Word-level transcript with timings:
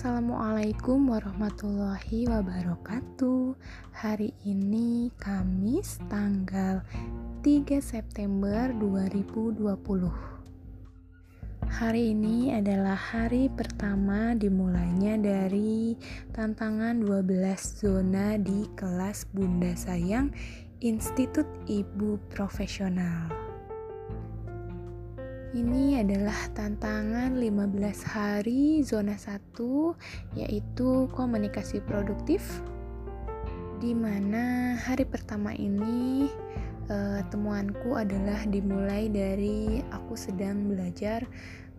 Assalamualaikum 0.00 1.12
warahmatullahi 1.12 2.24
wabarakatuh. 2.24 3.52
Hari 3.92 4.32
ini 4.48 5.12
Kamis 5.20 6.00
tanggal 6.08 6.80
3 7.44 7.84
September 7.84 8.72
2020. 8.80 9.60
Hari 11.68 12.16
ini 12.16 12.48
adalah 12.48 12.96
hari 12.96 13.52
pertama 13.52 14.32
dimulainya 14.32 15.20
dari 15.20 15.92
tantangan 16.32 17.04
12 17.04 17.20
zona 17.60 18.40
di 18.40 18.72
kelas 18.72 19.28
Bunda 19.36 19.76
Sayang 19.76 20.32
Institut 20.80 21.44
Ibu 21.68 22.16
Profesional. 22.32 23.49
Ini 25.50 26.06
adalah 26.06 26.46
tantangan 26.54 27.34
15 27.34 28.06
hari 28.06 28.86
zona 28.86 29.18
1 29.18 30.38
yaitu 30.38 31.10
komunikasi 31.10 31.82
produktif 31.82 32.62
di 33.82 33.90
mana 33.90 34.78
hari 34.78 35.02
pertama 35.02 35.50
ini 35.50 36.30
uh, 36.86 37.26
temuanku 37.34 37.98
adalah 37.98 38.46
dimulai 38.46 39.10
dari 39.10 39.82
aku 39.90 40.14
sedang 40.14 40.70
belajar 40.70 41.26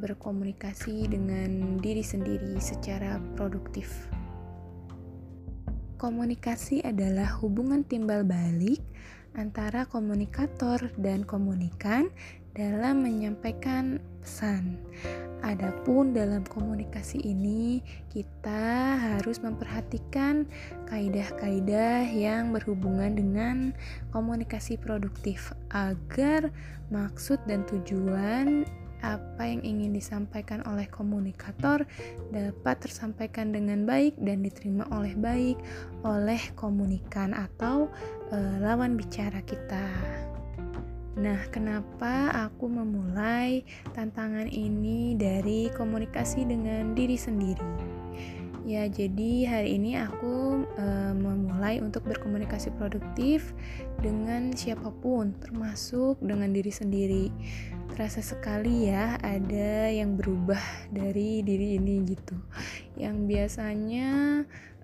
berkomunikasi 0.03 1.07
dengan 1.07 1.79
diri 1.79 2.03
sendiri 2.03 2.59
secara 2.59 3.23
produktif. 3.39 3.87
Komunikasi 5.95 6.83
adalah 6.83 7.39
hubungan 7.39 7.87
timbal 7.87 8.27
balik 8.27 8.83
antara 9.31 9.87
komunikator 9.87 10.91
dan 10.99 11.23
komunikan 11.23 12.11
dalam 12.55 13.03
menyampaikan 13.03 13.99
pesan. 14.21 14.77
Adapun 15.41 16.13
dalam 16.13 16.45
komunikasi 16.45 17.17
ini, 17.25 17.81
kita 18.13 18.93
harus 19.01 19.41
memperhatikan 19.41 20.45
kaidah-kaidah 20.85 22.05
yang 22.13 22.53
berhubungan 22.53 23.17
dengan 23.17 23.73
komunikasi 24.13 24.77
produktif 24.77 25.49
agar 25.73 26.53
maksud 26.93 27.41
dan 27.49 27.65
tujuan 27.65 28.69
apa 29.01 29.49
yang 29.49 29.65
ingin 29.65 29.97
disampaikan 29.97 30.61
oleh 30.69 30.85
komunikator 30.93 31.89
dapat 32.29 32.75
tersampaikan 32.85 33.49
dengan 33.49 33.89
baik 33.89 34.13
dan 34.21 34.45
diterima 34.45 34.85
oleh 34.93 35.17
baik 35.17 35.57
oleh 36.05 36.41
komunikan 36.53 37.33
atau 37.33 37.89
e, 38.29 38.37
lawan 38.61 38.93
bicara 38.93 39.41
kita. 39.41 39.89
Nah, 41.19 41.43
kenapa 41.51 42.31
aku 42.47 42.71
memulai 42.71 43.67
tantangan 43.91 44.47
ini 44.47 45.19
dari 45.19 45.67
komunikasi 45.75 46.47
dengan 46.47 46.95
diri 46.95 47.19
sendiri? 47.19 47.99
Ya, 48.61 48.87
jadi 48.87 49.49
hari 49.49 49.75
ini 49.75 49.99
aku 49.99 50.63
e, 50.77 50.87
memulai 51.17 51.83
untuk 51.83 52.07
berkomunikasi 52.07 52.71
produktif 52.79 53.51
dengan 53.99 54.55
siapa 54.55 54.93
pun, 55.03 55.35
termasuk 55.43 56.21
dengan 56.23 56.55
diri 56.55 56.71
sendiri. 56.71 57.25
Terasa 57.91 58.23
sekali 58.23 58.87
ya, 58.87 59.19
ada 59.19 59.91
yang 59.91 60.15
berubah 60.15 60.61
dari 60.93 61.43
diri 61.43 61.75
ini 61.75 62.07
gitu. 62.07 62.37
Yang 62.95 63.17
biasanya 63.27 64.09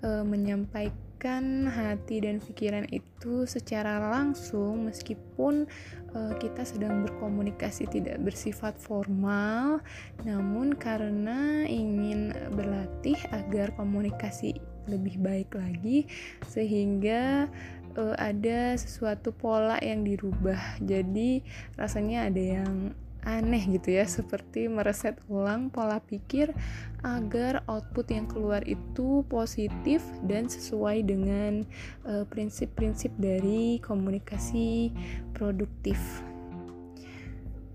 e, 0.04 0.10
menyampaikan 0.28 1.07
menyampaikan 1.18 1.66
hati 1.74 2.22
dan 2.22 2.38
pikiran 2.38 2.86
itu 2.94 3.50
secara 3.50 3.98
langsung 3.98 4.86
meskipun 4.86 5.66
uh, 6.14 6.34
kita 6.38 6.62
sedang 6.62 7.02
berkomunikasi 7.10 7.90
tidak 7.90 8.22
bersifat 8.22 8.78
formal 8.78 9.82
namun 10.22 10.78
karena 10.78 11.66
ingin 11.66 12.38
berlatih 12.54 13.18
agar 13.34 13.74
komunikasi 13.74 14.62
lebih 14.86 15.18
baik 15.18 15.58
lagi 15.58 16.06
sehingga 16.46 17.50
uh, 17.98 18.16
ada 18.22 18.78
sesuatu 18.78 19.34
pola 19.34 19.82
yang 19.82 20.06
dirubah. 20.06 20.78
Jadi 20.86 21.42
rasanya 21.82 22.30
ada 22.30 22.62
yang 22.62 22.94
aneh 23.28 23.60
gitu 23.68 24.00
ya 24.00 24.08
seperti 24.08 24.72
mereset 24.72 25.20
ulang 25.28 25.68
pola 25.68 26.00
pikir 26.00 26.56
agar 27.04 27.68
output 27.68 28.08
yang 28.08 28.24
keluar 28.24 28.64
itu 28.64 29.28
positif 29.28 30.00
dan 30.24 30.48
sesuai 30.48 31.04
dengan 31.04 31.68
eh, 32.08 32.24
prinsip-prinsip 32.32 33.12
uh, 33.12 33.20
dari 33.20 33.84
komunikasi 33.84 34.96
produktif. 35.36 36.00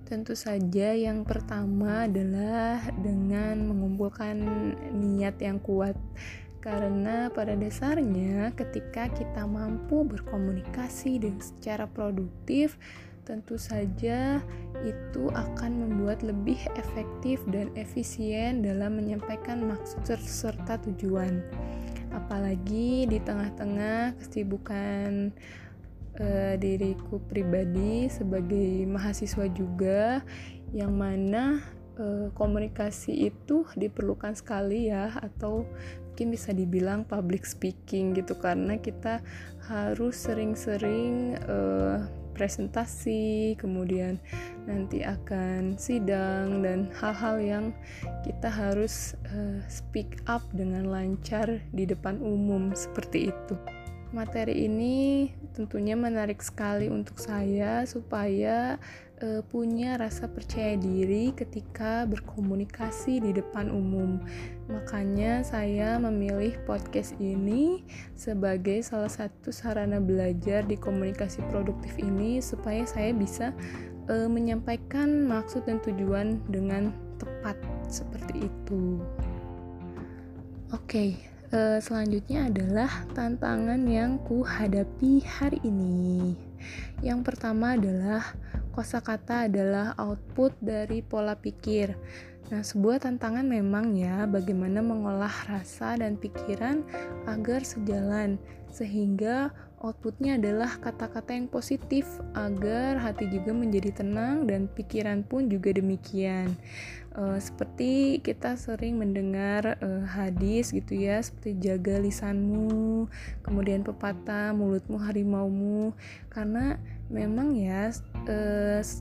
Tentu 0.09 0.37
saja 0.37 0.93
yang 0.93 1.25
pertama 1.25 2.09
adalah 2.09 2.81
dengan 3.01 3.65
mengumpulkan 3.65 4.37
niat 4.93 5.41
yang 5.41 5.57
kuat 5.61 5.97
karena 6.63 7.27
pada 7.35 7.59
dasarnya 7.59 8.55
ketika 8.55 9.11
kita 9.11 9.43
mampu 9.49 10.07
berkomunikasi 10.07 11.19
dengan 11.19 11.43
secara 11.43 11.91
produktif 11.91 12.79
tentu 13.23 13.55
saja 13.55 14.43
itu 14.83 15.23
akan 15.31 15.87
membuat 15.87 16.27
lebih 16.27 16.59
efektif 16.75 17.43
dan 17.51 17.71
efisien 17.79 18.67
dalam 18.67 18.99
menyampaikan 18.99 19.63
maksud 19.63 20.03
serta 20.19 20.83
tujuan. 20.91 21.43
Apalagi 22.13 23.09
di 23.09 23.19
tengah-tengah 23.23 24.19
kesibukan 24.21 25.33
uh, 26.21 26.55
diriku 26.59 27.23
pribadi 27.31 28.11
sebagai 28.11 28.85
mahasiswa 28.91 29.47
juga 29.49 30.21
yang 30.75 30.93
mana 30.93 31.63
uh, 31.97 32.29
komunikasi 32.37 33.33
itu 33.33 33.65
diperlukan 33.79 34.37
sekali 34.37 34.93
ya 34.93 35.13
atau 35.21 35.65
mungkin 36.13 36.29
bisa 36.29 36.53
dibilang 36.53 37.09
public 37.09 37.49
speaking 37.49 38.13
gitu 38.13 38.37
karena 38.37 38.77
kita 38.77 39.25
harus 39.65 40.21
sering-sering 40.21 41.41
uh, 41.49 42.05
presentasi, 42.43 43.55
kemudian 43.55 44.19
nanti 44.67 45.07
akan 45.07 45.79
sidang 45.79 46.67
dan 46.67 46.91
hal-hal 46.99 47.39
yang 47.39 47.65
kita 48.27 48.51
harus 48.51 49.15
uh, 49.31 49.63
speak 49.71 50.19
up 50.27 50.43
dengan 50.51 50.91
lancar 50.91 51.63
di 51.71 51.87
depan 51.87 52.19
umum 52.19 52.75
seperti 52.75 53.31
itu. 53.31 53.55
Materi 54.13 54.69
ini 54.69 55.33
tentunya 55.57 55.97
menarik 55.97 56.45
sekali 56.45 56.93
untuk 56.93 57.17
saya 57.17 57.89
supaya 57.89 58.77
uh, 59.25 59.41
punya 59.49 59.97
rasa 59.97 60.29
percaya 60.29 60.77
diri 60.77 61.33
ketika 61.33 62.05
berkomunikasi 62.05 63.25
di 63.25 63.33
depan 63.33 63.73
umum. 63.73 64.21
Makanya 64.69 65.41
saya 65.41 65.97
memilih 65.97 66.61
podcast 66.69 67.17
ini 67.25 67.89
sebagai 68.13 68.85
salah 68.85 69.09
satu 69.09 69.49
sarana 69.49 69.97
belajar 69.97 70.61
di 70.69 70.77
komunikasi 70.77 71.41
produktif 71.49 71.97
ini 71.97 72.45
supaya 72.45 72.85
saya 72.85 73.17
bisa 73.17 73.57
uh, 74.13 74.29
menyampaikan 74.29 75.25
maksud 75.25 75.65
dan 75.65 75.81
tujuan 75.81 76.37
dengan 76.53 76.93
tepat 77.17 77.57
seperti 77.89 78.45
itu. 78.45 79.01
Oke, 80.73 80.89
okay, 80.89 81.32
uh, 81.53 81.79
selanjutnya 81.79 82.49
adalah 82.49 82.91
tantangan 83.13 83.85
yang 83.87 84.19
ku 84.25 84.43
hadapi 84.43 85.23
hari 85.23 85.61
ini. 85.63 86.35
Yang 87.05 87.21
pertama 87.29 87.77
adalah 87.77 88.25
kosakata 88.73 89.47
adalah 89.47 89.93
output 90.01 90.57
dari 90.59 91.05
pola 91.05 91.37
pikir. 91.37 91.95
Nah, 92.51 92.61
sebuah 92.61 93.01
tantangan 93.01 93.49
memang 93.49 93.97
ya 93.97 94.29
bagaimana 94.29 94.85
mengolah 94.85 95.33
rasa 95.49 95.97
dan 95.97 96.21
pikiran 96.21 96.85
agar 97.25 97.65
sejalan 97.65 98.37
sehingga 98.69 99.53
outputnya 99.81 100.37
adalah 100.37 100.79
kata-kata 100.81 101.33
yang 101.33 101.49
positif 101.49 102.05
agar 102.37 103.01
hati 103.01 103.29
juga 103.29 103.57
menjadi 103.57 104.05
tenang 104.05 104.45
dan 104.45 104.69
pikiran 104.69 105.25
pun 105.25 105.49
juga 105.49 105.73
demikian. 105.73 106.53
Uh, 107.13 107.37
seperti 107.37 108.25
kita 108.25 108.57
sering 108.57 108.97
mendengar 108.97 109.77
uh, 109.85 110.01
hadis 110.09 110.73
gitu 110.73 110.97
ya, 110.97 111.21
seperti 111.21 111.61
jaga 111.61 112.01
lisanmu, 112.01 113.05
kemudian 113.45 113.85
pepatah 113.85 114.57
mulutmu 114.57 114.97
harimaumu, 114.97 115.93
karena 116.33 116.81
memang 117.13 117.53
ya 117.53 117.93
e, 118.25 118.37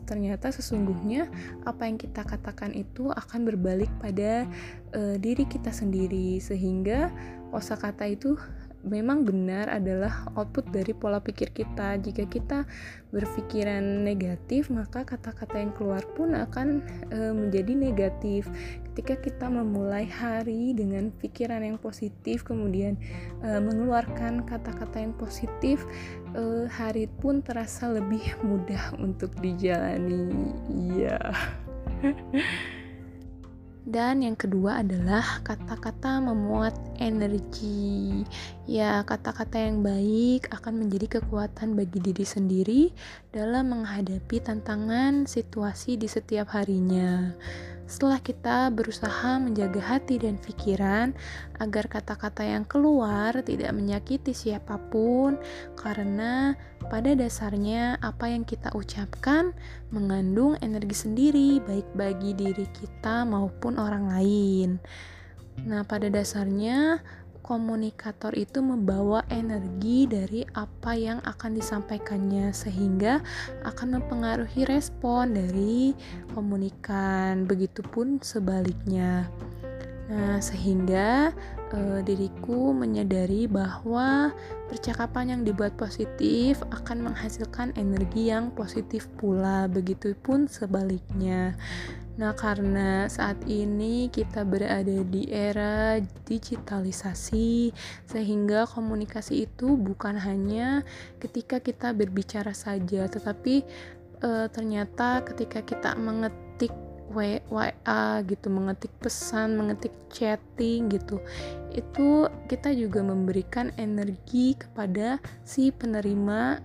ternyata 0.03 0.51
sesungguhnya 0.51 1.31
apa 1.63 1.87
yang 1.87 1.95
kita 1.95 2.27
katakan 2.27 2.75
itu 2.75 3.07
akan 3.07 3.47
berbalik 3.47 3.87
pada 4.03 4.43
e, 4.91 5.15
diri 5.17 5.47
kita 5.47 5.71
sendiri. 5.71 6.37
Sehingga 6.43 7.09
kosakata 7.49 8.05
itu 8.11 8.35
memang 8.81 9.23
benar 9.23 9.69
adalah 9.69 10.25
output 10.33 10.69
dari 10.73 10.91
pola 10.91 11.21
pikir 11.21 11.53
kita. 11.53 11.97
Jika 12.01 12.25
kita 12.25 12.65
berpikiran 13.13 13.81
negatif, 14.01 14.71
maka 14.73 15.05
kata-kata 15.05 15.61
yang 15.61 15.73
keluar 15.75 16.01
pun 16.17 16.33
akan 16.33 16.81
e, 17.13 17.19
menjadi 17.31 17.73
negatif. 17.77 18.49
Ketika 18.91 19.21
kita 19.21 19.47
memulai 19.47 20.09
hari 20.09 20.73
dengan 20.73 21.13
pikiran 21.21 21.61
yang 21.61 21.77
positif, 21.77 22.41
kemudian 22.41 22.97
e, 23.45 23.49
mengeluarkan 23.61 24.43
kata-kata 24.49 24.97
yang 24.99 25.13
positif, 25.15 25.85
e, 26.33 26.65
hari 26.71 27.05
pun 27.21 27.45
terasa 27.45 27.91
lebih 27.91 28.23
mudah 28.41 28.97
untuk 28.97 29.31
dijalani. 29.39 30.55
Iya. 30.73 31.19
Dan 33.81 34.21
yang 34.21 34.37
kedua 34.37 34.85
adalah 34.85 35.41
kata-kata 35.41 36.21
memuat 36.21 36.77
energi. 37.01 38.21
Ya, 38.69 39.01
kata-kata 39.01 39.57
yang 39.57 39.81
baik 39.81 40.53
akan 40.53 40.85
menjadi 40.85 41.17
kekuatan 41.17 41.73
bagi 41.73 41.97
diri 41.97 42.21
sendiri 42.21 42.81
dalam 43.33 43.73
menghadapi 43.73 44.37
tantangan 44.37 45.25
situasi 45.25 45.97
di 45.97 46.05
setiap 46.05 46.53
harinya. 46.53 47.33
Setelah 47.91 48.23
kita 48.23 48.71
berusaha 48.71 49.35
menjaga 49.35 49.83
hati 49.83 50.15
dan 50.15 50.39
pikiran 50.39 51.11
agar 51.59 51.91
kata-kata 51.91 52.39
yang 52.39 52.63
keluar 52.63 53.35
tidak 53.43 53.75
menyakiti 53.75 54.31
siapa 54.31 54.79
pun, 54.87 55.35
karena 55.75 56.55
pada 56.87 57.11
dasarnya 57.11 57.99
apa 57.99 58.31
yang 58.31 58.47
kita 58.47 58.71
ucapkan 58.79 59.51
mengandung 59.91 60.55
energi 60.63 60.95
sendiri, 60.95 61.59
baik 61.67 61.91
bagi 61.91 62.31
diri 62.31 62.63
kita 62.71 63.27
maupun 63.27 63.75
orang 63.75 64.07
lain. 64.07 64.79
Nah, 65.67 65.83
pada 65.83 66.07
dasarnya 66.07 67.03
komunikator 67.51 68.31
itu 68.39 68.63
membawa 68.63 69.27
energi 69.27 70.07
dari 70.07 70.47
apa 70.55 70.95
yang 70.95 71.19
akan 71.27 71.51
disampaikannya 71.51 72.55
sehingga 72.55 73.19
akan 73.67 73.99
mempengaruhi 73.99 74.63
respon 74.63 75.35
dari 75.35 75.91
komunikan. 76.31 77.43
Begitupun 77.43 78.23
sebaliknya. 78.23 79.27
Nah 80.07 80.39
sehingga 80.39 81.35
e, 81.75 81.99
diriku 82.07 82.71
menyadari 82.71 83.51
bahwa 83.51 84.31
percakapan 84.71 85.35
yang 85.35 85.41
dibuat 85.43 85.75
positif 85.75 86.63
akan 86.71 87.11
menghasilkan 87.11 87.75
energi 87.75 88.31
yang 88.31 88.47
positif 88.55 89.11
pula. 89.19 89.67
Begitupun 89.67 90.47
sebaliknya 90.47 91.59
Nah, 92.21 92.37
karena 92.37 93.09
saat 93.09 93.49
ini 93.49 94.05
kita 94.13 94.45
berada 94.45 95.01
di 95.01 95.25
era 95.25 95.97
digitalisasi, 96.29 97.73
sehingga 98.05 98.69
komunikasi 98.69 99.49
itu 99.49 99.73
bukan 99.73 100.21
hanya 100.21 100.85
ketika 101.17 101.57
kita 101.57 101.97
berbicara 101.97 102.53
saja, 102.53 103.09
tetapi 103.09 103.65
e, 104.21 104.29
ternyata 104.53 105.25
ketika 105.25 105.65
kita 105.65 105.97
mengetik 105.97 106.69
WA 107.09 108.21
gitu, 108.29 108.53
mengetik 108.53 108.93
pesan, 109.01 109.57
mengetik 109.57 109.91
chatting 110.13 110.93
gitu, 110.93 111.17
itu 111.73 112.29
kita 112.45 112.69
juga 112.69 113.01
memberikan 113.01 113.73
energi 113.81 114.53
kepada 114.61 115.17
si 115.41 115.73
penerima 115.73 116.61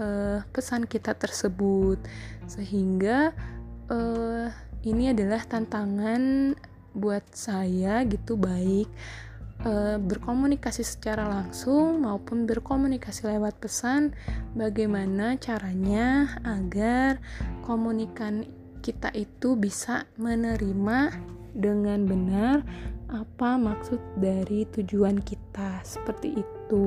e, 0.00 0.06
pesan 0.48 0.88
kita 0.88 1.12
tersebut, 1.12 2.00
sehingga 2.48 3.36
uh, 3.92 4.48
ini 4.86 5.10
adalah 5.10 5.42
tantangan 5.42 6.54
buat 6.94 7.24
saya 7.30 8.02
gitu 8.06 8.38
baik 8.38 8.88
e, 9.62 9.98
berkomunikasi 9.98 10.82
secara 10.82 11.26
langsung 11.26 12.02
maupun 12.02 12.46
berkomunikasi 12.46 13.26
lewat 13.26 13.58
pesan 13.58 14.14
bagaimana 14.54 15.38
caranya 15.38 16.38
agar 16.46 17.22
komunikan 17.66 18.46
kita 18.82 19.10
itu 19.14 19.58
bisa 19.58 20.06
menerima 20.16 21.12
dengan 21.58 22.06
benar 22.06 22.62
apa 23.08 23.56
maksud 23.56 23.98
dari 24.20 24.68
tujuan 24.68 25.18
kita 25.24 25.80
seperti 25.80 26.44
itu. 26.44 26.86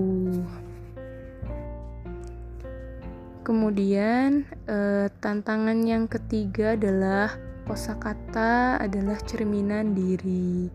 Kemudian, 3.41 4.45
eh, 4.69 5.09
tantangan 5.17 5.81
yang 5.81 6.05
ketiga 6.05 6.77
adalah 6.77 7.33
kosakata 7.71 8.75
adalah 8.83 9.15
cerminan 9.23 9.95
diri. 9.95 10.67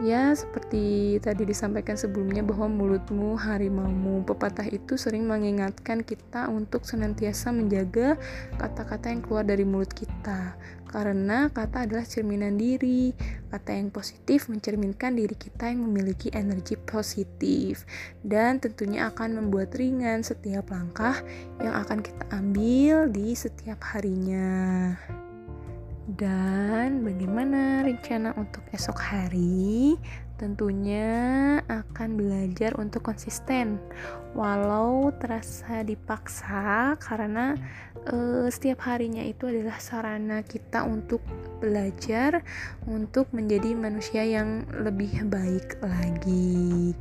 Ya, 0.00 0.32
seperti 0.32 1.20
tadi 1.20 1.44
disampaikan 1.44 1.92
sebelumnya 1.92 2.40
bahwa 2.40 2.72
mulutmu 2.72 3.36
harimaumu. 3.36 4.24
Pepatah 4.24 4.64
itu 4.72 4.96
sering 4.96 5.28
mengingatkan 5.28 6.00
kita 6.00 6.48
untuk 6.48 6.88
senantiasa 6.88 7.52
menjaga 7.52 8.16
kata-kata 8.56 9.12
yang 9.12 9.20
keluar 9.20 9.44
dari 9.44 9.62
mulut 9.62 9.92
kita. 9.92 10.56
Karena 10.88 11.52
kata 11.52 11.84
adalah 11.84 12.08
cerminan 12.08 12.56
diri. 12.56 13.12
Kata 13.52 13.76
yang 13.76 13.92
positif 13.92 14.48
mencerminkan 14.48 15.14
diri 15.14 15.36
kita 15.36 15.68
yang 15.68 15.84
memiliki 15.84 16.32
energi 16.32 16.80
positif 16.80 17.84
dan 18.24 18.56
tentunya 18.56 19.06
akan 19.12 19.36
membuat 19.36 19.76
ringan 19.76 20.24
setiap 20.24 20.72
langkah 20.72 21.20
yang 21.60 21.76
akan 21.76 22.00
kita 22.00 22.24
ambil 22.32 23.06
di 23.12 23.36
setiap 23.36 23.84
harinya. 23.92 24.96
Dan 26.08 27.04
bagaimana 27.04 27.84
rencana 27.84 28.32
untuk 28.40 28.64
esok 28.72 28.98
hari? 28.98 30.00
Tentunya 30.40 31.12
akan 31.68 32.16
belajar 32.16 32.72
untuk 32.80 33.04
konsisten, 33.04 33.76
walau 34.32 35.12
terasa 35.20 35.84
dipaksa 35.84 36.96
karena 36.96 37.52
e, 38.08 38.48
setiap 38.48 38.88
harinya 38.88 39.20
itu 39.20 39.52
adalah 39.52 39.76
sarana 39.76 40.40
kita 40.40 40.88
untuk 40.88 41.20
belajar 41.60 42.40
untuk 42.88 43.28
menjadi 43.36 43.76
manusia 43.76 44.24
yang 44.24 44.64
lebih 44.80 45.28
baik 45.28 45.76
lagi. 45.84 46.96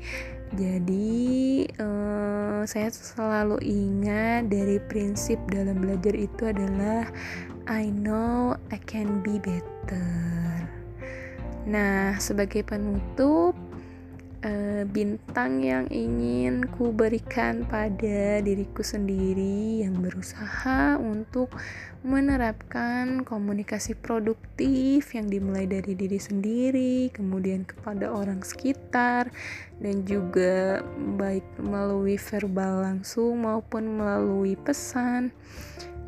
Jadi, 0.50 1.70
eh, 1.70 2.62
saya 2.66 2.90
selalu 2.90 3.62
ingat 3.62 4.50
dari 4.50 4.82
prinsip 4.90 5.38
dalam 5.54 5.82
belajar 5.82 6.18
itu 6.18 6.50
adalah 6.50 7.06
I 7.70 7.94
know 7.94 8.58
I 8.74 8.82
can 8.82 9.22
be 9.22 9.38
better. 9.38 10.66
Nah, 11.70 12.18
sebagai 12.18 12.66
penutup, 12.66 13.54
uh, 14.44 14.84
bintang 14.90 15.60
yang 15.64 15.86
ingin 15.92 16.64
ku 16.66 16.96
berikan 16.96 17.68
pada 17.68 18.40
diriku 18.40 18.82
sendiri 18.84 19.84
yang 19.84 20.00
berusaha 20.00 20.96
untuk 21.00 21.52
menerapkan 22.00 23.28
komunikasi 23.28 24.00
produktif 24.00 25.12
yang 25.12 25.28
dimulai 25.28 25.68
dari 25.68 25.94
diri 25.94 26.20
sendiri, 26.20 27.12
kemudian 27.12 27.68
kepada 27.68 28.08
orang 28.08 28.40
sekitar, 28.40 29.28
dan 29.80 30.04
juga 30.04 30.84
baik 31.16 31.44
melalui 31.60 32.20
verbal 32.20 32.84
langsung 32.84 33.44
maupun 33.48 34.00
melalui 34.00 34.60
pesan. 34.60 35.32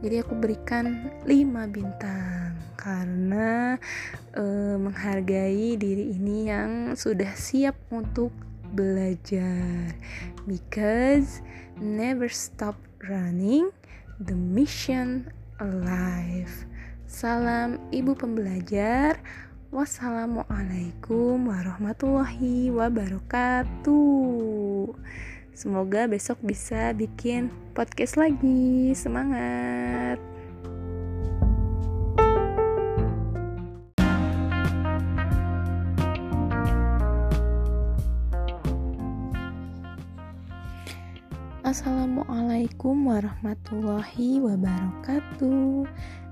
Jadi 0.02 0.16
aku 0.20 0.34
berikan 0.34 1.14
5 1.24 1.30
bintang 1.72 2.58
karena 2.74 3.78
e, 4.34 4.44
menghargai 4.82 5.78
diri 5.78 6.18
ini 6.18 6.50
yang 6.50 6.72
sudah 6.98 7.32
siap 7.38 7.78
untuk 7.94 8.34
belajar. 8.74 9.94
Because 10.50 11.46
never 11.78 12.28
stop 12.28 12.76
running 13.06 13.70
the 14.18 14.34
mission 14.34 15.30
alive. 15.62 16.66
Salam 17.06 17.78
ibu 17.94 18.18
pembelajar. 18.18 19.22
Wassalamualaikum 19.72 21.48
warahmatullahi 21.48 22.68
wabarakatuh. 22.76 23.88
Semoga 25.56 26.12
besok 26.12 26.44
bisa 26.44 26.92
bikin 26.92 27.48
podcast 27.72 28.20
lagi. 28.20 28.92
Semangat! 28.92 30.20
Assalamualaikum 41.64 43.08
warahmatullahi 43.08 44.44
wabarakatuh 44.44 45.88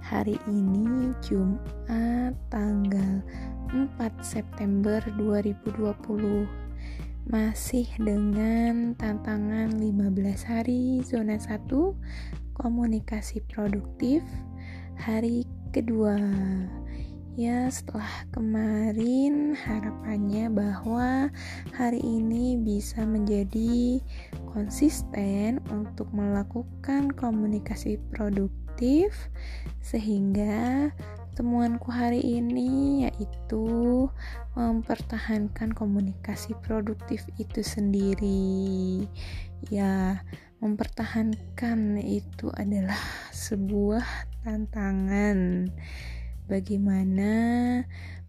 Hari 0.10 0.42
ini 0.50 1.14
Jumat 1.22 2.34
tanggal 2.50 3.22
4 3.70 3.94
September 4.26 4.98
2020 5.06 6.50
masih 7.30 7.86
dengan 8.02 8.98
tantangan 8.98 9.70
15 9.70 10.50
hari 10.50 11.06
zona 11.06 11.38
1 11.38 11.62
komunikasi 12.58 13.46
produktif. 13.54 14.26
Hari 14.98 15.46
kedua. 15.70 16.18
Ya 17.38 17.70
setelah 17.70 18.26
kemarin 18.34 19.54
harapannya 19.54 20.50
bahwa 20.50 21.30
hari 21.78 22.02
ini 22.02 22.58
bisa 22.58 23.06
menjadi 23.06 24.02
konsisten 24.58 25.62
untuk 25.70 26.10
melakukan 26.18 27.14
komunikasi 27.14 28.02
produktif 28.10 28.59
sehingga 29.84 30.90
temuanku 31.36 31.88
hari 31.88 32.20
ini 32.20 33.08
yaitu 33.08 34.08
mempertahankan 34.60 35.72
komunikasi 35.72 36.52
produktif 36.64 37.24
itu 37.40 37.64
sendiri. 37.64 39.08
Ya, 39.72 40.24
mempertahankan 40.60 42.00
itu 42.04 42.52
adalah 42.56 43.00
sebuah 43.32 44.04
tantangan 44.44 45.72
bagaimana 46.52 47.32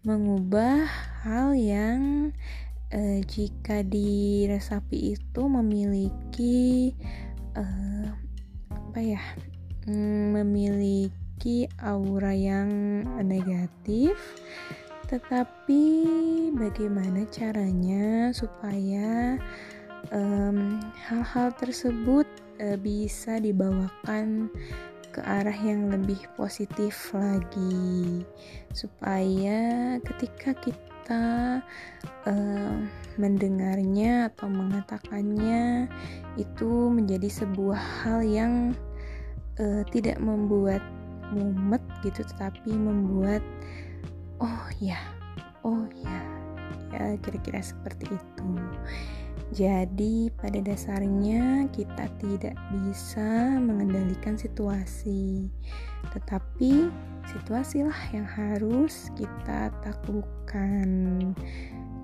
mengubah 0.07 0.87
hal 1.27 1.53
yang 1.59 2.31
uh, 2.95 3.19
jika 3.27 3.83
diresapi 3.83 5.19
itu 5.19 5.43
memiliki 5.51 6.95
uh, 7.59 8.15
apa 8.71 8.99
ya 9.03 9.23
memiliki 10.35 11.67
aura 11.83 12.33
yang 12.33 13.03
negatif 13.23 14.17
tetapi 15.11 16.07
bagaimana 16.55 17.27
caranya 17.35 18.31
supaya 18.31 19.35
hal-hal 21.11 21.49
um, 21.51 21.59
tersebut 21.59 22.31
uh, 22.63 22.79
bisa 22.79 23.43
dibawakan 23.43 24.47
ke 25.11 25.19
arah 25.19 25.59
yang 25.67 25.91
lebih 25.91 26.23
positif 26.39 27.11
lagi? 27.11 28.23
Supaya 28.71 29.99
ketika 30.07 30.55
kita 30.63 31.59
uh, 32.31 32.77
mendengarnya 33.19 34.31
atau 34.31 34.47
mengatakannya 34.47 35.91
itu 36.39 36.71
menjadi 36.87 37.27
sebuah 37.27 38.07
hal 38.07 38.23
yang 38.23 38.55
uh, 39.61 39.83
tidak 39.93 40.17
membuat 40.19 40.83
mumet 41.31 41.85
gitu 42.03 42.27
tetapi 42.27 42.75
membuat 42.75 43.45
oh 44.43 44.67
ya 44.83 44.99
oh 45.63 45.87
ya 46.03 46.19
ya 46.91 47.15
kira-kira 47.23 47.63
seperti 47.63 48.11
itu 48.11 48.51
jadi, 49.51 50.31
pada 50.39 50.63
dasarnya 50.63 51.67
kita 51.75 52.07
tidak 52.23 52.55
bisa 52.71 53.59
mengendalikan 53.59 54.39
situasi, 54.39 55.51
tetapi 56.15 56.87
situasilah 57.27 57.99
yang 58.15 58.23
harus 58.31 59.11
kita 59.19 59.75
taklukkan. 59.83 60.87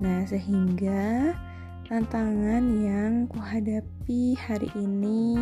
Nah, 0.03 0.27
sehingga 0.27 1.31
tantangan 1.87 2.63
yang 2.83 3.31
kuhadapi 3.31 4.35
hari 4.35 4.67
ini 4.75 5.39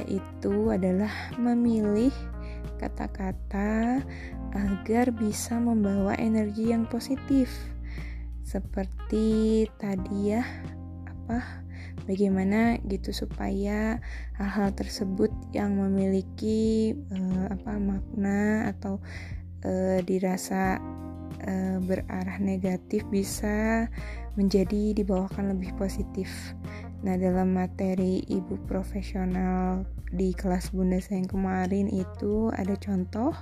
yaitu 0.00 0.72
adalah 0.72 1.12
memilih 1.36 2.10
kata-kata 2.80 4.00
agar 4.56 5.12
bisa 5.12 5.60
membawa 5.60 6.16
energi 6.16 6.72
yang 6.72 6.88
positif. 6.88 7.52
Seperti 8.48 9.68
tadi 9.76 10.32
ya, 10.32 10.44
apa 11.04 11.64
bagaimana 12.08 12.80
gitu 12.88 13.12
supaya 13.12 14.00
hal-hal 14.40 14.72
tersebut 14.72 15.32
yang 15.52 15.76
memiliki 15.76 16.96
uh, 17.12 17.52
apa 17.52 17.76
makna 17.76 18.72
atau 18.72 19.04
uh, 19.68 20.00
dirasa 20.00 20.80
uh, 21.44 21.76
berarah 21.84 22.40
negatif 22.40 23.04
bisa 23.12 23.88
menjadi 24.34 24.94
dibawakan 24.94 25.54
lebih 25.54 25.74
positif. 25.78 26.28
Nah, 27.04 27.14
dalam 27.20 27.54
materi 27.54 28.24
ibu 28.26 28.58
profesional 28.64 29.86
di 30.14 30.30
kelas 30.34 30.70
Bunda 30.70 31.02
sayang 31.02 31.26
kemarin 31.26 31.90
itu 31.90 32.50
ada 32.54 32.78
contoh 32.78 33.34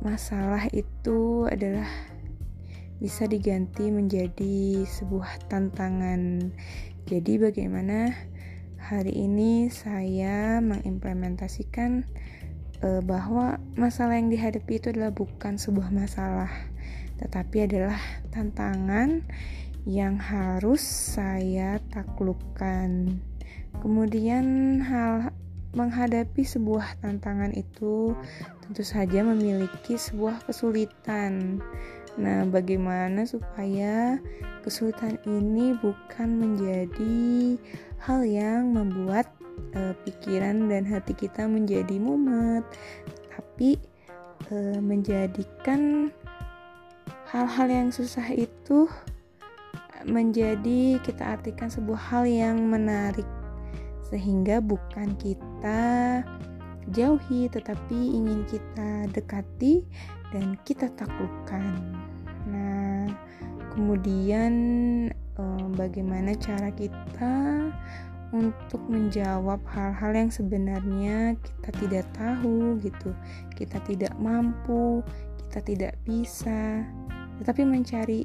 masalah 0.00 0.64
itu 0.72 1.44
adalah 1.50 1.88
bisa 3.02 3.26
diganti 3.26 3.88
menjadi 3.88 4.84
sebuah 4.86 5.50
tantangan 5.50 6.52
jadi 7.10 7.42
bagaimana 7.42 8.14
hari 8.78 9.12
ini 9.26 9.66
saya 9.66 10.62
mengimplementasikan 10.62 12.06
uh, 12.86 13.02
bahwa 13.02 13.58
masalah 13.74 14.14
yang 14.14 14.30
dihadapi 14.30 14.78
itu 14.78 14.94
adalah 14.94 15.10
bukan 15.10 15.58
sebuah 15.58 15.90
masalah, 15.90 16.50
tetapi 17.18 17.66
adalah 17.66 17.98
tantangan 18.30 19.26
yang 19.88 20.20
harus 20.20 20.80
saya 20.80 21.80
taklukkan. 21.92 23.20
Kemudian 23.80 24.78
hal 24.84 25.32
menghadapi 25.70 26.42
sebuah 26.42 26.98
tantangan 26.98 27.54
itu 27.54 28.12
tentu 28.66 28.82
saja 28.82 29.22
memiliki 29.22 29.94
sebuah 29.94 30.42
kesulitan. 30.44 31.62
Nah, 32.18 32.42
bagaimana 32.50 33.22
supaya 33.22 34.18
kesulitan 34.66 35.16
ini 35.24 35.78
bukan 35.78 36.28
menjadi 36.36 37.56
hal 38.02 38.26
yang 38.26 38.74
membuat 38.74 39.30
uh, 39.78 39.94
pikiran 40.02 40.66
dan 40.66 40.82
hati 40.84 41.14
kita 41.14 41.46
menjadi 41.46 41.96
mumet, 42.02 42.66
tapi 43.30 43.78
uh, 44.50 44.82
menjadikan 44.82 46.10
hal-hal 47.30 47.68
yang 47.70 47.88
susah 47.94 48.26
itu 48.34 48.90
menjadi 50.06 51.00
kita 51.04 51.36
artikan 51.40 51.68
sebuah 51.68 52.00
hal 52.00 52.24
yang 52.24 52.58
menarik 52.68 53.26
sehingga 54.10 54.58
bukan 54.58 55.14
kita 55.20 56.22
jauhi 56.90 57.46
tetapi 57.52 57.98
ingin 58.16 58.42
kita 58.50 59.06
dekati 59.14 59.86
dan 60.34 60.58
kita 60.66 60.90
taklukkan. 60.98 61.62
Nah, 62.50 63.06
kemudian 63.74 64.52
eh, 65.14 65.66
bagaimana 65.78 66.34
cara 66.34 66.74
kita 66.74 67.70
untuk 68.30 68.82
menjawab 68.86 69.58
hal-hal 69.66 70.14
yang 70.14 70.30
sebenarnya 70.30 71.34
kita 71.42 71.70
tidak 71.82 72.06
tahu 72.14 72.78
gitu 72.78 73.10
kita 73.58 73.82
tidak 73.82 74.14
mampu 74.22 75.02
kita 75.46 75.58
tidak 75.66 75.94
bisa 76.06 76.86
tetapi 77.42 77.66
mencari 77.66 78.22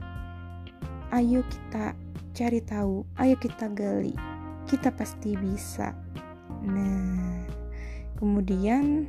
ayo 1.15 1.41
kita 1.47 1.95
cari 2.35 2.59
tahu 2.59 3.07
ayo 3.23 3.35
kita 3.39 3.71
gali 3.71 4.11
kita 4.67 4.91
pasti 4.91 5.39
bisa 5.39 5.95
nah 6.61 7.47
kemudian 8.19 9.07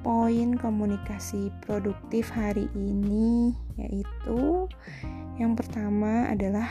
poin 0.00 0.56
komunikasi 0.56 1.52
produktif 1.66 2.32
hari 2.32 2.70
ini 2.72 3.52
yaitu 3.76 4.70
yang 5.36 5.52
pertama 5.52 6.32
adalah 6.32 6.70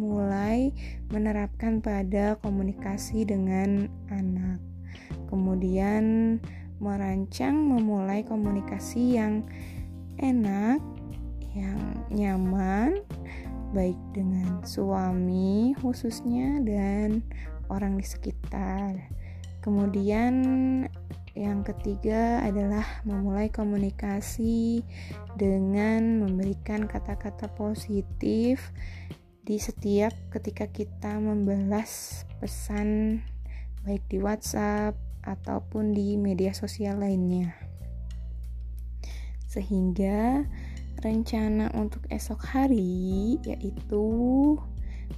mulai 0.00 0.72
menerapkan 1.12 1.84
pada 1.84 2.40
komunikasi 2.40 3.28
dengan 3.28 3.86
anak. 4.08 4.58
Kemudian 5.28 6.38
merancang 6.80 7.54
memulai 7.54 8.24
komunikasi 8.24 9.20
yang 9.20 9.44
enak, 10.16 10.80
yang 11.52 11.78
nyaman, 12.08 13.04
baik 13.70 13.98
dengan 14.14 14.62
suami 14.66 15.74
khususnya 15.78 16.58
dan 16.62 17.22
orang 17.70 17.96
di 17.96 18.06
sekitar. 18.06 18.98
Kemudian 19.60 20.34
yang 21.38 21.62
ketiga 21.62 22.42
adalah 22.42 22.82
memulai 23.06 23.52
komunikasi 23.52 24.82
dengan 25.38 26.26
memberikan 26.26 26.90
kata-kata 26.90 27.46
positif 27.54 28.74
di 29.46 29.56
setiap 29.56 30.12
ketika 30.34 30.66
kita 30.66 31.16
membalas 31.22 32.22
pesan 32.42 33.20
baik 33.86 34.02
di 34.10 34.18
WhatsApp 34.18 34.98
ataupun 35.22 35.94
di 35.94 36.18
media 36.18 36.50
sosial 36.52 37.00
lainnya. 37.00 37.54
Sehingga 39.46 40.46
rencana 41.00 41.72
untuk 41.76 42.04
esok 42.12 42.40
hari 42.44 43.36
yaitu 43.44 44.06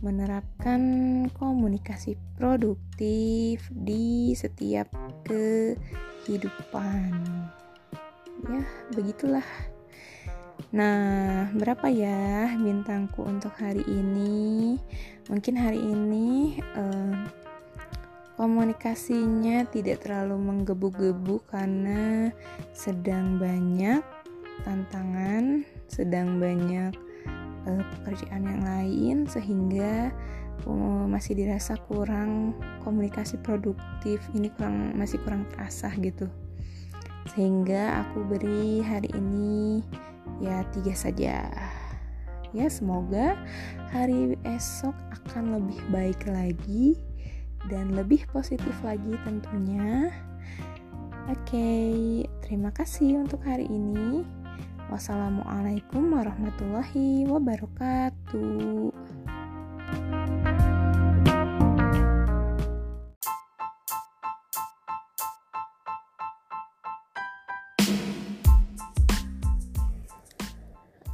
menerapkan 0.01 0.81
komunikasi 1.37 2.17
produktif 2.39 3.69
di 3.71 4.33
setiap 4.33 4.89
kehidupan. 5.27 7.13
Ya, 8.49 8.63
begitulah. 8.97 9.47
Nah, 10.73 11.53
berapa 11.53 11.93
ya 11.93 12.57
bintangku 12.57 13.23
untuk 13.29 13.53
hari 13.61 13.85
ini? 13.85 14.81
Mungkin 15.29 15.55
hari 15.61 15.79
ini 15.79 16.57
eh, 16.59 17.17
komunikasinya 18.41 19.69
tidak 19.69 20.09
terlalu 20.09 20.41
menggebu-gebu 20.41 21.45
karena 21.47 22.33
sedang 22.73 23.37
banyak 23.37 24.01
tantangan, 24.65 25.63
sedang 25.93 26.41
banyak 26.41 26.97
uh, 27.69 27.83
pekerjaan 28.01 28.49
yang 28.49 28.63
lain 28.65 29.17
sehingga 29.29 30.09
uh, 30.65 31.05
masih 31.05 31.37
dirasa 31.37 31.77
kurang 31.85 32.57
komunikasi 32.81 33.37
produktif. 33.45 34.25
Ini 34.33 34.49
kurang 34.57 34.97
masih 34.97 35.21
kurang 35.21 35.45
terasa 35.53 35.93
gitu. 36.01 36.33
Sehingga 37.37 38.03
aku 38.03 38.25
beri 38.25 38.81
hari 38.81 39.13
ini 39.13 39.85
ya 40.41 40.65
tiga 40.73 40.97
saja. 40.97 41.47
Ya 42.53 42.67
semoga 42.69 43.37
hari 43.93 44.37
esok 44.45 44.93
akan 45.13 45.61
lebih 45.61 45.81
baik 45.89 46.21
lagi 46.29 47.01
dan 47.69 47.93
lebih 47.93 48.25
positif 48.33 48.75
lagi 48.81 49.17
tentunya. 49.25 50.09
Oke 51.31 51.71
terima 52.43 52.75
kasih 52.75 53.23
untuk 53.23 53.41
hari 53.47 53.71
ini 53.71 54.27
Wassalamualaikum 54.91 56.17
warahmatullahi 56.17 57.29
wabarakatuh. 57.29 58.91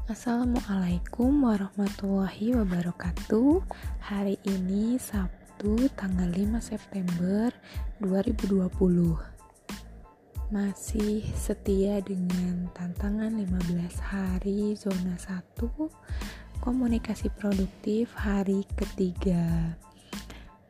Assalamualaikum 0.08 1.44
warahmatullahi 1.44 2.56
wabarakatuh 2.56 3.60
Hari 4.08 4.40
ini 4.48 4.96
Sabtu 4.96 5.86
tanggal 5.94 6.32
5 6.32 6.58
September 6.64 7.52
2020 8.00 9.37
Masih 10.48 11.20
setia 11.36 12.00
dengan 12.00 12.72
tantangan 12.72 13.36
15 13.36 14.00
hari 14.00 14.72
zona 14.72 15.20
1 15.20 15.60
Komunikasi 16.64 17.28
produktif 17.36 18.16
hari 18.16 18.64
ketiga 18.72 19.76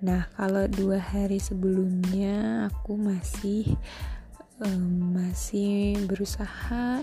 Nah 0.02 0.26
kalau 0.34 0.66
dua 0.66 0.98
hari 0.98 1.38
sebelumnya 1.38 2.66
aku 2.74 2.98
masih 2.98 3.78
um, 4.62 5.14
masih 5.14 5.94
berusaha 6.10 7.02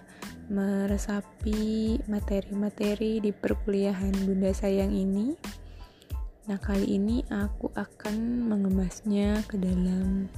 meresapi 0.51 1.99
materi-materi 2.05 3.23
di 3.23 3.31
perkuliahan 3.31 4.13
Bunda 4.27 4.51
Sayang 4.53 4.93
ini. 4.93 5.33
Nah, 6.45 6.61
kali 6.61 7.01
ini 7.01 7.25
aku 7.25 7.73
akan 7.73 8.45
mengemasnya 8.45 9.41
ke 9.49 9.57
dalam 9.57 10.29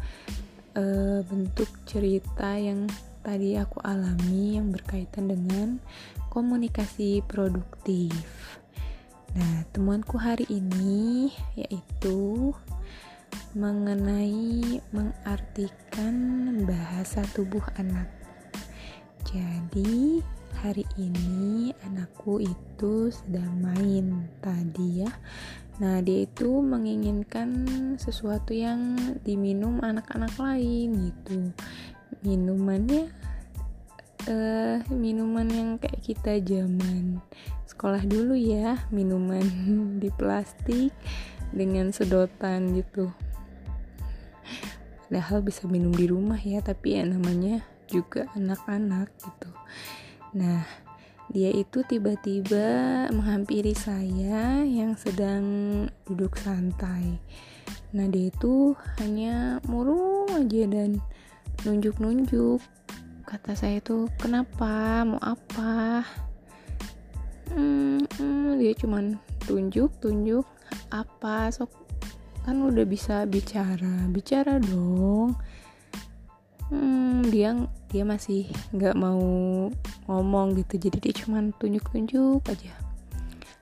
uh, 0.78 1.20
bentuk 1.26 1.68
cerita 1.90 2.54
yang 2.54 2.86
tadi 3.26 3.58
aku 3.60 3.82
alami 3.84 4.56
yang 4.62 4.70
berkaitan 4.72 5.28
dengan 5.28 5.82
komunikasi 6.30 7.26
produktif. 7.26 8.14
Nah, 9.36 9.68
temuanku 9.76 10.16
hari 10.16 10.48
ini 10.48 11.34
yaitu 11.58 12.54
mengenai 13.58 14.80
mengartikan 14.94 16.16
bahasa 16.64 17.26
tubuh 17.36 17.66
anak. 17.76 18.08
Jadi, 19.28 20.24
hari 20.64 20.88
ini 20.96 21.76
anakku 21.84 22.40
itu 22.40 23.12
sedang 23.12 23.60
main 23.60 24.32
tadi 24.40 25.04
ya. 25.04 25.12
Nah, 25.78 26.02
dia 26.02 26.26
itu 26.26 26.62
menginginkan 26.62 27.66
sesuatu 28.02 28.54
yang 28.54 28.98
diminum 29.22 29.78
anak-anak 29.82 30.34
lain 30.42 31.14
gitu. 31.14 31.54
Minumannya 32.26 33.14
uh, 34.26 34.82
minuman 34.90 35.48
yang 35.48 35.70
kayak 35.78 36.02
kita 36.02 36.42
zaman 36.42 37.22
sekolah 37.70 38.02
dulu 38.04 38.34
ya, 38.34 38.82
minuman 38.90 39.46
di 40.02 40.10
plastik 40.10 40.90
dengan 41.54 41.94
sedotan 41.94 42.74
gitu. 42.74 43.14
Padahal 45.08 45.40
bisa 45.46 45.70
minum 45.70 45.94
di 45.94 46.10
rumah 46.10 46.42
ya, 46.42 46.60
tapi 46.60 47.00
ya 47.00 47.06
namanya 47.06 47.64
juga 47.88 48.28
anak-anak 48.36 49.08
gitu 49.24 49.50
nah 50.36 50.68
dia 51.28 51.52
itu 51.52 51.84
tiba-tiba 51.84 52.68
menghampiri 53.12 53.76
saya 53.76 54.64
yang 54.64 54.96
sedang 54.96 55.44
duduk 56.08 56.40
santai. 56.40 57.20
Nah 57.92 58.08
dia 58.08 58.32
itu 58.32 58.76
hanya 59.00 59.60
murung 59.68 60.32
aja 60.32 60.64
dan 60.72 61.04
nunjuk-nunjuk. 61.68 62.64
Kata 63.28 63.60
saya 63.60 63.84
itu 63.84 64.08
kenapa? 64.16 65.04
Mau 65.04 65.20
apa? 65.20 66.04
Hmm, 67.52 68.00
hmm, 68.20 68.60
dia 68.64 68.72
cuman 68.80 69.20
tunjuk 69.44 69.92
tunjuk 70.00 70.48
apa? 70.96 71.52
Sok 71.52 71.72
kan 72.48 72.63
udah 72.63 72.88
bisa 72.88 73.28
bicara. 73.28 74.08
Bicara 74.08 74.63
dong 74.63 75.36
hmm, 76.71 77.27
dia 77.32 77.56
dia 77.91 78.03
masih 78.03 78.47
nggak 78.75 78.95
mau 78.95 79.21
ngomong 80.08 80.58
gitu. 80.60 80.80
Jadi 80.80 80.97
dia 80.99 81.13
cuman 81.23 81.56
tunjuk-tunjuk 81.56 82.43
aja. 82.47 82.73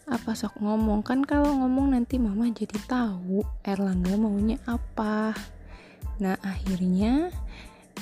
Apa 0.06 0.38
sok 0.38 0.62
ngomong? 0.62 1.02
Kan 1.02 1.26
kalau 1.26 1.50
ngomong 1.50 1.98
nanti 1.98 2.22
mama 2.22 2.46
jadi 2.54 2.78
tahu 2.86 3.42
Erlangga 3.66 4.14
maunya 4.18 4.62
apa. 4.70 5.34
Nah 6.22 6.38
akhirnya 6.46 7.34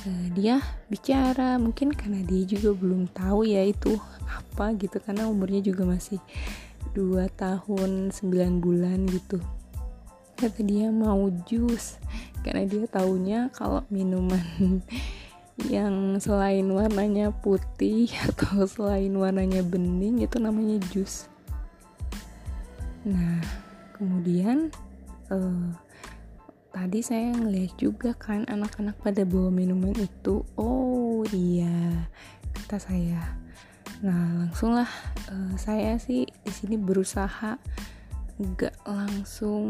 uh, 0.03 0.27
dia 0.35 0.59
bicara. 0.91 1.55
Mungkin 1.59 1.95
karena 1.95 2.19
dia 2.27 2.43
juga 2.43 2.75
belum 2.75 3.07
tahu 3.11 3.47
ya 3.47 3.63
itu 3.63 3.95
apa 4.27 4.75
gitu. 4.75 4.99
Karena 4.99 5.31
umurnya 5.31 5.63
juga 5.63 5.87
masih 5.87 6.19
2 6.93 7.25
tahun 7.39 8.11
9 8.11 8.63
bulan 8.63 9.07
gitu 9.07 9.39
kata 10.37 10.61
dia 10.65 10.89
mau 10.89 11.29
jus. 11.49 11.97
Karena 12.43 12.67
dia 12.67 12.83
taunya 12.91 13.47
kalau 13.55 13.87
minuman 13.87 14.43
yang 15.73 16.17
selain 16.17 16.65
warnanya 16.65 17.29
putih 17.29 18.09
atau 18.29 18.65
selain 18.65 19.13
warnanya 19.13 19.61
bening 19.61 20.25
itu 20.25 20.37
namanya 20.41 20.81
jus. 20.89 21.29
Nah 23.05 23.43
kemudian 23.93 24.73
uh, 25.29 25.69
tadi 26.73 26.99
saya 27.05 27.31
ngeliat 27.37 27.77
juga 27.77 28.17
kan 28.17 28.43
anak-anak 28.49 28.97
pada 28.99 29.23
bawa 29.23 29.53
minuman 29.53 29.93
itu. 29.95 30.41
Oh 30.57 31.21
iya 31.31 32.09
kata 32.57 32.81
saya. 32.81 33.21
Nah 34.03 34.43
langsunglah 34.43 34.89
uh, 35.31 35.53
saya 35.55 35.95
sih 36.01 36.27
di 36.27 36.51
sini 36.51 36.75
berusaha 36.75 37.55
gak 38.41 38.73
langsung 38.89 39.67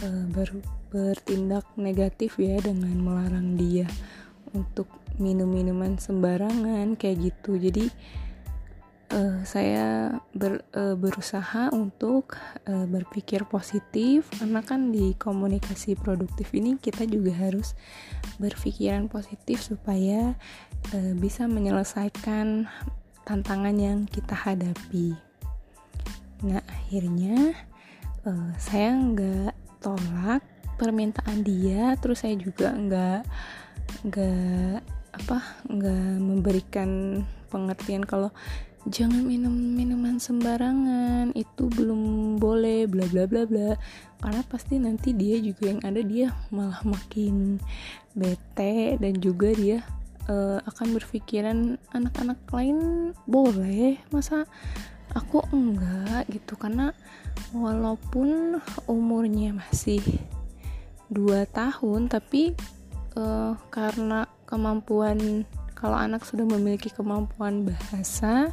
uh, 0.00 0.24
ber, 0.32 0.48
bertindak 0.88 1.68
negatif 1.76 2.40
ya 2.40 2.56
dengan 2.60 2.96
melarang 2.96 3.60
dia 3.60 3.84
untuk 4.56 4.88
minum 5.20 5.48
minuman 5.48 6.00
sembarangan 6.00 6.96
kayak 6.96 7.32
gitu 7.32 7.60
jadi 7.60 7.92
uh, 9.12 9.38
saya 9.44 10.16
ber, 10.32 10.64
uh, 10.72 10.96
berusaha 10.96 11.68
untuk 11.72 12.40
uh, 12.64 12.88
berpikir 12.88 13.44
positif 13.44 14.26
karena 14.40 14.64
kan 14.64 14.88
di 14.90 15.12
komunikasi 15.16 15.94
produktif 16.00 16.52
ini 16.56 16.80
kita 16.80 17.04
juga 17.04 17.36
harus 17.36 17.76
berpikiran 18.40 19.12
positif 19.12 19.60
supaya 19.60 20.32
uh, 20.96 21.12
bisa 21.16 21.44
menyelesaikan 21.44 22.66
tantangan 23.22 23.76
yang 23.78 23.98
kita 24.08 24.34
hadapi. 24.34 25.14
Nah 26.42 26.58
akhirnya 26.66 27.54
uh, 28.26 28.50
saya 28.58 28.94
nggak 28.94 29.54
tolak 29.82 30.42
permintaan 30.78 31.46
dia 31.46 31.94
terus 31.98 32.26
saya 32.26 32.34
juga 32.38 32.74
nggak 32.74 33.20
nggak 34.08 34.78
apa 35.12 35.38
nggak 35.68 36.08
memberikan 36.18 37.22
pengertian 37.52 38.02
kalau 38.02 38.32
jangan 38.90 39.22
minum 39.22 39.52
minuman 39.52 40.18
sembarangan 40.18 41.30
itu 41.38 41.70
belum 41.70 42.34
boleh 42.42 42.90
bla 42.90 43.06
bla 43.06 43.28
bla 43.30 43.46
bla. 43.46 43.78
Karena 44.18 44.42
pasti 44.46 44.78
nanti 44.78 45.14
dia 45.14 45.38
juga 45.38 45.70
yang 45.70 45.80
ada 45.86 46.02
dia 46.02 46.34
malah 46.50 46.82
makin 46.82 47.62
bete 48.14 48.98
dan 48.98 49.14
juga 49.22 49.54
dia 49.54 49.86
uh, 50.26 50.58
akan 50.66 50.98
berpikiran 50.98 51.58
anak-anak 51.94 52.38
lain 52.50 52.78
boleh 53.26 53.98
masa 54.10 54.46
aku 55.12 55.44
enggak 55.52 56.28
gitu 56.32 56.56
karena 56.56 56.96
walaupun 57.52 58.60
umurnya 58.88 59.56
masih 59.56 60.00
2 61.12 61.44
tahun 61.52 62.08
tapi 62.08 62.56
uh, 63.16 63.56
karena 63.68 64.24
kemampuan 64.48 65.44
kalau 65.76 65.98
anak 65.98 66.24
sudah 66.24 66.46
memiliki 66.46 66.88
kemampuan 66.88 67.66
bahasa 67.68 68.52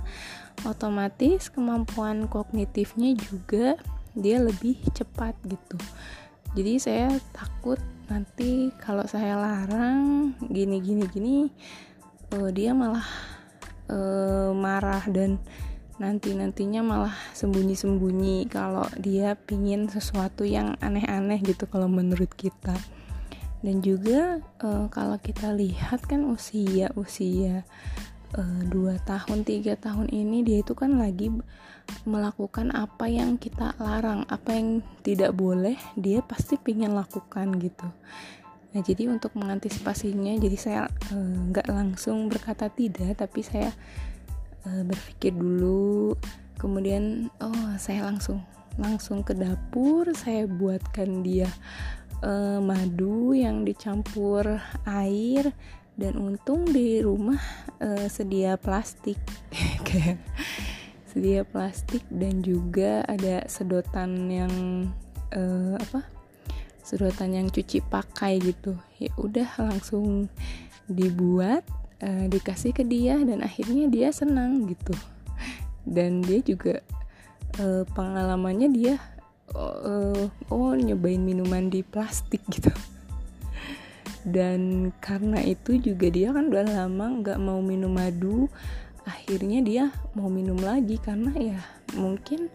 otomatis 0.68 1.48
kemampuan 1.48 2.28
kognitifnya 2.28 3.16
juga 3.16 3.80
dia 4.18 4.42
lebih 4.42 4.76
cepat 4.92 5.38
gitu. 5.48 5.78
Jadi 6.58 6.74
saya 6.82 7.08
takut 7.32 7.78
nanti 8.10 8.74
kalau 8.82 9.06
saya 9.06 9.38
larang 9.38 10.34
gini 10.50 10.82
gini 10.82 11.06
gini 11.14 11.36
uh, 12.34 12.50
dia 12.50 12.74
malah 12.74 13.06
uh, 13.88 14.50
marah 14.52 15.06
dan 15.14 15.38
nanti-nantinya 16.00 16.82
malah 16.82 17.16
sembunyi-sembunyi 17.36 18.48
kalau 18.48 18.88
dia 18.96 19.36
pingin 19.36 19.92
sesuatu 19.92 20.48
yang 20.48 20.80
aneh-aneh 20.80 21.44
gitu 21.44 21.68
kalau 21.68 21.92
menurut 21.92 22.32
kita. 22.34 22.74
Dan 23.60 23.84
juga 23.84 24.40
uh, 24.64 24.88
kalau 24.88 25.20
kita 25.20 25.52
lihat 25.52 26.08
kan 26.08 26.24
usia 26.32 26.96
usia 26.96 27.68
uh, 28.40 28.62
2 28.72 28.96
tahun 29.04 29.44
3 29.44 29.76
tahun 29.76 30.08
ini 30.08 30.48
dia 30.48 30.64
itu 30.64 30.72
kan 30.72 30.96
lagi 30.96 31.28
melakukan 32.08 32.72
apa 32.72 33.10
yang 33.10 33.36
kita 33.36 33.74
larang 33.82 34.24
apa 34.30 34.56
yang 34.56 34.86
tidak 35.02 35.34
boleh 35.34 35.76
dia 35.98 36.22
pasti 36.24 36.56
pingin 36.56 36.96
lakukan 36.96 37.52
gitu. 37.60 37.88
Nah 38.70 38.82
jadi 38.86 39.10
untuk 39.10 39.34
mengantisipasinya 39.34 40.38
jadi 40.38 40.58
saya 40.58 40.82
eh, 41.10 41.36
nggak 41.50 41.68
uh, 41.68 41.74
langsung 41.74 42.30
berkata 42.30 42.70
tidak 42.70 43.18
tapi 43.18 43.42
saya 43.42 43.74
uh, 44.66 44.84
berpikir 44.84 45.36
dulu 45.36 46.16
kemudian 46.60 47.32
oh 47.40 47.76
saya 47.80 48.08
langsung 48.08 48.44
langsung 48.80 49.24
ke 49.24 49.36
dapur 49.36 50.08
saya 50.16 50.48
buatkan 50.48 51.24
dia 51.24 51.48
uh, 52.24 52.60
madu 52.64 53.36
yang 53.36 53.64
dicampur 53.68 54.60
air 54.88 55.52
dan 56.00 56.16
untung 56.16 56.64
di 56.64 57.04
rumah 57.04 57.40
uh, 57.84 58.08
sedia 58.08 58.56
plastik. 58.56 59.20
Sedia 61.10 61.42
plastik 61.42 62.06
dan 62.08 62.40
juga 62.46 63.02
ada 63.04 63.44
sedotan 63.50 64.30
yang 64.30 64.54
uh, 65.34 65.76
apa 65.76 66.06
sedotan 66.86 67.36
yang 67.36 67.48
cuci 67.52 67.84
pakai 67.84 68.40
gitu. 68.40 68.78
Ya 69.02 69.12
udah 69.20 69.50
langsung 69.58 70.32
dibuat 70.88 71.66
uh, 72.04 72.26
dikasih 72.28 72.72
ke 72.76 72.84
dia 72.88 73.20
dan 73.20 73.44
akhirnya 73.44 73.88
dia 73.88 74.10
senang 74.12 74.68
gitu. 74.68 74.96
Dan 75.88 76.22
dia 76.22 76.40
juga 76.44 76.84
uh, 77.60 77.84
pengalamannya 77.96 78.70
dia 78.72 78.96
uh, 79.56 80.28
oh 80.52 80.74
nyobain 80.76 81.22
minuman 81.22 81.72
di 81.72 81.82
plastik 81.82 82.44
gitu. 82.52 82.72
Dan 84.28 84.92
karena 85.00 85.40
itu 85.42 85.80
juga 85.80 86.12
dia 86.12 86.36
kan 86.36 86.52
udah 86.52 86.68
lama 86.68 87.24
nggak 87.24 87.40
mau 87.40 87.64
minum 87.64 87.90
madu 87.90 88.52
akhirnya 89.10 89.60
dia 89.66 89.84
mau 90.14 90.30
minum 90.30 90.60
lagi 90.60 91.02
karena 91.02 91.34
ya 91.34 91.60
mungkin 91.98 92.52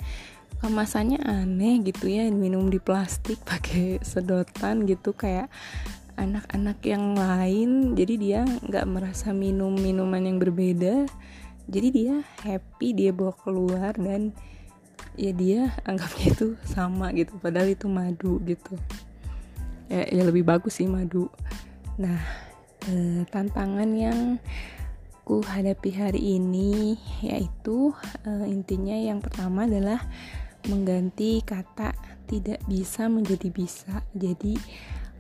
kemasannya 0.63 1.19
aneh 1.21 1.83
gitu 1.83 2.07
ya 2.07 2.31
minum 2.31 2.71
di 2.71 2.79
plastik 2.79 3.43
pakai 3.43 3.99
sedotan 4.01 4.87
gitu 4.87 5.11
kayak 5.13 5.51
anak-anak 6.15 6.79
yang 6.87 7.15
lain 7.19 7.93
jadi 7.99 8.15
dia 8.17 8.41
nggak 8.45 8.87
merasa 8.87 9.35
minum 9.35 9.75
minuman 9.75 10.23
yang 10.23 10.39
berbeda. 10.39 11.07
Jadi 11.65 11.89
dia 11.91 12.15
happy 12.45 12.93
dia 12.93 13.11
bawa 13.11 13.33
keluar 13.41 13.97
dan 13.97 14.37
ya 15.17 15.33
dia 15.33 15.73
anggapnya 15.89 16.35
itu 16.35 16.49
sama 16.67 17.15
gitu 17.17 17.35
padahal 17.41 17.73
itu 17.73 17.87
madu 17.89 18.39
gitu. 18.45 18.77
Ya, 19.89 20.05
ya 20.09 20.23
lebih 20.29 20.45
bagus 20.45 20.81
sih 20.81 20.89
madu. 20.89 21.33
Nah 21.97 22.21
eh, 22.89 23.23
tantangan 23.33 23.91
yang 23.97 24.37
ku 25.25 25.41
hadapi 25.41 25.91
hari 25.97 26.37
ini 26.37 27.01
yaitu 27.25 27.97
eh, 28.29 28.45
intinya 28.45 28.93
yang 28.93 29.25
pertama 29.25 29.65
adalah 29.65 30.05
mengganti 30.69 31.41
kata 31.45 31.97
tidak 32.29 32.61
bisa 32.69 33.09
menjadi 33.09 33.49
bisa. 33.53 34.05
Jadi 34.13 34.57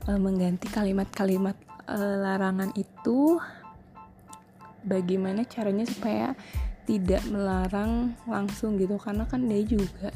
eh, 0.08 0.20
mengganti 0.20 0.68
kalimat-kalimat 0.70 1.56
eh, 1.88 2.16
larangan 2.20 2.70
itu 2.76 3.40
bagaimana 4.84 5.48
caranya 5.48 5.88
supaya 5.88 6.36
tidak 6.84 7.24
melarang 7.32 8.12
langsung 8.28 8.76
gitu? 8.76 9.00
Karena 9.00 9.24
kan 9.24 9.48
dia 9.48 9.64
juga 9.64 10.12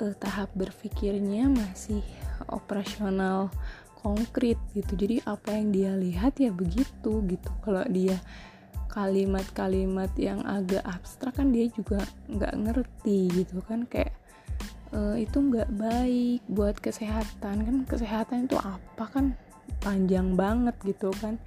uh, 0.00 0.14
tahap 0.16 0.48
berpikirnya 0.56 1.52
masih 1.52 2.00
operasional 2.48 3.52
konkret 4.00 4.56
gitu. 4.72 4.96
Jadi 4.96 5.20
apa 5.28 5.52
yang 5.52 5.68
dia 5.70 5.92
lihat 5.92 6.40
ya 6.40 6.48
begitu 6.48 7.20
gitu. 7.28 7.50
Kalau 7.60 7.84
dia 7.92 8.16
kalimat-kalimat 8.90 10.10
yang 10.18 10.42
agak 10.48 10.82
abstrak 10.82 11.38
kan 11.38 11.52
dia 11.54 11.68
juga 11.70 12.02
nggak 12.32 12.54
ngerti 12.56 13.44
gitu 13.44 13.60
kan. 13.68 13.84
Kayak 13.84 14.16
uh, 14.94 15.16
itu 15.16 15.38
nggak 15.38 15.70
baik 15.74 16.40
buat 16.50 16.76
kesehatan 16.78 17.56
kan? 17.66 17.76
Kesehatan 17.86 18.46
itu 18.46 18.56
apa 18.58 19.04
kan? 19.10 19.26
Panjang 19.80 20.34
banget 20.34 20.76
gitu 20.84 21.10
kan? 21.18 21.38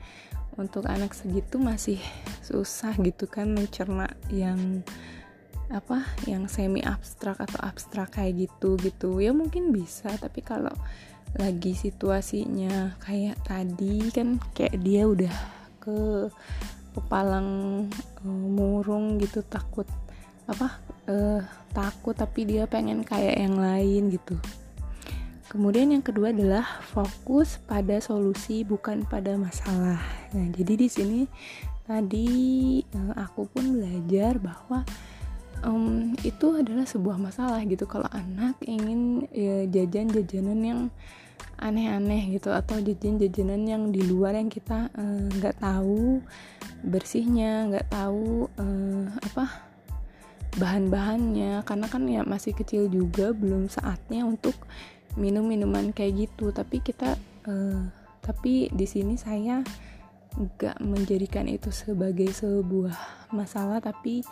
Untuk 0.56 0.86
anak 0.86 1.17
segitu 1.17 1.58
masih 1.58 1.99
susah 2.45 2.95
gitu 3.01 3.25
kan? 3.27 3.51
Mencerna 3.51 4.10
yang 4.32 4.84
apa 5.73 6.06
yang 6.29 6.45
semi 6.45 6.84
abstrak 6.86 7.39
atau 7.41 7.60
abstrak 7.63 8.15
kayak 8.19 8.49
gitu 8.49 8.77
gitu. 8.82 9.17
Ya 9.19 9.34
mungkin 9.34 9.73
bisa 9.73 10.12
tapi 10.19 10.45
kalau 10.45 10.73
lagi 11.34 11.73
situasinya 11.73 12.97
kayak 13.01 13.41
tadi 13.43 14.12
kan? 14.13 14.38
Kayak 14.53 14.75
dia 14.82 15.03
udah 15.10 15.36
ke 15.84 16.29
kepalang 16.93 17.49
uh, 18.21 18.45
murung 18.53 19.17
gitu 19.17 19.41
takut 19.41 19.89
apa 20.45 20.77
uh, 21.10 21.41
takut 21.73 22.13
tapi 22.13 22.45
dia 22.45 22.69
pengen 22.69 23.01
kayak 23.01 23.36
yang 23.41 23.57
lain 23.57 24.13
gitu 24.13 24.38
Kemudian 25.53 25.93
yang 25.93 26.01
kedua 26.01 26.33
adalah 26.33 26.81
fokus 26.81 27.62
pada 27.62 28.01
solusi 28.01 28.65
bukan 28.65 29.05
pada 29.05 29.38
masalah. 29.38 30.01
Nah, 30.33 30.49
jadi 30.49 30.73
di 30.73 30.89
sini 30.89 31.21
tadi 31.86 32.81
uh, 32.97 33.13
aku 33.21 33.45
pun 33.53 33.77
belajar 33.77 34.41
bahwa 34.41 34.81
um, 35.62 36.17
itu 36.25 36.57
adalah 36.57 36.89
sebuah 36.89 37.21
masalah 37.21 37.62
gitu 37.69 37.86
kalau 37.86 38.09
anak 38.17 38.57
ingin 38.65 39.29
ya, 39.29 39.69
jajan-jajanan 39.69 40.59
yang 40.65 40.81
aneh-aneh 41.62 42.33
gitu 42.33 42.49
atau 42.49 42.81
jajan-jajanan 42.81 43.62
yang 43.69 43.83
di 43.93 44.01
luar 44.01 44.33
yang 44.33 44.49
kita 44.49 44.89
eh, 44.97 45.21
nggak 45.38 45.55
uh, 45.55 45.62
tahu 45.62 46.17
bersihnya 46.81 47.69
nggak 47.69 47.93
tahu 47.93 48.49
uh, 48.57 49.05
apa 49.21 49.72
bahan-bahannya 50.57 51.65
karena 51.65 51.87
kan 51.89 52.03
ya 52.05 52.21
masih 52.21 52.53
kecil 52.53 52.85
juga 52.85 53.33
belum 53.33 53.69
saatnya 53.69 54.25
untuk 54.25 54.53
minum 55.17 55.45
minuman 55.45 55.89
kayak 55.93 56.29
gitu. 56.29 56.53
Tapi 56.53 56.81
kita 56.81 57.17
uh, 57.49 57.81
tapi 58.23 58.69
di 58.69 58.85
sini 58.85 59.17
saya 59.17 59.61
nggak 60.33 60.81
menjadikan 60.81 61.45
itu 61.45 61.69
sebagai 61.69 62.33
sebuah 62.33 63.29
masalah 63.29 63.77
tapi 63.77 64.25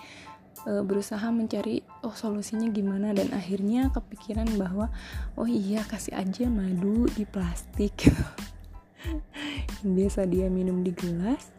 uh, 0.65 0.81
berusaha 0.81 1.29
mencari 1.29 1.81
oh 2.05 2.13
solusinya 2.13 2.69
gimana. 2.69 3.13
Dan 3.17 3.33
akhirnya 3.33 3.89
kepikiran 3.89 4.49
bahwa 4.57 4.93
oh 5.37 5.49
iya 5.49 5.81
kasih 5.85 6.17
aja 6.17 6.45
madu 6.49 7.09
di 7.17 7.25
plastik. 7.25 7.97
Biasa 9.97 10.29
dia 10.29 10.45
minum 10.45 10.85
di 10.85 10.93
gelas 10.93 11.49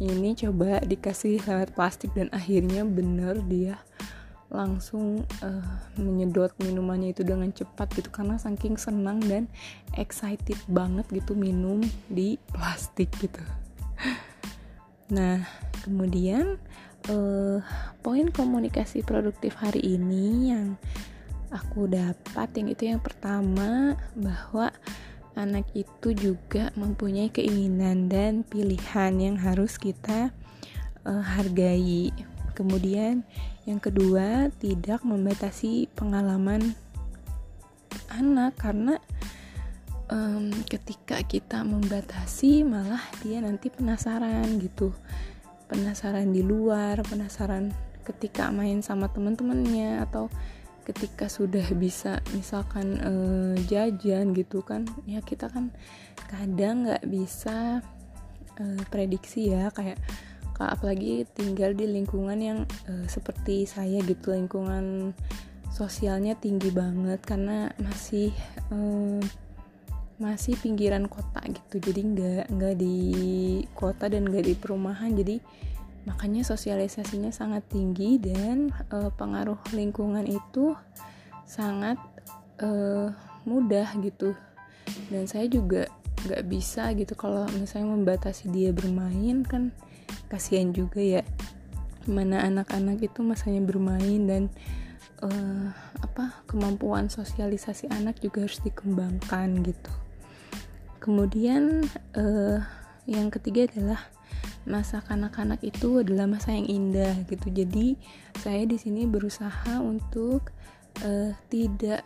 ini 0.00 0.32
coba 0.32 0.80
dikasih 0.80 1.44
lewat 1.44 1.76
plastik. 1.76 2.16
Dan 2.16 2.32
akhirnya 2.32 2.88
bener 2.88 3.44
dia 3.44 3.76
langsung 4.50 5.22
uh, 5.46 5.74
menyedot 5.94 6.50
minumannya 6.58 7.14
itu 7.14 7.22
dengan 7.22 7.54
cepat 7.54 7.94
gitu 7.94 8.10
karena 8.10 8.34
saking 8.36 8.74
senang 8.74 9.22
dan 9.22 9.46
excited 9.94 10.58
banget 10.66 11.06
gitu 11.14 11.38
minum 11.38 11.80
di 12.10 12.36
plastik 12.52 13.08
gitu. 13.22 13.40
Nah, 15.10 15.42
kemudian 15.82 16.54
uh, 17.10 17.58
poin 17.98 18.30
komunikasi 18.30 19.02
produktif 19.02 19.58
hari 19.58 19.82
ini 19.82 20.54
yang 20.54 20.78
aku 21.50 21.90
dapat 21.90 22.46
yang 22.54 22.70
itu 22.70 22.94
yang 22.94 23.02
pertama 23.02 23.98
bahwa 24.14 24.70
anak 25.34 25.66
itu 25.74 26.14
juga 26.14 26.70
mempunyai 26.78 27.26
keinginan 27.30 28.06
dan 28.06 28.46
pilihan 28.46 29.12
yang 29.18 29.34
harus 29.34 29.82
kita 29.82 30.30
uh, 31.02 31.24
hargai. 31.24 32.14
Kemudian 32.54 33.26
yang 33.68 33.80
kedua, 33.80 34.48
tidak 34.56 35.04
membatasi 35.04 35.88
pengalaman 35.92 36.72
anak 38.08 38.56
karena 38.56 38.96
um, 40.10 40.50
ketika 40.66 41.22
kita 41.22 41.62
membatasi 41.62 42.66
malah 42.66 43.02
dia 43.20 43.40
nanti 43.44 43.68
penasaran 43.68 44.58
gitu. 44.58 44.92
Penasaran 45.70 46.34
di 46.34 46.42
luar, 46.42 46.98
penasaran 47.06 47.70
ketika 48.02 48.50
main 48.50 48.82
sama 48.82 49.06
teman-temannya 49.12 50.02
atau 50.02 50.26
ketika 50.82 51.30
sudah 51.30 51.62
bisa 51.76 52.18
misalkan 52.34 52.98
uh, 52.98 53.54
jajan 53.70 54.34
gitu 54.34 54.64
kan 54.66 54.88
ya 55.06 55.22
kita 55.22 55.46
kan 55.46 55.70
kadang 56.26 56.88
nggak 56.88 57.04
bisa 57.06 57.84
uh, 58.58 58.82
prediksi 58.90 59.54
ya 59.54 59.70
kayak 59.70 60.00
apalagi 60.68 61.24
tinggal 61.32 61.72
di 61.72 61.88
lingkungan 61.88 62.38
yang 62.40 62.58
uh, 62.90 63.06
seperti 63.08 63.64
saya 63.64 64.04
gitu 64.04 64.36
lingkungan 64.36 65.16
sosialnya 65.70 66.34
tinggi 66.36 66.68
banget 66.74 67.22
karena 67.22 67.70
masih 67.78 68.34
uh, 68.74 69.22
masih 70.20 70.52
pinggiran 70.60 71.08
kota 71.08 71.40
gitu. 71.48 71.80
Jadi 71.80 72.00
nggak 72.12 72.44
nggak 72.52 72.74
di 72.76 72.98
kota 73.72 74.12
dan 74.12 74.28
nggak 74.28 74.44
di 74.44 74.54
perumahan. 74.58 75.16
Jadi 75.16 75.40
makanya 76.04 76.44
sosialisasinya 76.44 77.32
sangat 77.32 77.64
tinggi 77.72 78.20
dan 78.20 78.68
uh, 78.92 79.08
pengaruh 79.16 79.56
lingkungan 79.72 80.28
itu 80.28 80.76
sangat 81.48 81.96
uh, 82.60 83.08
mudah 83.48 83.88
gitu. 84.04 84.36
Dan 85.08 85.24
saya 85.24 85.48
juga 85.48 85.88
nggak 86.28 86.44
bisa 86.52 86.92
gitu 86.92 87.16
kalau 87.16 87.48
misalnya 87.56 87.96
membatasi 87.96 88.52
dia 88.52 88.76
bermain 88.76 89.40
kan 89.40 89.72
kasihan 90.30 90.70
juga 90.70 91.02
ya 91.02 91.22
mana 92.08 92.40
anak-anak 92.46 93.04
itu 93.04 93.20
masanya 93.20 93.60
bermain 93.60 94.24
dan 94.24 94.42
uh, 95.20 95.68
apa 96.00 96.40
kemampuan 96.48 97.12
sosialisasi 97.12 97.92
anak 97.92 98.22
juga 98.24 98.48
harus 98.48 98.62
dikembangkan 98.64 99.60
gitu. 99.66 99.92
Kemudian 101.00 101.84
uh, 102.16 102.60
yang 103.04 103.28
ketiga 103.28 103.68
adalah 103.68 104.00
masa 104.68 105.00
kanak-kanak 105.04 105.60
itu 105.64 106.04
adalah 106.04 106.28
masa 106.28 106.52
yang 106.52 106.68
indah 106.68 107.16
gitu. 107.28 107.48
Jadi 107.52 107.96
saya 108.40 108.64
di 108.64 108.76
sini 108.76 109.08
berusaha 109.08 109.80
untuk 109.80 110.52
uh, 111.04 111.32
tidak 111.48 112.04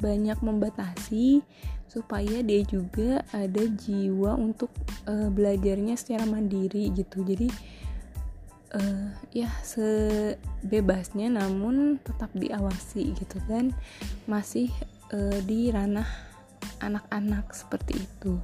banyak 0.00 0.36
membatasi 0.40 1.44
supaya 1.90 2.38
dia 2.46 2.62
juga 2.62 3.26
ada 3.34 3.66
jiwa 3.66 4.38
untuk 4.38 4.70
uh, 5.10 5.26
belajarnya 5.26 5.98
secara 5.98 6.22
mandiri 6.22 6.94
gitu. 6.94 7.26
Jadi 7.26 7.50
uh, 8.78 9.10
ya 9.34 9.50
sebebasnya 9.66 11.34
namun 11.34 11.98
tetap 11.98 12.30
diawasi 12.30 13.10
gitu 13.18 13.42
kan 13.50 13.74
masih 14.30 14.70
uh, 15.10 15.38
di 15.42 15.74
ranah 15.74 16.06
anak-anak 16.78 17.50
seperti 17.50 18.06
itu. 18.06 18.38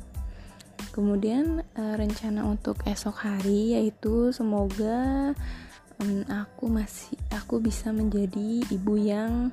Kemudian 0.90 1.62
uh, 1.76 1.94
rencana 1.94 2.42
untuk 2.42 2.82
esok 2.82 3.30
hari 3.30 3.78
yaitu 3.78 4.34
semoga 4.34 5.30
um, 6.00 6.24
aku 6.28 6.66
masih 6.72 7.16
aku 7.32 7.60
bisa 7.60 7.92
menjadi 7.92 8.64
ibu 8.72 8.94
yang 8.96 9.52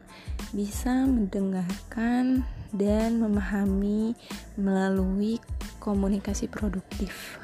bisa 0.55 1.03
mendengarkan 1.03 2.47
dan 2.73 3.21
memahami 3.21 4.17
melalui 4.57 5.37
komunikasi 5.77 6.49
produktif. 6.49 7.37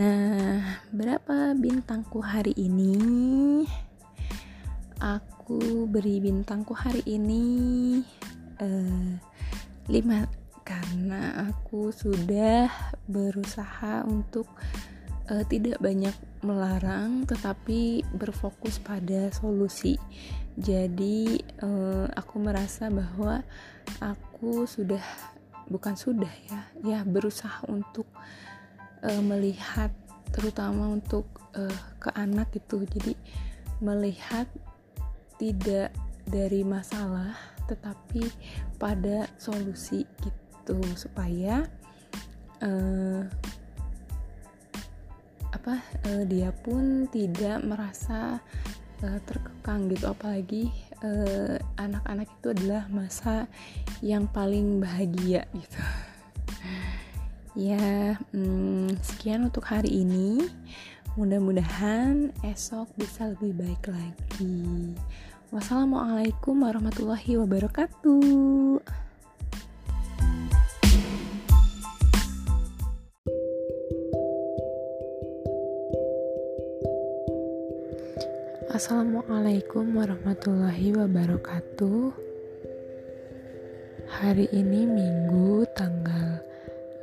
Nah, 0.00 0.80
berapa 0.90 1.52
bintangku 1.54 2.24
hari 2.24 2.56
ini? 2.56 2.96
Aku 5.00 5.84
beri 5.88 6.20
bintangku 6.20 6.72
hari 6.72 7.04
ini 7.04 7.44
5 8.60 9.88
karena 10.62 11.50
aku 11.50 11.90
sudah 11.90 12.70
berusaha 13.10 14.06
untuk 14.06 14.46
uh, 15.26 15.44
tidak 15.50 15.82
banyak 15.82 16.14
melarang 16.46 17.26
tetapi 17.26 18.04
berfokus 18.14 18.78
pada 18.78 19.32
solusi. 19.34 19.98
Jadi 20.60 21.40
uh, 21.64 22.04
aku 22.12 22.36
merasa 22.36 22.92
bahwa 22.92 23.40
aku 23.96 24.68
sudah 24.68 25.00
bukan 25.72 25.96
sudah 25.96 26.28
ya, 26.52 26.60
ya 26.84 26.98
berusaha 27.08 27.64
untuk 27.64 28.04
uh, 29.00 29.22
melihat 29.24 29.88
terutama 30.36 30.92
untuk 30.92 31.24
uh, 31.56 31.80
ke 31.96 32.12
anak 32.12 32.52
itu. 32.52 32.84
Jadi 32.84 33.16
melihat 33.80 34.44
tidak 35.40 35.96
dari 36.28 36.60
masalah 36.60 37.32
tetapi 37.64 38.28
pada 38.76 39.30
solusi 39.40 40.04
gitu 40.20 40.76
supaya 40.92 41.64
uh, 42.60 43.24
apa 45.50 45.74
uh, 46.06 46.22
dia 46.28 46.52
pun 46.52 47.08
tidak 47.08 47.64
merasa 47.64 48.44
uh, 49.04 49.20
terkekang 49.24 49.88
gitu. 49.92 50.10
Apalagi 50.10 50.72
anak-anak 51.80 52.28
uh, 52.28 52.34
itu 52.36 52.46
adalah 52.52 52.84
masa 52.92 53.48
yang 54.04 54.28
paling 54.28 54.80
bahagia 54.80 55.44
gitu. 55.52 55.80
Ya 57.58 58.14
hmm, 58.30 58.94
sekian 59.02 59.50
untuk 59.50 59.66
hari 59.66 60.06
ini. 60.06 60.38
Mudah-mudahan 61.18 62.30
esok 62.46 62.94
bisa 62.94 63.26
lebih 63.34 63.58
baik 63.58 63.90
lagi. 63.90 64.94
Wassalamualaikum 65.50 66.62
warahmatullahi 66.62 67.34
wabarakatuh 67.42 69.09
Assalamualaikum 78.80 79.92
warahmatullahi 79.92 80.96
wabarakatuh. 80.96 82.16
Hari 84.08 84.48
ini 84.56 84.88
Minggu 84.88 85.68
tanggal 85.76 86.40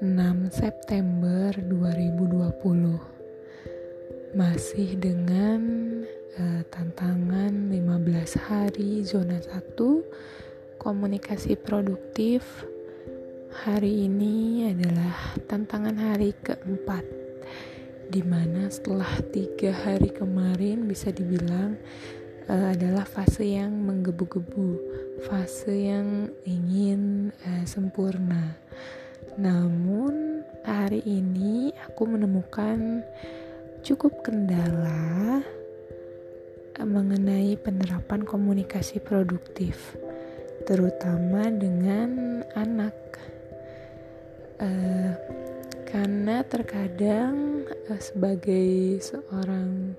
6 0.01 0.57
September 0.57 1.53
2020 1.53 4.33
Masih 4.33 4.89
dengan 4.97 5.61
uh, 6.41 6.65
tantangan 6.73 7.69
15 7.69 8.49
hari 8.49 9.05
zona 9.05 9.37
1 9.37 10.81
Komunikasi 10.81 11.61
produktif. 11.61 12.65
Hari 13.53 14.09
ini 14.09 14.65
adalah 14.73 15.13
tantangan 15.45 15.93
hari 15.93 16.33
keempat 16.41 17.26
di 18.07 18.23
mana 18.23 18.71
setelah 18.71 19.19
tiga 19.35 19.75
hari 19.75 20.07
kemarin 20.07 20.87
bisa 20.87 21.11
dibilang 21.11 21.75
uh, 22.47 22.71
adalah 22.71 23.03
fase 23.03 23.43
yang 23.43 23.71
menggebu-gebu, 23.83 24.79
fase 25.27 25.91
yang 25.91 26.31
ingin 26.47 27.35
uh, 27.43 27.65
sempurna. 27.67 28.55
Namun 29.35 30.41
hari 30.63 31.03
ini 31.03 31.75
aku 31.83 32.07
menemukan 32.07 33.03
cukup 33.83 34.23
kendala 34.23 35.43
uh, 36.79 36.87
mengenai 36.87 37.59
penerapan 37.59 38.23
komunikasi 38.23 39.03
produktif, 39.03 39.99
terutama 40.63 41.51
dengan 41.51 42.41
anak. 42.55 42.95
Uh, 44.57 45.46
karena 45.87 46.43
terkadang 46.43 47.63
uh, 47.87 48.01
sebagai 48.03 48.99
seorang 48.99 49.95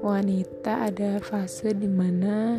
wanita 0.00 0.88
ada 0.88 1.20
fase 1.20 1.76
di 1.76 1.84
mana 1.84 2.56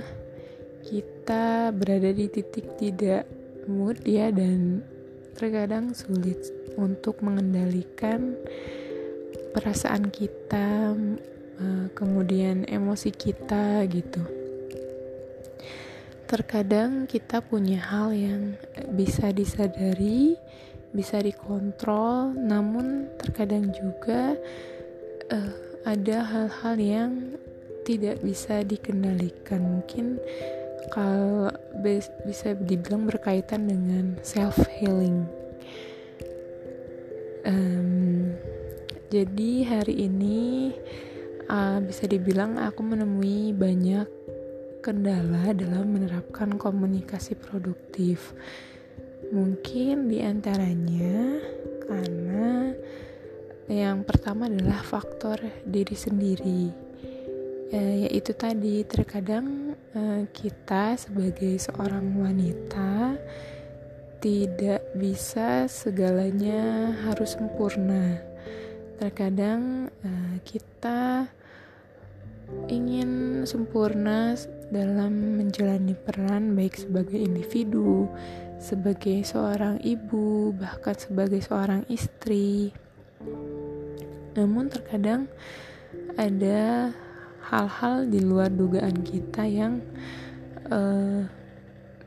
kita 0.86 1.73
berada 1.73 2.13
di 2.13 2.29
titik 2.29 2.77
tidak 2.77 3.25
mood 3.65 3.97
ya 4.05 4.29
dan 4.29 4.86
terkadang 5.34 5.97
sulit 5.97 6.38
untuk 6.77 7.25
mengendalikan 7.25 8.38
perasaan 9.58 10.13
kita 10.13 10.93
uh, 11.58 11.88
kemudian 11.97 12.69
emosi 12.69 13.10
kita 13.10 13.89
gitu. 13.89 14.21
Terkadang 16.29 17.10
kita 17.10 17.41
punya 17.41 17.81
hal 17.81 18.13
yang 18.13 18.53
bisa 18.93 19.34
disadari 19.34 20.38
bisa 20.95 21.19
dikontrol, 21.19 22.31
namun 22.31 23.12
terkadang 23.19 23.69
juga 23.75 24.39
uh, 25.29 25.53
ada 25.84 26.17
hal-hal 26.23 26.75
yang 26.79 27.12
tidak 27.84 28.23
bisa 28.23 28.63
dikendalikan. 28.63 29.62
Mungkin 29.62 30.17
kalau 30.89 31.51
bisa 32.25 32.55
dibilang 32.55 33.05
berkaitan 33.05 33.67
dengan 33.67 34.17
self 34.23 34.58
healing. 34.79 35.27
Um, 37.45 38.34
jadi 39.13 39.51
hari 39.69 40.10
ini 40.10 40.73
uh, 41.45 41.77
bisa 41.86 42.10
dibilang 42.10 42.58
aku 42.58 42.81
menemui 42.81 43.53
banyak 43.53 44.10
kendala 44.81 45.53
dalam 45.53 45.93
menerapkan 45.93 46.58
komunikasi 46.58 47.38
produktif 47.38 48.34
Mungkin 49.33 50.05
di 50.05 50.21
antaranya 50.21 51.41
karena 51.85 52.69
yang 53.65 54.05
pertama 54.05 54.45
adalah 54.45 54.85
faktor 54.85 55.41
diri 55.65 55.97
sendiri, 55.97 56.69
e, 57.73 58.05
yaitu 58.05 58.38
tadi 58.38 58.85
terkadang 58.85 59.73
e, 59.89 60.29
kita 60.29 60.93
sebagai 60.93 61.57
seorang 61.57 62.05
wanita 62.13 63.17
tidak 64.21 64.85
bisa 64.93 65.65
segalanya 65.65 66.93
harus 67.09 67.33
sempurna. 67.33 68.21
Terkadang 69.01 69.89
e, 70.05 70.09
kita 70.45 71.25
ingin 72.69 73.41
sempurna 73.49 74.38
dalam 74.69 75.41
menjalani 75.41 75.97
peran 75.97 76.53
baik 76.53 76.77
sebagai 76.77 77.17
individu, 77.17 78.05
sebagai 78.59 79.23
seorang 79.23 79.79
ibu, 79.83 80.55
bahkan 80.55 80.95
sebagai 80.95 81.39
seorang 81.43 81.83
istri. 81.91 82.71
Namun 84.35 84.67
terkadang 84.67 85.31
ada 86.15 86.91
hal-hal 87.45 88.09
di 88.09 88.19
luar 88.19 88.49
dugaan 88.49 89.05
kita 89.05 89.45
yang 89.45 89.79
uh, 90.71 91.23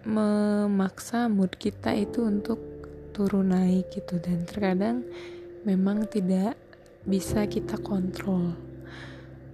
memaksa 0.03 1.29
mood 1.29 1.55
kita 1.57 1.95
itu 1.95 2.25
untuk 2.25 2.59
turun 3.13 3.51
naik 3.51 3.91
gitu 3.93 4.17
dan 4.23 4.47
terkadang 4.47 5.05
memang 5.67 6.07
tidak 6.07 6.55
bisa 7.03 7.45
kita 7.51 7.79
kontrol. 7.81 8.55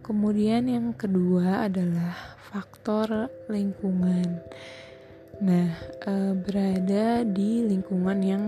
Kemudian 0.04 0.68
yang 0.68 0.92
kedua 0.92 1.64
adalah 1.64 2.36
faktor 2.52 3.32
lingkungan. 3.48 4.44
Nah, 5.42 5.66
uh, 6.06 6.32
berada 6.38 7.26
di 7.26 7.66
lingkungan 7.66 8.18
yang 8.22 8.44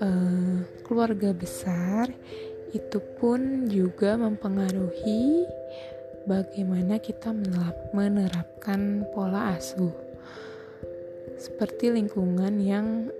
uh, 0.00 0.56
keluarga 0.86 1.36
besar 1.36 2.08
itu 2.72 2.98
pun 3.20 3.68
juga 3.68 4.16
mempengaruhi 4.16 5.44
bagaimana 6.24 6.96
kita 6.96 7.34
menerapkan 7.92 9.04
pola 9.12 9.52
asuh. 9.58 9.92
Seperti 11.36 11.92
lingkungan 11.92 12.56
yang 12.60 13.12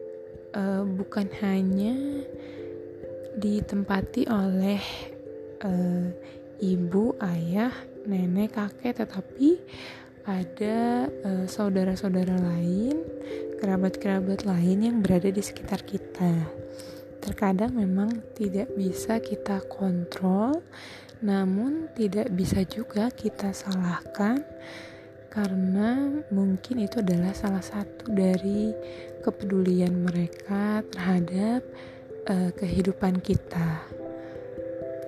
uh, 0.56 0.84
bukan 0.86 1.28
hanya 1.44 1.96
ditempati 3.36 4.28
oleh 4.28 4.80
uh, 5.60 6.08
ibu, 6.60 7.16
ayah, 7.20 7.72
nenek, 8.04 8.56
kakek, 8.56 9.00
tetapi 9.00 9.60
ada 10.28 11.08
uh, 11.24 11.46
saudara-saudara 11.48 12.36
lain, 12.36 13.00
kerabat-kerabat 13.60 14.44
lain 14.44 14.78
yang 14.84 14.96
berada 15.00 15.28
di 15.32 15.40
sekitar 15.40 15.84
kita. 15.84 16.48
Terkadang 17.20 17.76
memang 17.76 18.24
tidak 18.36 18.72
bisa 18.76 19.20
kita 19.20 19.60
kontrol, 19.68 20.64
namun 21.20 21.88
tidak 21.92 22.32
bisa 22.32 22.64
juga 22.64 23.12
kita 23.12 23.52
salahkan 23.52 24.40
karena 25.30 26.10
mungkin 26.34 26.82
itu 26.82 26.98
adalah 26.98 27.30
salah 27.30 27.62
satu 27.62 28.10
dari 28.10 28.74
kepedulian 29.22 29.94
mereka 30.02 30.82
terhadap 30.90 31.62
uh, 32.26 32.50
kehidupan 32.58 33.22
kita. 33.22 33.86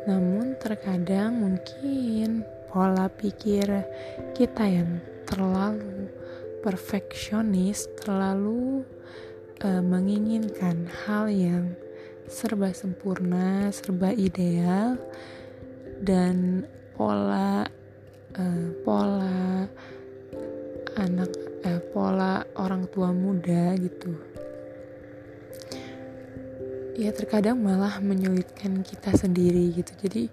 Namun 0.07 0.55
terkadang 0.63 1.43
mungkin 1.43 2.47
pola 2.73 3.05
pikir 3.13 3.69
kita 4.33 4.65
yang 4.65 4.97
terlalu 5.29 6.09
perfeksionis, 6.65 7.85
terlalu 8.01 8.81
uh, 9.61 9.85
menginginkan 9.85 10.89
hal 11.05 11.29
yang 11.29 11.77
serba 12.33 12.73
sempurna, 12.73 13.69
serba 13.69 14.17
ideal 14.17 14.97
dan 16.01 16.65
pola 16.97 17.69
uh, 18.41 18.69
pola 18.89 19.69
anak 20.97 21.31
eh, 21.69 21.81
pola 21.93 22.41
orang 22.57 22.89
tua 22.89 23.13
muda 23.13 23.77
gitu. 23.77 24.17
Ya 26.97 27.13
terkadang 27.13 27.61
malah 27.61 28.01
menyulitkan 28.01 28.81
kita 28.81 29.13
sendiri 29.17 29.77
gitu. 29.77 29.93
Jadi 30.05 30.29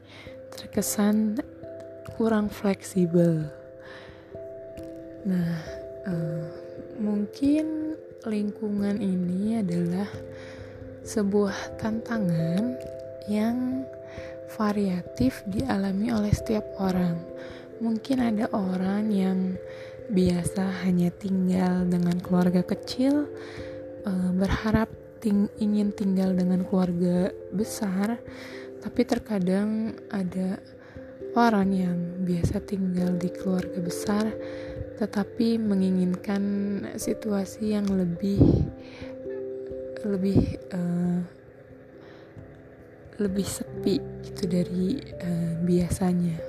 terkesan 0.51 1.39
kurang 2.19 2.51
fleksibel. 2.51 3.47
Nah 5.23 5.55
uh, 6.03 6.51
mungkin 6.99 7.95
lingkungan 8.27 8.99
ini 8.99 9.63
adalah 9.63 10.11
sebuah 11.07 11.79
tantangan 11.79 12.75
yang 13.31 13.87
variatif 14.51 15.47
dialami 15.47 16.11
oleh 16.11 16.35
setiap 16.35 16.67
orang. 16.83 17.23
Mungkin 17.79 18.19
ada 18.19 18.51
orang 18.51 19.07
yang 19.15 19.55
biasa 20.11 20.83
hanya 20.83 21.15
tinggal 21.15 21.87
dengan 21.87 22.19
keluarga 22.19 22.67
kecil 22.67 23.31
uh, 24.03 24.31
berharap 24.35 24.91
ting 25.23 25.47
ingin 25.63 25.95
tinggal 25.95 26.35
dengan 26.35 26.67
keluarga 26.67 27.31
besar, 27.55 28.19
tapi 28.83 29.07
terkadang 29.07 29.95
ada 30.11 30.59
orang 31.37 31.69
yang 31.73 31.97
biasa 32.25 32.63
tinggal 32.65 33.13
di 33.17 33.29
keluarga 33.29 33.77
besar 33.81 34.25
tetapi 34.99 35.55
menginginkan 35.55 36.43
situasi 36.99 37.71
yang 37.71 37.87
lebih 37.87 38.67
lebih 40.03 40.59
uh, 40.75 41.23
lebih 43.19 43.47
sepi 43.47 43.99
gitu 44.23 44.43
dari 44.47 44.99
uh, 45.19 45.53
biasanya. 45.63 46.39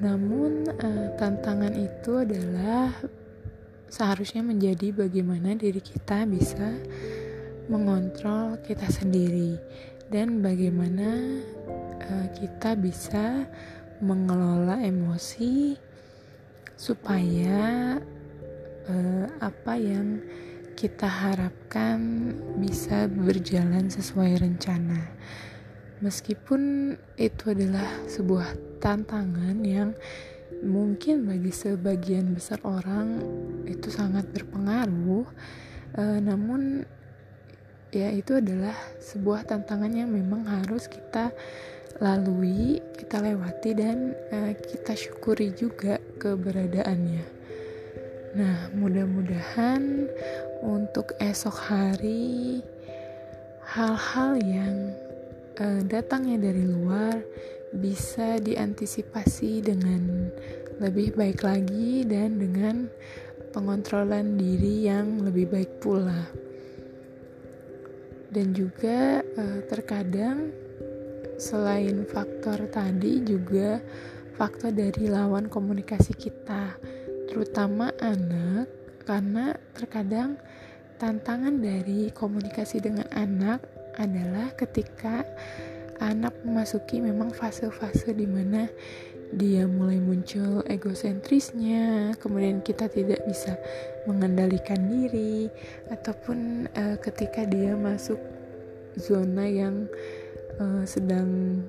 Namun 0.00 0.68
uh, 0.68 1.08
tantangan 1.20 1.72
itu 1.76 2.24
adalah 2.24 2.92
seharusnya 3.88 4.44
menjadi 4.44 4.90
bagaimana 4.90 5.54
diri 5.54 5.80
kita 5.80 6.24
bisa 6.28 6.72
mengontrol 7.68 8.60
kita 8.64 8.88
sendiri 8.92 9.56
dan 10.12 10.44
bagaimana 10.44 11.40
uh, 12.02 12.26
kita 12.34 12.74
bisa 12.74 13.46
mengelola 14.02 14.82
emosi 14.82 15.78
supaya 16.74 17.96
uh, 18.90 19.26
apa 19.38 19.74
yang 19.78 20.18
kita 20.74 21.06
harapkan 21.06 22.30
bisa 22.58 23.06
berjalan 23.06 23.86
sesuai 23.86 24.42
rencana. 24.42 25.14
Meskipun 26.02 26.92
itu 27.14 27.54
adalah 27.54 27.86
sebuah 28.10 28.58
tantangan 28.82 29.62
yang 29.62 29.94
mungkin 30.60 31.24
bagi 31.24 31.54
sebagian 31.54 32.34
besar 32.34 32.60
orang 32.66 33.22
itu 33.64 33.88
sangat 33.88 34.28
berpengaruh 34.32 35.24
uh, 35.96 36.18
namun 36.20 36.84
ya 37.94 38.10
itu 38.10 38.38
adalah 38.38 38.74
sebuah 38.98 39.46
tantangan 39.46 39.92
yang 39.94 40.10
memang 40.10 40.42
harus 40.46 40.90
kita 40.90 41.30
lalui 42.02 42.82
kita 42.98 43.22
lewati 43.22 43.70
dan 43.76 44.16
uh, 44.34 44.52
kita 44.54 44.94
syukuri 44.98 45.54
juga 45.54 45.98
keberadaannya 46.18 47.24
nah 48.34 48.70
mudah-mudahan 48.74 50.10
untuk 50.64 51.14
esok 51.22 51.54
hari 51.54 52.58
hal-hal 53.62 54.38
yang 54.42 54.94
uh, 55.62 55.82
datangnya 55.86 56.50
dari 56.50 56.66
luar 56.66 57.22
bisa 57.74 58.38
diantisipasi 58.38 59.62
dengan 59.62 60.30
lebih 60.78 61.14
baik 61.14 61.42
lagi 61.42 62.06
dan 62.06 62.38
dengan 62.38 62.86
pengontrolan 63.54 64.34
diri 64.34 64.90
yang 64.90 65.22
lebih 65.22 65.50
baik 65.50 65.72
pula. 65.78 66.26
Dan 68.34 68.50
juga 68.50 69.22
eh, 69.22 69.60
terkadang 69.70 70.50
selain 71.38 72.06
faktor 72.06 72.68
tadi 72.70 73.22
juga 73.26 73.82
faktor 74.34 74.74
dari 74.74 75.06
lawan 75.06 75.46
komunikasi 75.46 76.14
kita, 76.14 76.74
terutama 77.30 77.90
anak 78.02 78.66
karena 79.04 79.54
terkadang 79.76 80.40
tantangan 80.98 81.60
dari 81.60 82.10
komunikasi 82.10 82.80
dengan 82.80 83.06
anak 83.14 83.62
adalah 83.98 84.50
ketika 84.58 85.22
anak 86.02 86.34
memasuki 86.42 86.98
memang 86.98 87.30
fase-fase 87.30 88.10
di 88.10 88.26
mana 88.26 88.66
dia 89.34 89.66
mulai 89.66 89.98
muncul 89.98 90.62
egosentrisnya, 90.70 92.14
kemudian 92.22 92.62
kita 92.62 92.86
tidak 92.86 93.18
bisa 93.26 93.58
mengendalikan 94.06 94.78
diri, 94.86 95.50
ataupun 95.90 96.70
uh, 96.70 96.96
ketika 97.02 97.42
dia 97.42 97.74
masuk 97.74 98.18
zona 98.94 99.42
yang 99.50 99.90
uh, 100.60 100.84
sedang 100.86 101.62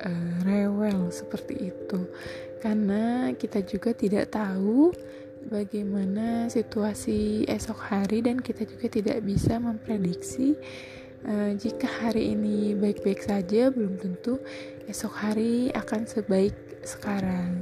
uh, 0.00 0.34
rewel 0.46 1.08
seperti 1.12 1.72
itu, 1.74 2.00
karena 2.60 3.34
kita 3.36 3.64
juga 3.64 3.92
tidak 3.96 4.32
tahu 4.32 4.92
bagaimana 5.48 6.52
situasi 6.52 7.48
esok 7.48 7.78
hari 7.88 8.20
dan 8.20 8.38
kita 8.44 8.68
juga 8.68 8.86
tidak 8.88 9.18
bisa 9.24 9.56
memprediksi 9.56 10.56
Uh, 11.20 11.52
jika 11.52 11.84
hari 11.84 12.32
ini 12.32 12.72
baik-baik 12.72 13.20
saja, 13.20 13.68
belum 13.68 14.00
tentu 14.00 14.40
esok 14.88 15.12
hari 15.20 15.68
akan 15.76 16.08
sebaik 16.08 16.56
sekarang. 16.80 17.60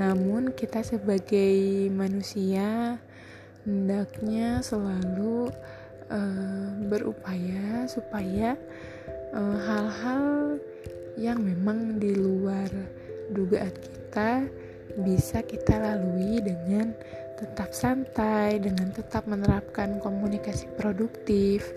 Namun, 0.00 0.56
kita 0.56 0.80
sebagai 0.80 1.92
manusia 1.92 2.96
hendaknya 3.68 4.64
selalu 4.64 5.52
uh, 6.08 6.72
berupaya 6.88 7.84
supaya 7.84 8.56
hal-hal 9.34 10.56
uh, 10.56 10.60
yang 11.16 11.40
memang 11.40 11.96
di 11.96 12.12
luar 12.12 12.68
dugaan 13.32 13.72
kita 13.72 14.46
bisa 15.00 15.42
kita 15.44 15.76
lalui 15.76 16.40
dengan 16.40 16.92
tetap 17.36 17.72
santai, 17.72 18.56
dengan 18.60 18.92
tetap 18.92 19.28
menerapkan 19.28 20.00
komunikasi 20.00 20.68
produktif 20.76 21.68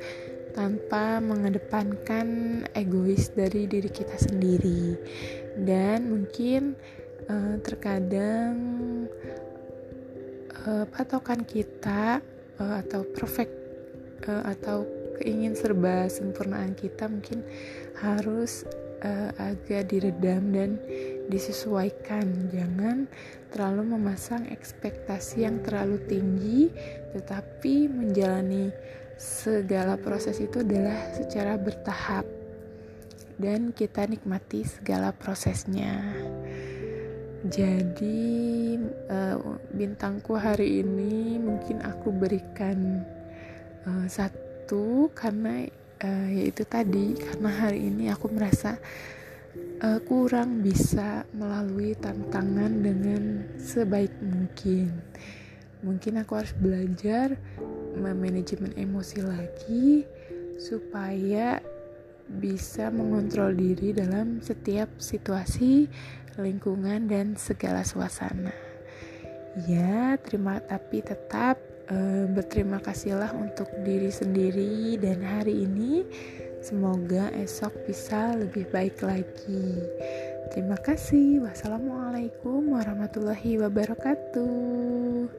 tanpa 0.56 1.20
mengedepankan 1.20 2.28
egois 2.76 3.32
dari 3.36 3.68
diri 3.68 3.91
kita 3.91 4.16
sendiri. 4.16 4.95
Dan 5.60 6.08
mungkin 6.08 6.80
uh, 7.28 7.60
terkadang 7.60 8.56
uh, 10.64 10.86
patokan 10.88 11.43
kita 11.43 12.24
atau 12.60 13.08
perfect 13.16 13.56
atau 14.28 14.84
keingin 15.20 15.53
serba 15.53 16.07
sempurnaan 16.07 16.74
kita 16.74 17.11
mungkin 17.11 17.43
harus 17.99 18.63
uh, 19.03 19.30
agak 19.38 19.91
diredam 19.91 20.55
dan 20.55 20.80
disesuaikan 21.28 22.49
jangan 22.49 23.05
terlalu 23.53 23.99
memasang 23.99 24.47
ekspektasi 24.49 25.45
yang 25.45 25.61
terlalu 25.61 26.01
tinggi 26.07 26.72
tetapi 27.13 27.91
menjalani 27.91 28.72
segala 29.20 29.99
proses 29.99 30.39
itu 30.39 30.63
adalah 30.63 31.11
secara 31.11 31.59
bertahap 31.59 32.24
dan 33.39 33.72
kita 33.72 34.03
nikmati 34.03 34.67
segala 34.67 35.15
prosesnya. 35.15 35.99
Jadi 37.39 38.76
uh, 39.07 39.39
bintangku 39.72 40.36
hari 40.36 40.84
ini 40.84 41.39
mungkin 41.39 41.80
aku 41.80 42.11
berikan 42.11 42.99
uh, 43.88 44.07
satu 44.11 44.49
karena 45.15 45.65
uh, 46.03 46.28
yaitu 46.30 46.63
tadi 46.67 47.17
karena 47.17 47.49
hari 47.49 47.89
ini 47.89 48.11
aku 48.11 48.30
merasa 48.30 48.78
uh, 49.82 49.99
kurang 50.03 50.61
bisa 50.61 51.26
melalui 51.34 51.95
tantangan 51.97 52.72
dengan 52.84 53.45
sebaik 53.57 54.11
mungkin. 54.22 54.93
Mungkin 55.80 56.20
aku 56.20 56.36
harus 56.36 56.51
belajar 56.59 57.39
memanajemen 57.95 58.76
emosi 58.76 59.24
lagi 59.24 60.03
supaya 60.59 61.63
bisa 62.30 62.91
mengontrol 62.91 63.55
diri 63.55 63.95
dalam 63.95 64.43
setiap 64.43 64.91
situasi 64.99 65.88
lingkungan 66.38 67.09
dan 67.09 67.34
segala 67.39 67.82
suasana. 67.82 68.53
Ya, 69.65 70.13
terima 70.22 70.61
tapi 70.61 71.01
tetap 71.01 71.68
e, 71.90 72.30
berterima 72.30 72.78
kasihlah 72.78 73.34
untuk 73.34 73.68
diri 73.82 74.14
sendiri 74.14 74.96
dan 75.02 75.20
hari 75.26 75.66
ini 75.66 76.06
semoga 76.62 77.34
esok 77.36 77.74
bisa 77.90 78.38
lebih 78.38 78.70
baik 78.70 79.02
lagi. 79.02 79.82
Terima 80.54 80.78
kasih. 80.82 81.46
Wassalamualaikum 81.46 82.74
warahmatullahi 82.74 83.62
wabarakatuh. 83.62 85.30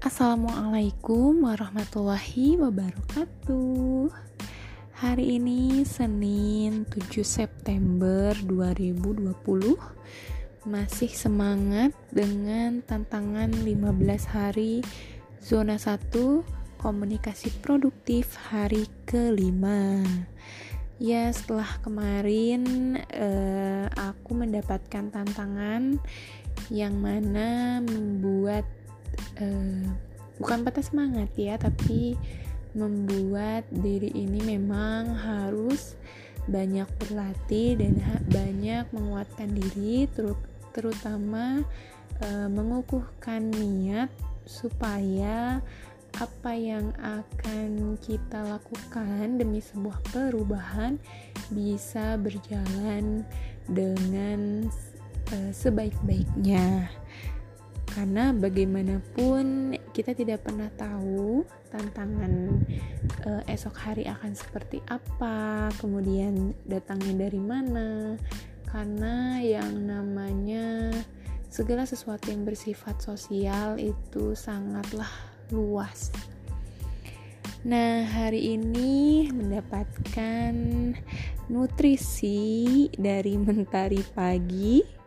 Assalamualaikum 0.00 1.48
warahmatullahi 1.48 2.60
wabarakatuh 2.60 4.29
Hari 5.00 5.40
ini 5.40 5.80
Senin 5.88 6.84
7 6.84 7.24
September 7.24 8.36
2020 8.44 9.32
Masih 10.68 11.08
semangat 11.16 11.96
dengan 12.12 12.84
tantangan 12.84 13.48
15 13.48 13.96
hari 14.28 14.84
Zona 15.40 15.80
1 15.80 16.04
Komunikasi 16.76 17.48
produktif 17.64 18.36
hari 18.52 18.84
kelima. 19.08 20.04
Ya 21.00 21.32
setelah 21.32 21.80
kemarin 21.80 23.00
eh, 23.08 23.88
aku 23.96 24.36
mendapatkan 24.36 25.08
tantangan 25.08 25.96
yang 26.68 26.92
mana 27.00 27.80
membuat 27.80 28.68
uh, 29.40 29.84
bukan 30.40 30.60
patah 30.64 30.84
semangat 30.84 31.32
ya 31.36 31.60
tapi 31.60 32.16
membuat 32.72 33.66
diri 33.70 34.14
ini 34.14 34.56
memang 34.56 35.10
harus 35.10 35.98
banyak 36.46 36.86
berlatih 36.98 37.78
dan 37.78 38.00
banyak 38.30 38.84
menguatkan 38.90 39.50
diri 39.52 40.08
ter 40.10 40.34
terutama 40.70 41.66
uh, 42.22 42.48
mengukuhkan 42.48 43.50
niat 43.50 44.10
supaya 44.46 45.58
apa 46.18 46.52
yang 46.58 46.90
akan 46.98 47.94
kita 48.02 48.42
lakukan 48.42 49.38
demi 49.38 49.62
sebuah 49.62 49.98
perubahan 50.10 50.98
bisa 51.54 52.18
berjalan 52.18 53.22
dengan 53.70 54.66
uh, 55.30 55.52
sebaik-baiknya. 55.54 56.90
Karena 57.90 58.30
bagaimanapun 58.34 59.74
kita 59.94 60.14
tidak 60.14 60.46
pernah 60.46 60.70
tahu 60.78 61.42
tantangan 61.70 62.60
uh, 63.26 63.42
esok 63.46 63.74
hari 63.78 64.04
akan 64.10 64.34
seperti 64.34 64.82
apa, 64.90 65.70
kemudian 65.78 66.52
datangnya 66.66 67.26
dari 67.30 67.40
mana. 67.40 68.18
Karena 68.66 69.38
yang 69.42 69.86
namanya 69.86 70.94
segala 71.50 71.86
sesuatu 71.86 72.30
yang 72.30 72.46
bersifat 72.46 73.02
sosial 73.02 73.78
itu 73.78 74.34
sangatlah 74.34 75.10
luas. 75.50 76.14
Nah, 77.60 78.06
hari 78.08 78.56
ini 78.56 79.28
mendapatkan 79.30 80.54
nutrisi 81.50 82.88
dari 82.94 83.36
Mentari 83.36 84.00
Pagi 84.14 85.00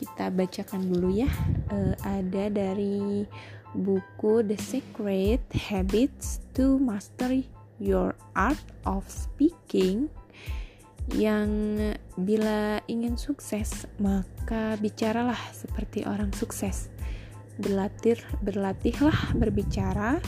kita 0.00 0.32
bacakan 0.32 0.88
dulu 0.88 1.12
ya 1.12 1.28
uh, 1.68 1.92
ada 2.00 2.48
dari 2.48 3.28
buku 3.74 4.42
The 4.42 4.58
Secret 4.58 5.42
Habits 5.54 6.42
to 6.58 6.76
Master 6.78 7.30
Your 7.78 8.18
Art 8.34 8.60
of 8.86 9.06
Speaking 9.06 10.10
yang 11.16 11.50
bila 12.14 12.78
ingin 12.86 13.18
sukses 13.18 13.88
maka 13.98 14.78
bicaralah 14.78 15.38
seperti 15.50 16.06
orang 16.06 16.30
sukses 16.30 16.92
berlatih 17.58 18.20
berlatihlah 18.44 19.34
berbicara 19.34 20.22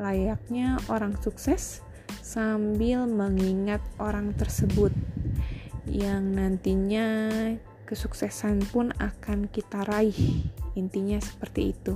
layaknya 0.00 0.82
orang 0.90 1.14
sukses 1.22 1.84
sambil 2.24 3.06
mengingat 3.06 3.84
orang 4.02 4.34
tersebut 4.34 4.90
yang 5.86 6.34
nantinya 6.34 7.30
kesuksesan 7.84 8.64
pun 8.72 8.90
akan 8.96 9.46
kita 9.52 9.84
raih. 9.84 10.48
Intinya 10.74 11.20
seperti 11.20 11.76
itu. 11.76 11.94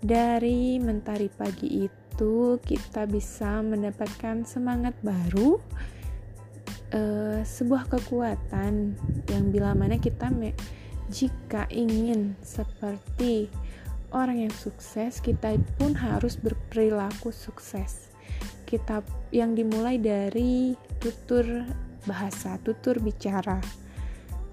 Dari 0.00 0.76
mentari 0.76 1.32
pagi 1.32 1.88
itu 1.88 2.60
kita 2.60 3.04
bisa 3.08 3.60
mendapatkan 3.60 4.44
semangat 4.44 4.96
baru, 5.00 5.56
uh, 6.92 7.40
sebuah 7.44 7.88
kekuatan 7.88 8.96
yang 9.28 9.44
bila 9.52 9.72
mana 9.72 9.96
kita 9.96 10.28
me 10.32 10.52
jika 11.06 11.70
ingin 11.70 12.34
seperti 12.42 13.46
orang 14.10 14.48
yang 14.48 14.54
sukses, 14.54 15.22
kita 15.22 15.54
pun 15.78 15.94
harus 15.94 16.34
berperilaku 16.34 17.30
sukses. 17.30 18.10
Kita 18.66 19.06
yang 19.30 19.54
dimulai 19.54 20.02
dari 20.02 20.74
tutur 20.98 21.62
bahasa, 22.06 22.58
tutur 22.62 22.98
bicara 22.98 23.62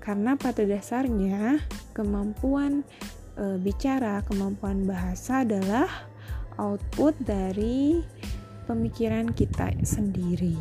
karena 0.04 0.36
pada 0.36 0.68
dasarnya 0.68 1.64
kemampuan 1.96 2.84
e, 3.38 3.58
bicara, 3.62 4.22
kemampuan 4.26 4.86
bahasa 4.86 5.42
adalah 5.46 5.90
output 6.58 7.18
dari 7.22 8.02
pemikiran 8.66 9.34
kita 9.34 9.74
sendiri. 9.84 10.56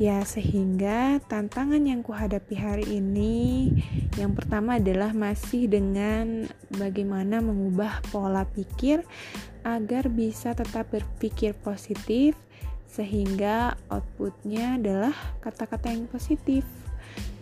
Ya, 0.00 0.24
sehingga 0.24 1.20
tantangan 1.28 1.84
yang 1.84 2.00
kuhadapi 2.00 2.56
hari 2.56 2.88
ini 2.88 3.68
yang 4.16 4.32
pertama 4.32 4.80
adalah 4.80 5.12
masih 5.12 5.68
dengan 5.68 6.48
bagaimana 6.72 7.44
mengubah 7.44 8.00
pola 8.08 8.48
pikir 8.48 9.04
agar 9.60 10.08
bisa 10.08 10.56
tetap 10.56 10.88
berpikir 10.88 11.52
positif 11.52 12.32
sehingga 12.88 13.76
outputnya 13.92 14.80
adalah 14.80 15.12
kata-kata 15.44 15.92
yang 15.92 16.08
positif. 16.08 16.64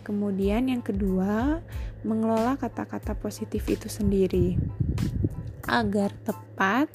Kemudian 0.09 0.73
yang 0.73 0.81
kedua, 0.81 1.61
mengelola 2.01 2.57
kata-kata 2.57 3.13
positif 3.13 3.61
itu 3.69 3.85
sendiri. 3.85 4.57
Agar 5.69 6.09
tepat 6.25 6.89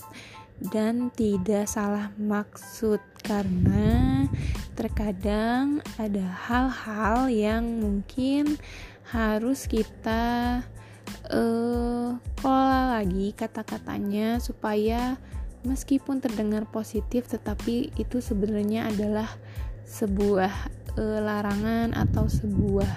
dan 0.59 1.15
tidak 1.15 1.71
salah 1.71 2.11
maksud 2.19 2.99
karena 3.23 4.27
terkadang 4.75 5.79
ada 5.95 6.27
hal-hal 6.27 7.31
yang 7.31 7.63
mungkin 7.79 8.59
harus 9.07 9.71
kita 9.71 10.67
uh, 11.31 12.19
kelola 12.43 12.99
lagi 12.99 13.31
kata-katanya 13.31 14.43
supaya 14.43 15.23
meskipun 15.63 16.19
terdengar 16.19 16.67
positif 16.67 17.31
tetapi 17.31 17.95
itu 17.95 18.19
sebenarnya 18.19 18.91
adalah 18.91 19.31
sebuah 19.87 20.51
uh, 20.99 21.19
larangan 21.23 21.95
atau 21.95 22.27
sebuah 22.27 22.91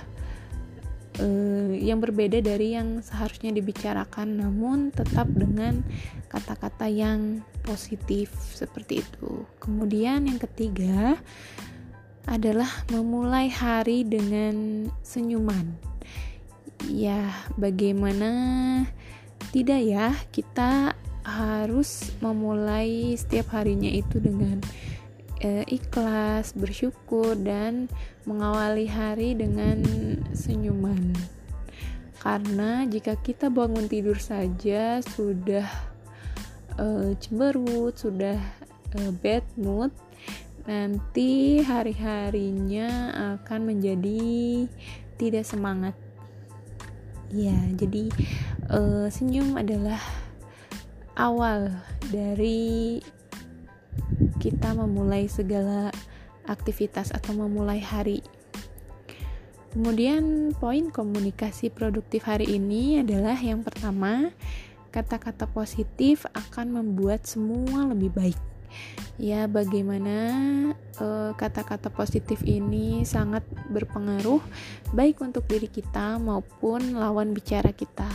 uh, 1.21 1.71
yang 1.73 1.99
berbeda 2.01 2.41
dari 2.41 2.77
yang 2.77 3.01
seharusnya 3.01 3.53
dibicarakan 3.53 4.41
namun 4.41 4.89
tetap 4.93 5.29
dengan 5.33 5.81
kata-kata 6.29 6.89
yang 6.89 7.41
positif 7.65 8.33
seperti 8.53 9.03
itu. 9.03 9.45
Kemudian 9.59 10.27
yang 10.27 10.39
ketiga 10.39 11.17
adalah 12.27 12.67
memulai 12.91 13.47
hari 13.47 14.03
dengan 14.03 14.87
senyuman. 14.99 15.79
Ya, 16.85 17.33
bagaimana 17.57 18.29
tidak 19.55 19.81
ya 19.81 20.13
kita 20.29 20.93
harus 21.27 22.15
memulai 22.23 23.15
setiap 23.19 23.51
harinya 23.51 23.91
itu 23.91 24.19
dengan 24.23 24.63
e, 25.41 25.63
ikhlas, 25.69 26.53
bersyukur 26.57 27.37
dan 27.37 27.89
mengawali 28.25 28.89
hari 28.89 29.37
dengan 29.37 29.83
senyuman. 30.33 31.15
karena 32.17 32.83
jika 32.89 33.13
kita 33.21 33.47
bangun 33.47 33.85
tidur 33.85 34.17
saja 34.17 34.99
sudah 34.99 35.63
uh, 36.81 37.13
cemberut 37.21 37.93
sudah 37.95 38.35
uh, 38.97 39.11
bad 39.21 39.45
mood 39.55 39.93
nanti 40.67 41.63
hari-harinya 41.63 43.13
akan 43.39 43.59
menjadi 43.71 44.67
tidak 45.15 45.47
semangat 45.47 45.95
ya 47.31 47.55
jadi 47.79 48.11
uh, 48.71 49.07
senyum 49.07 49.55
adalah 49.55 49.99
awal 51.15 51.71
dari 52.11 52.99
kita 54.37 54.73
memulai 54.73 55.27
segala 55.27 55.91
aktivitas 56.47 57.11
atau 57.11 57.35
memulai 57.35 57.83
hari. 57.83 58.23
Kemudian 59.75 60.55
poin 60.57 60.89
komunikasi 60.89 61.69
produktif 61.69 62.25
hari 62.25 62.49
ini 62.57 63.03
adalah 63.03 63.37
yang 63.37 63.61
pertama, 63.61 64.33
kata-kata 64.89 65.45
positif 65.45 66.25
akan 66.33 66.81
membuat 66.81 67.27
semua 67.29 67.85
lebih 67.91 68.09
baik. 68.15 68.56
Ya, 69.17 69.49
bagaimana 69.49 70.17
eh, 70.77 71.31
kata-kata 71.33 71.89
uh, 71.89 71.95
positif 71.95 72.45
ini 72.45 73.01
sangat 73.01 73.41
berpengaruh 73.73 74.41
baik 74.93 75.25
untuk 75.25 75.49
diri 75.49 75.65
kita 75.65 76.21
maupun 76.21 76.93
lawan 76.93 77.33
bicara 77.33 77.73
kita. 77.73 78.07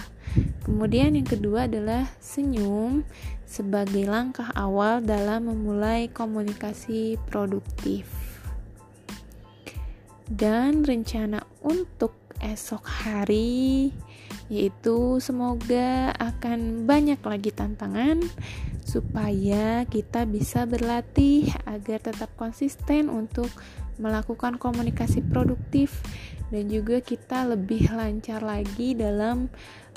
Kemudian 0.63 1.19
yang 1.19 1.27
kedua 1.27 1.67
adalah 1.67 2.07
senyum 2.23 3.03
sebagai 3.43 4.07
langkah 4.07 4.49
awal 4.55 5.03
dalam 5.03 5.51
memulai 5.51 6.07
komunikasi 6.09 7.19
produktif. 7.29 8.07
Dan 10.31 10.87
rencana 10.87 11.45
untuk 11.61 12.17
esok 12.41 12.87
hari 12.87 13.93
yaitu 14.53 15.17
semoga 15.17 16.13
akan 16.21 16.85
banyak 16.85 17.17
lagi 17.25 17.49
tantangan 17.57 18.21
supaya 18.85 19.89
kita 19.89 20.29
bisa 20.29 20.69
berlatih 20.69 21.49
agar 21.65 22.05
tetap 22.05 22.29
konsisten 22.37 23.09
untuk 23.09 23.49
melakukan 23.97 24.61
komunikasi 24.61 25.25
produktif 25.25 26.05
dan 26.53 26.69
juga 26.69 27.01
kita 27.01 27.49
lebih 27.49 27.89
lancar 27.97 28.45
lagi 28.45 28.93
dalam 28.93 29.49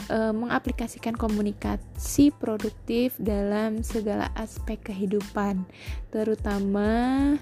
e, 0.08 0.18
mengaplikasikan 0.32 1.20
komunikasi 1.20 2.32
produktif 2.32 3.20
dalam 3.20 3.84
segala 3.84 4.32
aspek 4.40 4.80
kehidupan 4.88 5.68
terutama 6.16 7.36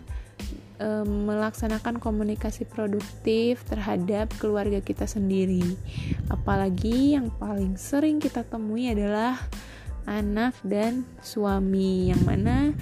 e, 0.80 0.88
melaksanakan 1.08 1.98
komunikasi 1.98 2.68
produktif 2.68 3.64
terhadap 3.68 4.32
keluarga 4.38 4.80
kita 4.84 5.08
sendiri. 5.08 5.64
Apalagi 6.30 7.16
yang 7.16 7.34
paling 7.40 7.80
sering 7.80 8.20
kita 8.20 8.46
temui 8.48 8.92
adalah 8.92 9.40
anak 10.08 10.56
dan 10.68 11.08
suami 11.24 12.12
yang 12.12 12.22
mana 12.28 12.76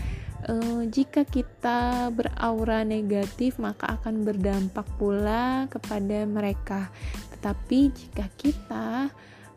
uh, 0.48 0.82
jika 0.90 1.26
kita 1.28 2.10
beraura 2.14 2.82
negatif 2.82 3.62
maka 3.62 3.98
akan 4.00 4.26
berdampak 4.26 4.88
pula 4.98 5.70
kepada 5.70 6.26
mereka. 6.26 6.90
Tetapi 7.38 7.80
jika 7.94 8.26
kita 8.38 8.88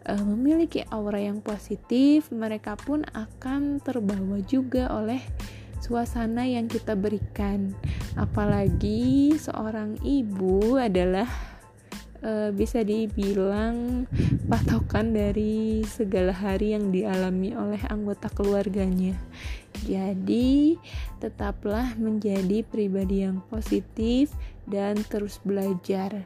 uh, 0.08 0.24
memiliki 0.24 0.84
aura 0.92 1.20
yang 1.20 1.40
positif 1.40 2.28
mereka 2.32 2.76
pun 2.76 3.04
akan 3.12 3.80
terbawa 3.80 4.40
juga 4.44 4.92
oleh 4.92 5.20
suasana 5.84 6.48
yang 6.48 6.64
kita 6.64 6.96
berikan 6.96 7.76
apalagi 8.16 9.36
seorang 9.36 10.00
ibu 10.00 10.80
adalah 10.80 11.28
uh, 12.24 12.48
bisa 12.56 12.80
dibilang 12.80 14.08
patokan 14.48 15.12
dari 15.12 15.84
segala 15.84 16.32
hari 16.32 16.72
yang 16.72 16.88
dialami 16.88 17.52
oleh 17.52 17.80
anggota 17.92 18.32
keluarganya. 18.32 19.12
Jadi, 19.84 20.80
tetaplah 21.20 21.92
menjadi 22.00 22.64
pribadi 22.64 23.28
yang 23.28 23.44
positif 23.52 24.32
dan 24.64 24.96
terus 25.12 25.36
belajar. 25.44 26.24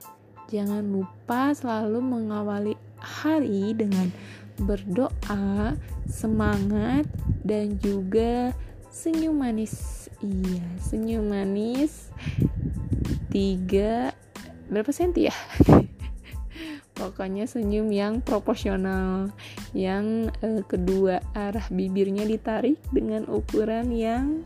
Jangan 0.49 0.87
lupa 0.87 1.51
selalu 1.53 1.99
mengawali 1.99 2.75
hari 3.03 3.75
dengan 3.75 4.15
berdoa, 4.63 5.75
semangat, 6.07 7.07
dan 7.43 7.79
juga 7.83 8.55
senyum 8.99 9.39
manis. 9.39 10.11
Iya, 10.19 10.67
senyum 10.83 11.31
manis. 11.31 12.11
Tiga 13.31 14.11
berapa 14.67 14.91
senti 14.91 15.31
ya? 15.31 15.37
pokoknya 16.99 17.47
senyum 17.47 17.95
yang 17.95 18.19
proporsional 18.19 19.31
yang 19.71 20.35
uh, 20.43 20.63
kedua 20.67 21.23
arah 21.31 21.63
bibirnya 21.71 22.27
ditarik 22.27 22.83
dengan 22.91 23.23
ukuran 23.31 23.95
yang 23.95 24.43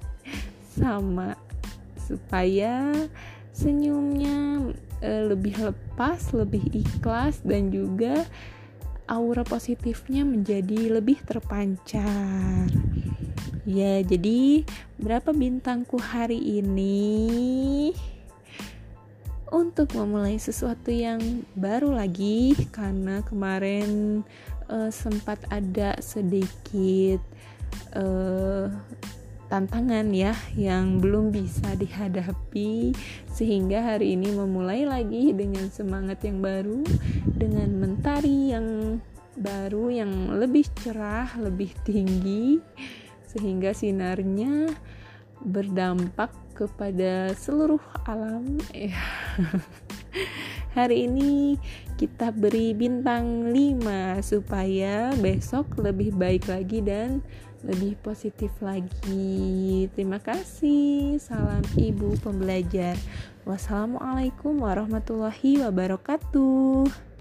sama 0.76 1.32
supaya 1.96 2.92
senyumnya 3.56 4.68
uh, 5.00 5.22
lebih 5.32 5.56
lepas 5.64 6.36
lebih 6.36 6.60
ikhlas 6.76 7.40
dan 7.40 7.72
juga 7.72 8.28
aura 9.06 9.42
positifnya 9.42 10.22
menjadi 10.26 10.98
lebih 10.98 11.20
terpancar. 11.26 12.68
Ya 13.62 14.02
jadi 14.02 14.66
berapa 14.98 15.30
bintangku 15.30 15.98
hari 15.98 16.38
ini? 16.62 17.94
Untuk 19.52 19.92
memulai 19.92 20.40
sesuatu 20.40 20.88
yang 20.88 21.44
baru 21.52 21.92
lagi 21.92 22.56
karena 22.72 23.20
kemarin 23.20 24.22
uh, 24.72 24.88
sempat 24.88 25.44
ada 25.52 26.00
sedikit 26.00 27.20
uh, 27.92 28.72
tantangan 29.52 30.08
ya 30.16 30.32
yang 30.56 30.96
belum 30.96 31.28
bisa 31.28 31.76
dihadapi 31.76 32.96
sehingga 33.28 33.84
hari 33.84 34.16
ini 34.16 34.32
memulai 34.32 34.88
lagi 34.88 35.36
dengan 35.36 35.68
semangat 35.68 36.24
yang 36.24 36.40
baru 36.40 36.80
dengan 37.42 37.70
mentari 37.74 38.54
yang 38.54 39.02
baru 39.34 39.90
yang 39.90 40.38
lebih 40.38 40.62
cerah 40.78 41.26
lebih 41.42 41.74
tinggi 41.82 42.62
sehingga 43.26 43.74
sinarnya 43.74 44.70
berdampak 45.42 46.30
kepada 46.54 47.34
seluruh 47.34 47.82
alam 48.06 48.62
ya. 48.70 48.94
Hari 50.78 51.10
ini 51.10 51.58
kita 51.98 52.30
beri 52.30 52.78
bintang 52.78 53.50
5 53.50 54.22
supaya 54.22 55.10
besok 55.18 55.82
lebih 55.82 56.14
baik 56.14 56.46
lagi 56.46 56.78
dan 56.78 57.26
lebih 57.66 57.98
positif 58.06 58.54
lagi. 58.62 59.90
Terima 59.98 60.22
kasih. 60.22 61.18
Salam 61.18 61.66
ibu 61.74 62.14
pembelajar. 62.22 62.94
Wassalamualaikum 63.42 64.62
warahmatullahi 64.62 65.66
wabarakatuh. 65.66 67.11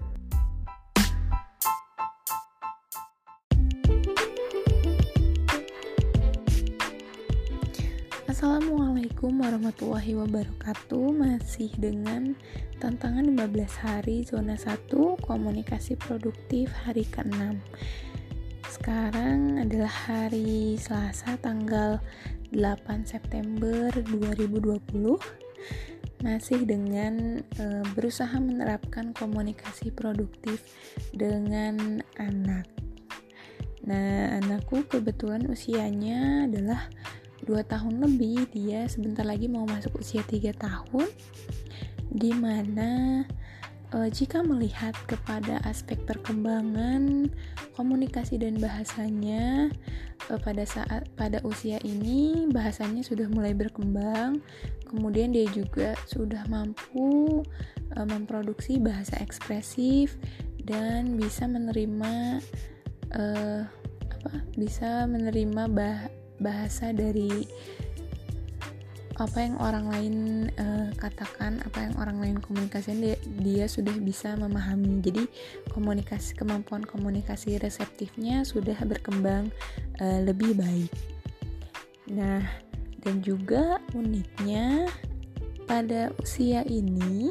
Assalamualaikum 8.42 9.38
warahmatullahi 9.38 10.18
wabarakatuh. 10.18 11.14
Masih 11.14 11.70
dengan 11.78 12.34
tantangan 12.82 13.22
15 13.38 13.38
hari 13.86 14.26
zona 14.26 14.58
1 14.58 14.90
komunikasi 15.22 15.94
produktif 15.94 16.74
hari 16.82 17.06
ke-6 17.06 17.38
Sekarang 18.66 19.62
adalah 19.62 19.94
hari 20.10 20.74
Selasa 20.74 21.38
tanggal 21.38 22.02
8 22.50 23.06
September 23.06 23.94
2020 24.10 24.90
Masih 26.26 26.66
dengan 26.66 27.46
e, 27.46 27.64
berusaha 27.94 28.34
menerapkan 28.42 29.14
komunikasi 29.14 29.94
produktif 29.94 30.66
dengan 31.14 32.02
anak. 32.18 32.66
Nah 33.86 34.34
anakku 34.42 34.82
kebetulan 34.90 35.46
usianya 35.46 36.50
adalah 36.50 36.90
dua 37.42 37.66
tahun 37.66 37.98
lebih 37.98 38.50
dia 38.54 38.86
sebentar 38.86 39.26
lagi 39.26 39.50
mau 39.50 39.66
masuk 39.66 39.98
usia 39.98 40.22
tiga 40.26 40.54
tahun 40.54 41.10
di 42.12 42.30
mana 42.30 43.22
e, 43.90 43.98
jika 44.14 44.44
melihat 44.46 44.94
kepada 45.10 45.58
aspek 45.66 45.98
perkembangan 46.06 47.28
komunikasi 47.74 48.38
dan 48.38 48.62
bahasanya 48.62 49.72
e, 50.30 50.32
pada 50.38 50.62
saat 50.62 51.08
pada 51.18 51.42
usia 51.42 51.82
ini 51.82 52.46
bahasanya 52.52 53.02
sudah 53.02 53.26
mulai 53.32 53.56
berkembang. 53.56 54.38
Kemudian 54.86 55.32
dia 55.32 55.48
juga 55.50 55.96
sudah 56.06 56.44
mampu 56.46 57.42
e, 57.96 57.98
memproduksi 58.06 58.78
bahasa 58.78 59.18
ekspresif 59.18 60.14
dan 60.62 61.18
bisa 61.18 61.48
menerima 61.50 62.38
e, 63.10 63.22
apa 64.22 64.32
bisa 64.54 65.10
menerima 65.10 65.62
bah 65.72 66.21
bahasa 66.42 66.90
dari 66.90 67.46
apa 69.20 69.38
yang 69.44 69.54
orang 69.60 69.86
lain 69.92 70.16
uh, 70.56 70.88
katakan 70.98 71.60
apa 71.62 71.84
yang 71.84 71.94
orang 72.00 72.18
lain 72.18 72.36
komunikasikan 72.40 72.98
dia, 72.98 73.16
dia 73.38 73.66
sudah 73.70 73.94
bisa 74.02 74.34
memahami. 74.34 74.98
Jadi 74.98 75.24
komunikasi 75.70 76.34
kemampuan 76.34 76.82
komunikasi 76.82 77.60
reseptifnya 77.60 78.42
sudah 78.42 78.76
berkembang 78.82 79.52
uh, 80.02 80.20
lebih 80.26 80.58
baik. 80.58 80.92
Nah 82.10 82.42
dan 83.02 83.22
juga 83.22 83.78
uniknya 83.94 84.90
pada 85.66 86.10
usia 86.22 86.66
ini 86.66 87.30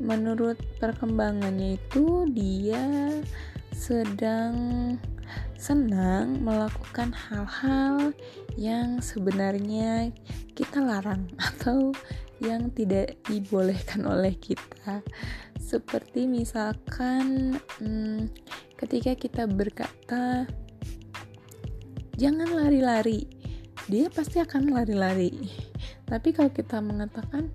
menurut 0.00 0.56
perkembangannya 0.80 1.76
itu 1.76 2.24
dia 2.32 3.12
sedang 3.76 4.96
senang 5.60 6.40
melakukan 6.40 7.12
hal-hal 7.12 8.16
yang 8.56 9.04
sebenarnya 9.04 10.08
kita 10.56 10.80
larang 10.80 11.28
atau 11.52 11.92
yang 12.40 12.72
tidak 12.72 13.20
dibolehkan 13.28 14.08
oleh 14.08 14.32
kita. 14.40 15.04
Seperti 15.60 16.24
misalkan 16.24 17.60
hmm, 17.76 18.32
ketika 18.80 19.12
kita 19.12 19.44
berkata 19.44 20.48
jangan 22.16 22.48
lari-lari. 22.56 23.28
Dia 23.92 24.08
pasti 24.08 24.40
akan 24.40 24.72
lari-lari. 24.72 25.36
Tapi 26.08 26.32
kalau 26.32 26.48
kita 26.48 26.80
mengatakan 26.80 27.52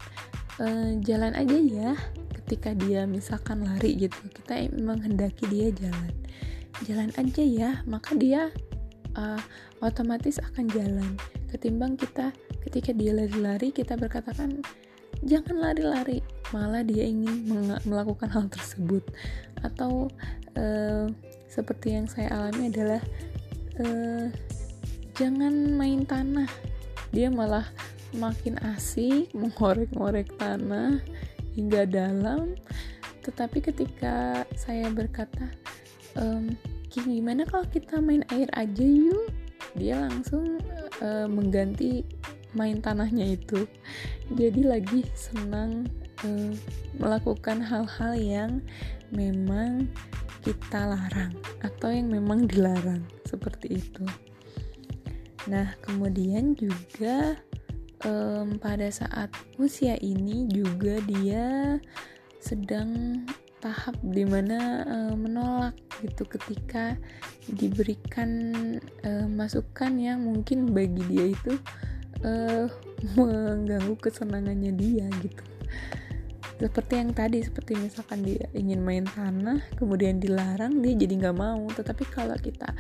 e, 0.61 0.97
jalan 1.01 1.33
aja 1.33 1.57
ya 1.57 1.91
ketika 2.45 2.77
dia 2.77 3.09
misalkan 3.09 3.65
lari 3.65 3.97
gitu 3.97 4.21
kita 4.29 4.69
menghendaki 4.77 5.49
dia 5.49 5.73
jalan 5.73 6.13
jalan 6.83 7.11
aja 7.15 7.43
ya. 7.43 7.71
Maka 7.87 8.17
dia 8.19 8.51
uh, 9.15 9.39
otomatis 9.79 10.37
akan 10.43 10.67
jalan. 10.71 11.15
Ketimbang 11.47 11.95
kita 11.95 12.35
ketika 12.67 12.91
dia 12.91 13.15
lari-lari 13.15 13.71
kita 13.71 13.95
berkatakan 13.95 14.59
jangan 15.23 15.55
lari-lari. 15.55 16.19
Malah 16.51 16.83
dia 16.83 17.07
ingin 17.07 17.47
melakukan 17.87 18.27
hal 18.27 18.51
tersebut. 18.51 19.03
Atau 19.63 20.11
uh, 20.59 21.07
seperti 21.47 21.95
yang 21.95 22.05
saya 22.11 22.29
alami 22.35 22.67
adalah 22.67 23.01
uh, 23.79 24.27
jangan 25.15 25.53
main 25.79 26.03
tanah. 26.03 26.51
Dia 27.15 27.31
malah 27.31 27.63
makin 28.15 28.59
asik 28.75 29.31
mengorek-ngorek 29.31 30.35
tanah 30.35 30.99
hingga 31.55 31.87
dalam. 31.87 32.59
Tetapi 33.23 33.57
ketika 33.63 34.45
saya 34.53 34.91
berkata 34.93 35.49
um, 36.19 36.51
gimana 36.89 37.43
kalau 37.43 37.67
kita 37.67 37.99
main 37.99 38.23
air 38.31 38.47
aja 38.55 38.85
yuk? 38.85 39.31
Dia 39.75 40.07
langsung 40.07 40.59
uh, 41.03 41.27
mengganti 41.27 42.07
main 42.55 42.79
tanahnya 42.79 43.35
itu. 43.35 43.67
Jadi 44.31 44.63
lagi 44.63 45.03
senang 45.11 45.91
uh, 46.23 46.53
melakukan 46.95 47.59
hal-hal 47.59 48.13
yang 48.15 48.51
memang 49.11 49.91
kita 50.45 50.87
larang 50.87 51.33
atau 51.65 51.89
yang 51.91 52.07
memang 52.07 52.47
dilarang 52.47 53.03
seperti 53.27 53.81
itu. 53.81 54.05
Nah 55.51 55.75
kemudian 55.83 56.55
juga 56.55 57.37
um, 58.05 58.55
pada 58.61 58.87
saat 58.93 59.33
usia 59.57 59.97
ini 59.99 60.45
juga 60.49 61.01
dia 61.05 61.77
sedang 62.39 63.25
tahap 63.63 63.95
di 64.03 64.23
mana 64.27 64.83
uh, 64.85 65.13
menolak 65.15 65.75
gitu 66.03 66.27
ketika 66.27 66.99
diberikan 67.49 68.29
uh, 69.05 69.27
masukan 69.29 69.95
yang 69.97 70.21
mungkin 70.21 70.69
bagi 70.71 71.01
dia 71.09 71.25
itu 71.33 71.53
uh, 72.25 72.67
mengganggu 73.17 73.95
kesenangannya 73.99 74.71
dia 74.75 75.07
gitu. 75.23 75.43
Seperti 76.55 76.93
yang 76.95 77.11
tadi 77.11 77.43
seperti 77.43 77.75
misalkan 77.75 78.23
dia 78.23 78.47
ingin 78.55 78.79
main 78.79 79.03
tanah 79.03 79.59
kemudian 79.75 80.23
dilarang 80.23 80.79
dia 80.79 80.95
jadi 80.95 81.27
nggak 81.27 81.37
mau. 81.37 81.67
Tetapi 81.67 82.03
kalau 82.07 82.35
kita 82.39 82.71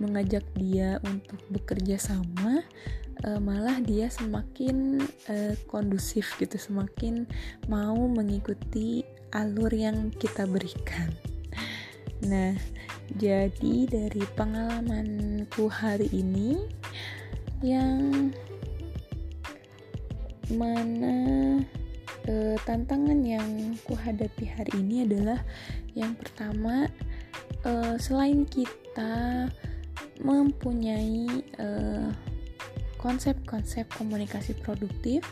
mengajak 0.00 0.48
dia 0.56 0.96
untuk 1.04 1.36
bekerja 1.52 2.00
sama 2.00 2.64
uh, 3.26 3.40
malah 3.42 3.82
dia 3.82 4.08
semakin 4.08 5.02
uh, 5.28 5.54
kondusif 5.66 6.36
gitu 6.38 6.56
semakin 6.56 7.26
mau 7.66 7.98
mengikuti 8.08 9.02
alur 9.32 9.72
yang 9.72 10.12
kita 10.14 10.48
berikan. 10.48 11.12
Nah, 12.24 12.56
jadi 13.16 13.88
dari 13.88 14.24
pengalamanku 14.36 15.70
hari 15.70 16.08
ini 16.12 16.60
yang 17.64 18.32
mana 20.52 21.16
e, 22.24 22.56
tantangan 22.64 23.20
yang 23.24 23.76
kuhadapi 23.84 24.48
hari 24.48 24.72
ini 24.80 25.04
adalah 25.04 25.40
yang 25.92 26.16
pertama 26.16 26.88
e, 27.64 27.96
selain 28.00 28.48
kita 28.48 29.46
mempunyai 30.18 31.46
konsep-konsep 32.98 33.86
komunikasi 33.94 34.58
produktif, 34.58 35.22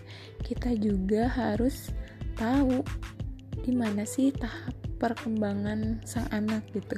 kita 0.46 0.72
juga 0.78 1.26
harus 1.26 1.90
tahu 2.38 2.86
di 3.62 3.72
mana 3.72 4.04
sih 4.04 4.32
tahap 4.34 4.74
perkembangan 4.96 6.02
sang 6.04 6.28
anak 6.32 6.64
gitu? 6.72 6.96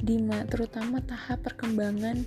Di 0.00 0.20
terutama 0.48 1.00
tahap 1.04 1.44
perkembangan 1.44 2.24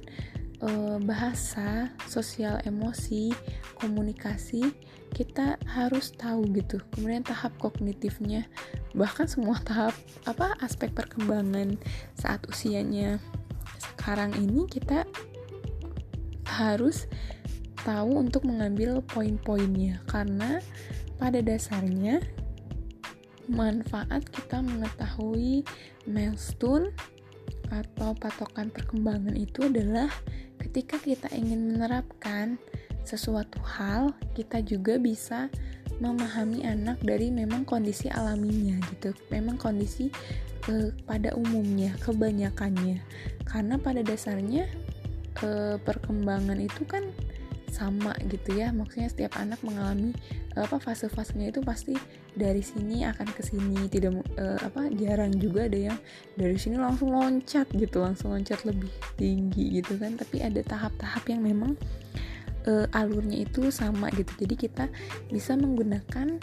e, 0.62 0.70
bahasa 1.02 1.90
sosial 2.06 2.62
emosi 2.66 3.34
komunikasi 3.78 4.70
kita 5.12 5.60
harus 5.68 6.16
tahu 6.16 6.48
gitu. 6.56 6.80
Kemudian 6.96 7.26
tahap 7.26 7.52
kognitifnya 7.60 8.48
bahkan 8.96 9.28
semua 9.28 9.60
tahap 9.62 9.96
apa 10.24 10.56
aspek 10.64 10.92
perkembangan 10.96 11.76
saat 12.16 12.44
usianya. 12.48 13.20
Sekarang 13.78 14.34
ini 14.40 14.66
kita 14.66 15.04
harus 16.48 17.08
tahu 17.84 18.22
untuk 18.22 18.48
mengambil 18.48 19.02
poin-poinnya. 19.04 20.00
Karena 20.08 20.62
pada 21.18 21.42
dasarnya 21.44 22.22
manfaat 23.52 24.24
kita 24.32 24.64
mengetahui 24.64 25.68
milestone 26.08 26.96
atau 27.72 28.16
patokan 28.16 28.72
perkembangan 28.72 29.36
itu 29.36 29.68
adalah 29.68 30.08
ketika 30.60 30.96
kita 31.00 31.28
ingin 31.36 31.76
menerapkan 31.76 32.56
sesuatu 33.04 33.60
hal, 33.64 34.14
kita 34.38 34.62
juga 34.64 34.96
bisa 35.02 35.52
memahami 36.02 36.66
anak 36.66 36.98
dari 37.04 37.30
memang 37.30 37.68
kondisi 37.68 38.10
alaminya 38.10 38.78
gitu. 38.90 39.14
Memang 39.30 39.60
kondisi 39.60 40.10
eh, 40.70 40.90
pada 41.06 41.34
umumnya, 41.38 41.94
kebanyakannya. 42.02 43.02
Karena 43.46 43.76
pada 43.78 44.02
dasarnya 44.02 44.66
eh, 45.44 45.78
perkembangan 45.82 46.58
itu 46.58 46.84
kan 46.88 47.06
sama 47.72 48.12
gitu 48.28 48.60
ya 48.60 48.76
maksudnya 48.76 49.08
setiap 49.08 49.40
anak 49.40 49.58
mengalami 49.64 50.12
apa 50.60 50.76
fase-fasenya 50.76 51.56
itu 51.56 51.64
pasti 51.64 51.96
dari 52.36 52.64
sini 52.64 53.04
akan 53.08 53.28
ke 53.32 53.42
sini. 53.44 53.88
Tidak 53.88 54.12
uh, 54.40 54.60
apa 54.62 54.88
jarang 54.96 55.36
juga 55.36 55.68
ada 55.68 55.94
yang 55.94 55.98
dari 56.36 56.56
sini 56.56 56.80
langsung 56.80 57.12
loncat 57.12 57.68
gitu 57.76 58.04
langsung 58.04 58.32
loncat 58.32 58.64
lebih 58.64 58.92
tinggi 59.20 59.82
gitu 59.82 60.00
kan. 60.00 60.16
Tapi 60.16 60.44
ada 60.44 60.62
tahap-tahap 60.64 61.24
yang 61.28 61.42
memang 61.44 61.76
uh, 62.68 62.88
alurnya 62.96 63.46
itu 63.46 63.70
sama 63.74 64.10
gitu. 64.14 64.32
Jadi 64.46 64.56
kita 64.56 64.86
bisa 65.30 65.58
menggunakan 65.58 66.38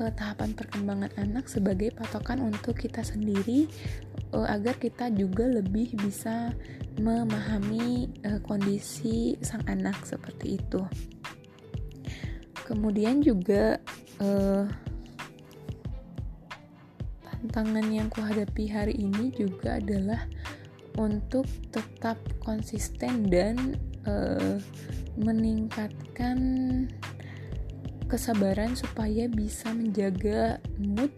uh, 0.00 0.12
tahapan 0.16 0.56
perkembangan 0.56 1.12
anak 1.20 1.46
sebagai 1.46 1.92
patokan 1.92 2.40
untuk 2.40 2.80
kita 2.80 3.04
sendiri 3.04 3.68
uh, 4.32 4.48
agar 4.48 4.76
kita 4.80 5.12
juga 5.12 5.46
lebih 5.46 5.94
bisa 6.00 6.52
memahami 7.00 8.10
uh, 8.26 8.40
kondisi 8.44 9.36
sang 9.44 9.64
anak 9.68 10.00
seperti 10.04 10.58
itu. 10.58 10.80
Kemudian 12.66 13.18
juga 13.18 13.82
uh, 14.22 14.64
tantangan 17.40 17.88
yang 17.88 18.08
kuhadapi 18.12 18.68
hari 18.68 18.94
ini 19.00 19.32
juga 19.32 19.80
adalah 19.80 20.28
untuk 21.00 21.48
tetap 21.72 22.20
konsisten 22.44 23.32
dan 23.32 23.80
uh, 24.04 24.60
meningkatkan 25.16 26.38
kesabaran 28.10 28.74
supaya 28.74 29.30
bisa 29.30 29.70
menjaga 29.70 30.58
mood 30.76 31.14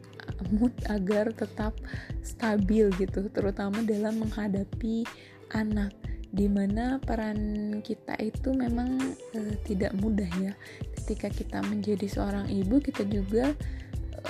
mood 0.52 0.74
agar 0.92 1.32
tetap 1.32 1.72
stabil 2.20 2.92
gitu 3.00 3.26
terutama 3.32 3.80
dalam 3.82 4.20
menghadapi 4.20 5.08
anak 5.56 5.90
di 6.32 6.48
mana 6.48 6.96
peran 6.96 7.38
kita 7.84 8.16
itu 8.16 8.56
memang 8.56 8.96
e, 9.36 9.52
tidak 9.68 9.92
mudah 10.00 10.28
ya. 10.40 10.56
Ketika 10.96 11.28
kita 11.28 11.60
menjadi 11.60 12.08
seorang 12.08 12.48
ibu 12.48 12.80
kita 12.80 13.04
juga 13.04 13.52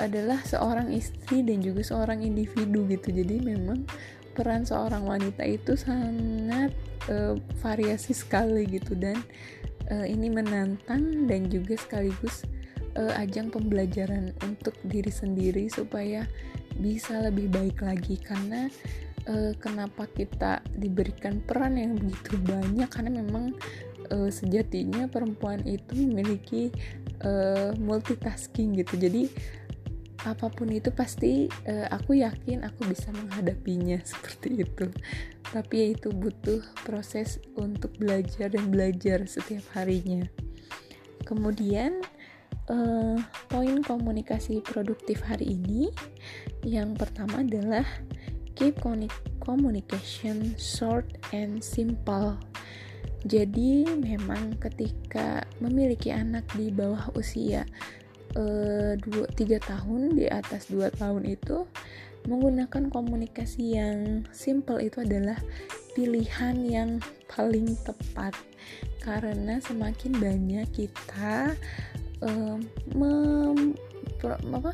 adalah 0.01 0.41
seorang 0.47 0.93
istri 0.93 1.45
dan 1.45 1.61
juga 1.61 1.85
seorang 1.85 2.25
individu 2.25 2.89
gitu. 2.89 3.13
Jadi 3.13 3.43
memang 3.43 3.85
peran 4.33 4.65
seorang 4.65 5.05
wanita 5.05 5.45
itu 5.45 5.77
sangat 5.77 6.73
e, 7.05 7.37
variasi 7.61 8.17
sekali 8.17 8.65
gitu. 8.65 8.97
Dan 8.97 9.21
uh, 9.93 10.07
ini 10.07 10.33
menantang 10.33 11.29
dan 11.29 11.53
juga 11.53 11.77
sekaligus 11.77 12.49
uh, 12.97 13.13
ajang 13.21 13.53
pembelajaran 13.53 14.33
untuk 14.45 14.77
diri 14.87 15.13
sendiri 15.13 15.69
supaya 15.69 16.25
bisa 16.81 17.21
lebih 17.29 17.53
baik 17.53 17.85
lagi. 17.85 18.17
Karena 18.21 18.69
uh, 19.29 19.53
kenapa 19.61 20.09
kita 20.09 20.65
diberikan 20.77 21.45
peran 21.45 21.77
yang 21.77 21.99
begitu 21.99 22.41
banyak? 22.41 22.89
Karena 22.89 23.21
memang 23.21 23.53
uh, 24.13 24.31
sejatinya 24.33 25.09
perempuan 25.09 25.61
itu 25.69 25.93
memiliki 25.97 26.73
uh, 27.25 27.77
multitasking 27.77 28.81
gitu. 28.81 28.97
Jadi 28.97 29.29
apa 30.23 30.47
pun 30.51 30.71
itu 30.71 30.95
pasti 30.95 31.51
uh, 31.67 31.91
aku 31.91 32.23
yakin 32.23 32.63
aku 32.63 32.87
bisa 32.87 33.11
menghadapinya 33.11 33.99
seperti 34.11 34.63
itu. 34.63 34.87
Tapi 35.51 35.75
ya 35.75 35.87
itu 35.99 36.09
butuh 36.15 36.63
proses 36.87 37.43
untuk 37.59 37.93
belajar 37.99 38.51
dan 38.55 38.71
belajar 38.71 39.27
setiap 39.27 39.67
harinya. 39.75 40.25
Kemudian 41.27 42.03
uh, 42.71 43.19
poin 43.51 43.83
komunikasi 43.83 44.63
produktif 44.63 45.23
hari 45.27 45.59
ini 45.59 45.91
yang 46.63 46.95
pertama 46.95 47.43
adalah 47.43 47.85
keep 48.55 48.79
communication 49.43 50.55
short 50.55 51.09
and 51.35 51.59
simple. 51.65 52.39
Jadi 53.23 53.87
memang 53.87 54.59
ketika 54.59 55.47
memiliki 55.63 56.11
anak 56.11 56.43
di 56.59 56.75
bawah 56.75 57.07
usia 57.15 57.63
uh, 58.37 58.93
dua 58.99 59.27
tiga 59.35 59.59
tahun 59.63 60.17
di 60.17 60.27
atas 60.29 60.69
dua 60.69 60.93
tahun 60.95 61.25
itu 61.27 61.65
menggunakan 62.27 62.87
komunikasi 62.91 63.79
yang 63.79 64.23
simple 64.31 64.79
itu 64.79 65.03
adalah 65.03 65.39
pilihan 65.99 66.57
yang 66.63 66.91
paling 67.27 67.75
tepat. 67.83 68.35
Karena 69.03 69.59
semakin 69.59 70.13
banyak 70.23 70.67
kita 70.71 71.59
um, 72.23 72.63
mem, 72.95 73.75
apa, 74.55 74.73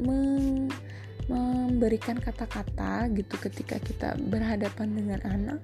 mem, 0.00 0.72
memberikan 1.30 2.18
kata-kata 2.18 3.06
gitu 3.14 3.38
ketika 3.38 3.78
kita 3.78 4.18
berhadapan 4.26 4.90
dengan 4.90 5.20
anak 5.22 5.60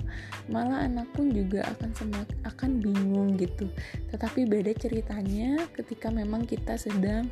malah 0.47 0.87
anak 0.87 1.11
pun 1.15 1.35
juga 1.35 1.67
akan 1.75 1.91
semak 1.99 2.29
akan 2.47 2.79
bingung 2.79 3.35
gitu. 3.35 3.67
Tetapi 4.15 4.47
beda 4.47 4.73
ceritanya 4.79 5.67
ketika 5.75 6.15
memang 6.15 6.47
kita 6.47 6.79
sedang 6.79 7.27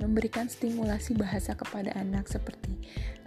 memberikan 0.00 0.48
stimulasi 0.48 1.12
bahasa 1.14 1.52
kepada 1.52 1.92
anak 1.94 2.26
seperti 2.26 2.72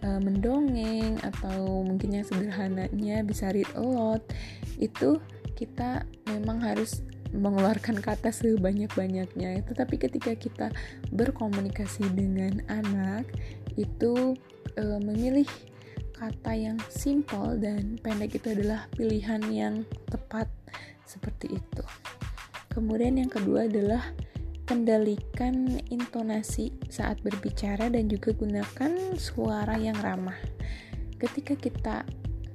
uh, 0.01 0.17
mendongeng 0.19 1.21
atau 1.21 1.85
mungkin 1.85 2.17
yang 2.19 2.25
sederhananya 2.25 3.21
bisa 3.21 3.53
read 3.53 3.69
a 3.77 3.83
lot 3.83 4.25
itu 4.81 5.21
kita 5.53 6.01
memang 6.25 6.59
harus 6.65 7.05
mengeluarkan 7.33 7.97
kata 7.97 8.29
sebanyak-banyaknya. 8.29 9.65
Tetapi 9.65 9.95
ketika 9.97 10.37
kita 10.37 10.67
berkomunikasi 11.09 12.05
dengan 12.13 12.61
anak 12.69 13.25
itu 13.77 14.37
e, 14.77 14.83
memilih 15.01 15.47
kata 16.13 16.55
yang 16.55 16.77
simple 16.87 17.57
dan 17.59 17.99
pendek 17.99 18.37
itu 18.39 18.53
adalah 18.53 18.87
pilihan 18.95 19.41
yang 19.51 19.75
tepat 20.07 20.47
seperti 21.03 21.59
itu. 21.59 21.83
Kemudian 22.71 23.21
yang 23.21 23.29
kedua 23.29 23.69
adalah 23.69 24.01
kendalikan 24.63 25.83
intonasi 25.91 26.71
saat 26.87 27.19
berbicara 27.19 27.91
dan 27.91 28.07
juga 28.07 28.31
gunakan 28.31 29.19
suara 29.19 29.75
yang 29.75 29.99
ramah. 29.99 30.37
Ketika 31.19 31.59
kita 31.59 32.07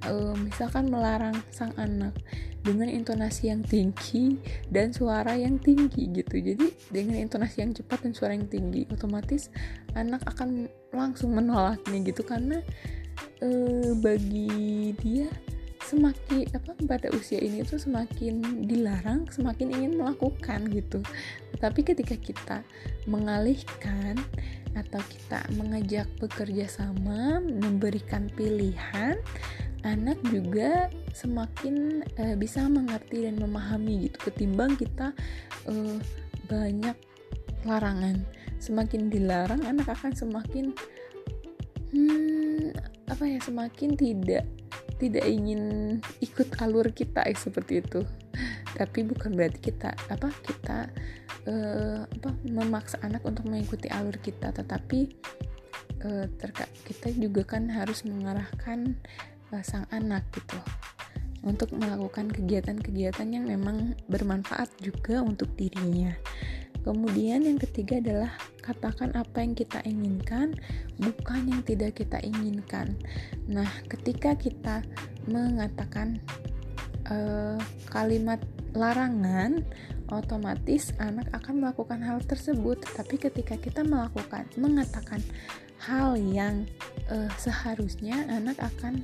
uh, 0.07 0.35
misalkan 0.39 0.93
melarang 0.93 1.35
sang 1.51 1.75
anak 1.81 2.15
dengan 2.63 2.91
intonasi 2.91 3.49
yang 3.49 3.65
tinggi 3.65 4.37
dan 4.69 4.93
suara 4.93 5.33
yang 5.35 5.57
tinggi 5.57 6.11
gitu. 6.13 6.37
Jadi 6.39 6.67
dengan 6.93 7.17
intonasi 7.17 7.65
yang 7.65 7.73
cepat 7.73 8.05
dan 8.05 8.13
suara 8.13 8.37
yang 8.37 8.51
tinggi 8.51 8.85
otomatis 8.93 9.49
anak 9.97 10.21
akan 10.29 10.69
langsung 10.93 11.33
menolaknya 11.33 11.99
gitu. 12.05 12.23
Karena 12.27 12.61
uh, 13.41 13.93
bagi 13.99 14.93
dia 15.01 15.31
semakin 15.89 16.45
apa 16.53 16.77
pada 16.85 17.09
usia 17.17 17.41
ini 17.41 17.65
tuh 17.65 17.81
semakin 17.81 18.67
dilarang 18.69 19.25
semakin 19.33 19.73
ingin 19.73 19.93
melakukan 19.97 20.69
gitu. 20.69 21.01
Tapi 21.57 21.81
ketika 21.81 22.13
kita 22.19 22.59
mengalihkan 23.09 24.21
atau 24.77 25.01
kita 25.09 25.43
mengajak 25.57 26.07
bekerja 26.21 26.69
sama 26.69 27.41
memberikan 27.41 28.29
pilihan 28.37 29.17
anak 29.87 30.19
juga 30.31 30.91
semakin 31.15 32.03
uh, 32.19 32.35
bisa 32.35 32.67
mengerti 32.67 33.27
dan 33.27 33.39
memahami 33.39 34.11
gitu 34.11 34.31
ketimbang 34.31 34.75
kita 34.75 35.15
uh, 35.71 35.97
banyak 36.51 36.97
larangan. 37.67 38.23
Semakin 38.59 39.07
dilarang 39.11 39.63
anak 39.63 39.87
akan 39.95 40.13
semakin 40.15 40.75
hmm, 41.95 42.75
apa 43.07 43.25
ya 43.25 43.39
semakin 43.39 43.95
tidak 43.95 44.45
tidak 44.99 45.25
ingin 45.31 45.63
ikut 46.19 46.59
alur 46.59 46.91
kita 46.91 47.23
eh, 47.23 47.39
seperti 47.39 47.83
itu. 47.83 48.03
Tapi 48.75 49.07
bukan 49.07 49.35
berarti 49.35 49.59
kita 49.63 49.95
apa 50.11 50.29
kita 50.43 50.91
uh, 51.47 52.03
apa 52.03 52.31
memaksa 52.47 52.99
anak 53.07 53.23
untuk 53.23 53.47
mengikuti 53.47 53.87
alur 53.91 54.19
kita. 54.19 54.51
Tetapi 54.51 55.01
uh, 56.03 56.27
kita 56.83 57.09
juga 57.15 57.47
kan 57.47 57.71
harus 57.71 58.03
mengarahkan 58.03 58.99
uh, 59.53 59.65
sang 59.65 59.87
anak 59.91 60.25
gitu 60.35 60.59
untuk 61.47 61.71
melakukan 61.75 62.29
kegiatan-kegiatan 62.29 63.29
yang 63.31 63.47
memang 63.47 63.95
bermanfaat 64.11 64.69
juga 64.83 65.23
untuk 65.23 65.49
dirinya. 65.55 66.13
Kemudian 66.83 67.45
yang 67.45 67.59
ketiga 67.61 68.01
adalah 68.01 68.33
katakan 68.65 69.13
apa 69.13 69.45
yang 69.45 69.53
kita 69.53 69.83
inginkan, 69.85 70.57
bukan 70.97 71.43
yang 71.47 71.63
tidak 71.63 72.01
kita 72.01 72.17
inginkan. 72.25 72.97
Nah, 73.45 73.69
ketika 73.93 74.33
kita 74.39 74.81
mengatakan 75.29 76.23
uh, 77.13 77.61
kalimat 77.93 78.41
larangan, 78.73 79.65
otomatis 80.09 80.97
anak 80.97 81.29
akan 81.37 81.61
melakukan 81.65 82.01
hal 82.01 82.21
tersebut. 82.25 82.81
Tapi 82.97 83.21
ketika 83.21 83.61
kita 83.61 83.85
melakukan 83.85 84.49
mengatakan 84.57 85.21
hal 85.83 86.19
yang 86.19 86.67
uh, 87.11 87.31
seharusnya 87.39 88.27
anak 88.29 88.59
akan 88.59 89.03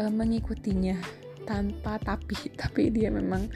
uh, 0.00 0.12
mengikutinya 0.12 0.96
tanpa 1.44 2.00
tapi 2.00 2.36
tapi 2.60 2.92
dia 2.92 3.12
memang 3.12 3.48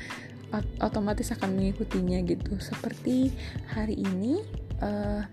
otomatis 0.85 1.33
akan 1.33 1.57
mengikutinya 1.57 2.21
gitu. 2.29 2.61
Seperti 2.61 3.33
hari 3.73 3.97
ini 4.05 4.45
uh, 4.85 5.25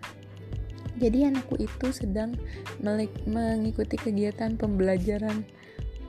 jadi 1.00 1.32
anakku 1.32 1.60
itu 1.60 1.92
sedang 1.96 2.36
mengikuti 3.28 3.96
kegiatan 3.96 4.56
pembelajaran 4.60 5.44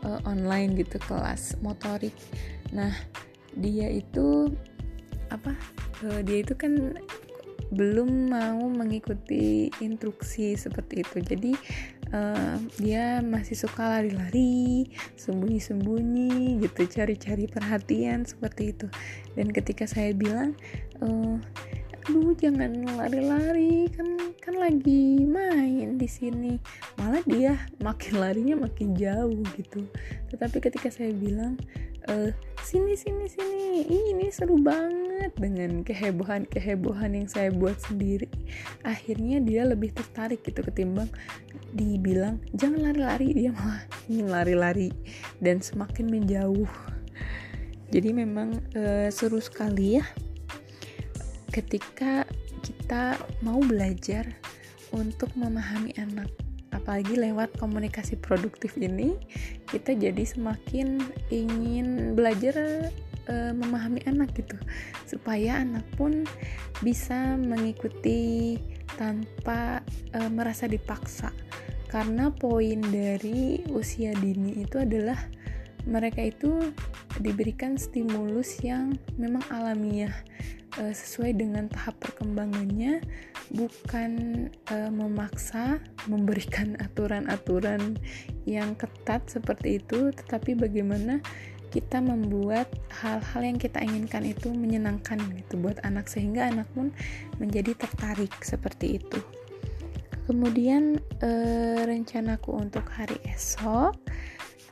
uh, 0.07 0.23
online 0.27 0.79
gitu 0.79 0.99
kelas 1.07 1.59
motorik. 1.63 2.15
Nah 2.71 2.95
dia 3.55 3.91
itu 3.91 4.51
apa 5.31 5.55
uh, 6.07 6.21
dia 6.27 6.43
itu 6.43 6.55
kan 6.59 6.99
belum 7.71 8.31
mau 8.31 8.63
mengikuti 8.71 9.71
instruksi 9.79 10.59
seperti 10.59 11.07
itu. 11.07 11.17
Jadi 11.23 11.53
uh, 12.11 12.59
dia 12.79 13.23
masih 13.23 13.55
suka 13.55 13.99
lari-lari 13.99 14.91
sembunyi-sembunyi 15.15 16.59
gitu 16.61 16.83
cari-cari 16.91 17.47
perhatian 17.47 18.27
seperti 18.27 18.75
itu. 18.75 18.87
Dan 19.39 19.55
ketika 19.55 19.87
saya 19.87 20.11
bilang 20.13 20.59
uh, 21.01 21.39
aduh 22.09 22.33
jangan 22.37 22.73
lari-lari. 22.97 23.91
Kan 23.93 24.33
kan 24.41 24.55
lagi 24.57 25.25
main 25.27 26.01
di 26.01 26.09
sini. 26.09 26.57
Malah 26.97 27.25
dia 27.29 27.59
makin 27.85 28.21
larinya 28.21 28.57
makin 28.57 28.97
jauh 28.97 29.43
gitu. 29.57 29.85
Tetapi 30.33 30.57
ketika 30.63 30.89
saya 30.89 31.13
bilang 31.13 31.61
e, 32.09 32.33
sini 32.65 32.97
sini 32.97 33.27
sini. 33.29 33.85
Ini 33.85 34.27
seru 34.33 34.57
banget. 34.57 35.37
Dengan 35.37 35.85
kehebohan 35.85 36.49
kehebohan 36.49 37.13
yang 37.13 37.29
saya 37.29 37.53
buat 37.53 37.77
sendiri 37.77 38.27
akhirnya 38.83 39.37
dia 39.45 39.69
lebih 39.69 39.93
tertarik 39.93 40.41
gitu 40.41 40.65
ketimbang 40.65 41.13
dibilang 41.77 42.41
jangan 42.57 42.91
lari-lari. 42.91 43.29
Dia 43.37 43.51
malah 43.53 43.85
ingin 44.11 44.29
lari-lari 44.33 44.89
dan 45.45 45.61
semakin 45.61 46.09
menjauh. 46.09 46.71
Jadi 47.91 48.11
memang 48.15 48.55
e, 48.71 49.11
seru 49.11 49.43
sekali 49.43 49.99
ya 49.99 50.07
ketika 51.51 52.25
kita 52.63 53.19
mau 53.43 53.59
belajar 53.63 54.27
untuk 54.91 55.31
memahami 55.39 55.95
anak 55.99 56.31
apalagi 56.71 57.19
lewat 57.19 57.51
komunikasi 57.59 58.15
produktif 58.19 58.79
ini 58.79 59.19
kita 59.67 59.95
jadi 59.95 60.23
semakin 60.23 61.03
ingin 61.31 62.15
belajar 62.15 62.91
e, 63.27 63.35
memahami 63.55 64.03
anak 64.07 64.35
gitu. 64.35 64.57
Supaya 65.07 65.63
anak 65.63 65.87
pun 65.95 66.27
bisa 66.83 67.39
mengikuti 67.39 68.57
tanpa 68.99 69.83
e, 70.15 70.19
merasa 70.31 70.71
dipaksa. 70.71 71.35
Karena 71.91 72.31
poin 72.31 72.79
dari 72.79 73.67
usia 73.75 74.15
dini 74.15 74.63
itu 74.63 74.79
adalah 74.79 75.19
mereka 75.91 76.23
itu 76.23 76.71
diberikan 77.19 77.75
stimulus 77.75 78.63
yang 78.63 78.95
memang 79.19 79.43
alamiah 79.51 80.13
uh, 80.79 80.95
sesuai 80.95 81.35
dengan 81.35 81.67
tahap 81.67 81.99
perkembangannya 81.99 83.03
bukan 83.51 84.13
uh, 84.71 84.91
memaksa 84.93 85.83
memberikan 86.07 86.79
aturan-aturan 86.85 87.99
yang 88.47 88.79
ketat 88.79 89.27
seperti 89.27 89.83
itu 89.83 90.15
tetapi 90.15 90.55
bagaimana 90.55 91.19
kita 91.71 92.03
membuat 92.03 92.67
hal-hal 92.91 93.47
yang 93.47 93.59
kita 93.59 93.79
inginkan 93.79 94.27
itu 94.27 94.51
menyenangkan 94.51 95.23
gitu 95.39 95.55
buat 95.63 95.79
anak 95.87 96.11
sehingga 96.11 96.51
anak 96.51 96.67
pun 96.75 96.91
menjadi 97.39 97.79
tertarik 97.79 98.35
seperti 98.43 98.99
itu. 98.99 99.23
Kemudian 100.27 100.99
e, 101.23 101.31
rencanaku 101.87 102.59
untuk 102.59 102.83
hari 102.91 103.23
esok 103.23 103.95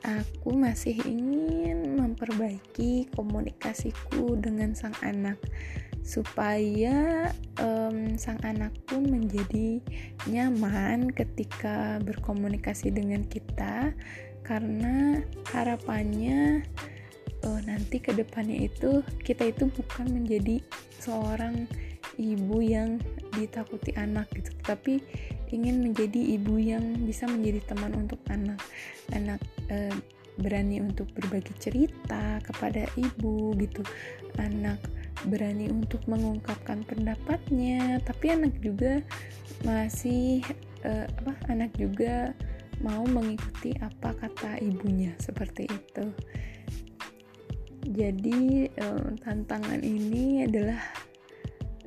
aku 0.07 0.55
masih 0.55 0.95
ingin 1.03 1.99
memperbaiki 1.99 3.11
komunikasiku 3.15 4.39
dengan 4.39 4.75
sang 4.75 4.95
anak 5.03 5.39
supaya 6.03 7.29
um, 7.61 8.17
sang 8.17 8.41
anak 8.45 8.73
pun 8.89 9.05
menjadi 9.05 9.83
nyaman 10.31 11.13
ketika 11.13 12.01
berkomunikasi 12.03 12.93
dengan 12.93 13.25
kita. 13.29 13.93
Karena 14.43 15.21
harapannya 15.53 16.65
uh, 17.45 17.61
nanti 17.69 18.01
ke 18.01 18.17
depannya 18.17 18.65
itu 18.65 19.05
kita 19.21 19.53
itu 19.53 19.69
bukan 19.69 20.09
menjadi 20.09 20.65
seorang 20.97 21.69
ibu 22.17 22.59
yang 22.65 22.97
ditakuti 23.37 23.93
anak 23.95 24.27
gitu. 24.33 24.51
Tapi 24.65 25.05
ingin 25.53 25.85
menjadi 25.85 26.41
ibu 26.41 26.57
yang 26.57 27.05
bisa 27.05 27.29
menjadi 27.29 27.61
teman 27.69 27.93
untuk 27.95 28.19
anak. 28.33 28.59
Anak 29.13 29.41
uh, 29.69 29.95
berani 30.39 30.79
untuk 30.79 31.11
berbagi 31.13 31.53
cerita 31.59 32.41
kepada 32.41 32.87
ibu 32.97 33.53
gitu. 33.59 33.83
Anak 34.39 34.81
berani 35.27 35.67
untuk 35.67 36.05
mengungkapkan 36.07 36.87
pendapatnya 36.87 37.99
tapi 38.07 38.31
anak 38.31 38.55
juga 38.63 39.03
masih 39.67 40.47
uh, 40.87 41.11
apa 41.11 41.33
anak 41.51 41.75
juga 41.75 42.31
mau 42.79 43.03
mengikuti 43.07 43.75
apa 43.83 44.15
kata 44.15 44.63
ibunya 44.63 45.15
seperti 45.19 45.67
itu. 45.67 46.07
Jadi 47.89 48.69
eh, 48.69 49.09
tantangan 49.25 49.81
ini 49.81 50.45
adalah 50.45 50.79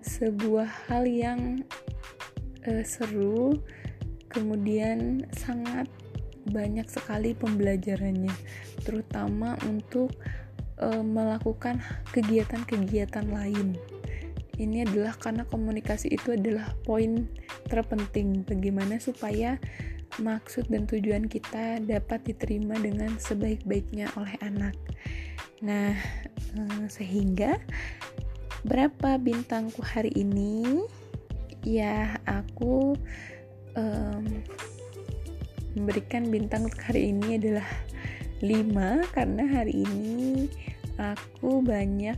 sebuah 0.02 0.90
hal 0.90 1.06
yang 1.06 1.62
uh, 2.66 2.82
seru, 2.82 3.54
kemudian 4.34 5.22
sangat 5.30 5.86
banyak 6.50 6.90
sekali 6.90 7.38
pembelajarannya, 7.38 8.34
terutama 8.82 9.54
untuk 9.70 10.10
uh, 10.82 11.04
melakukan 11.06 11.80
kegiatan-kegiatan 12.12 13.30
lain. 13.30 13.78
Ini 14.62 14.86
adalah 14.86 15.16
karena 15.18 15.48
komunikasi 15.48 16.14
itu 16.14 16.38
adalah 16.38 16.76
poin 16.86 17.26
terpenting 17.66 18.46
bagaimana 18.46 19.00
supaya 19.02 19.58
maksud 20.20 20.68
dan 20.68 20.86
tujuan 20.86 21.32
kita 21.32 21.80
dapat 21.82 22.20
diterima 22.28 22.76
dengan 22.76 23.16
sebaik-baiknya 23.16 24.12
oleh 24.20 24.36
anak. 24.44 24.76
Nah, 25.64 25.96
eh, 26.58 26.86
sehingga 26.92 27.56
berapa 28.68 29.16
bintangku 29.22 29.80
hari 29.82 30.12
ini? 30.14 30.84
Ya, 31.62 32.18
aku 32.26 32.98
um, 33.78 34.26
memberikan 35.78 36.28
bintang 36.28 36.68
hari 36.74 37.14
ini 37.16 37.38
adalah 37.38 37.70
5 38.42 39.14
karena 39.14 39.44
hari 39.46 39.86
ini 39.86 40.50
aku 41.02 41.66
banyak 41.66 42.16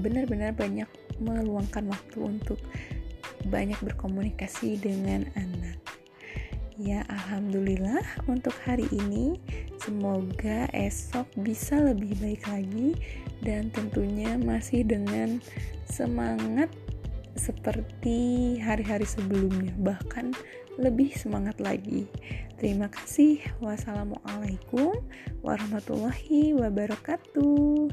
benar-benar 0.00 0.56
banyak 0.56 0.88
meluangkan 1.20 1.86
waktu 1.92 2.18
untuk 2.18 2.58
banyak 3.46 3.76
berkomunikasi 3.84 4.80
dengan 4.80 5.28
anak. 5.36 5.78
Ya, 6.74 7.06
alhamdulillah 7.06 8.02
untuk 8.26 8.56
hari 8.66 8.88
ini. 8.90 9.38
Semoga 9.78 10.66
esok 10.74 11.28
bisa 11.44 11.78
lebih 11.78 12.16
baik 12.18 12.42
lagi, 12.50 12.96
dan 13.44 13.68
tentunya 13.70 14.34
masih 14.40 14.82
dengan 14.82 15.38
semangat 15.86 16.72
seperti 17.36 18.56
hari-hari 18.58 19.06
sebelumnya, 19.06 19.70
bahkan 19.78 20.34
lebih 20.78 21.14
semangat 21.14 21.58
lagi. 21.62 22.06
Terima 22.58 22.90
kasih. 22.90 23.42
Wassalamualaikum 23.62 24.98
warahmatullahi 25.42 26.54
wabarakatuh. 26.54 27.90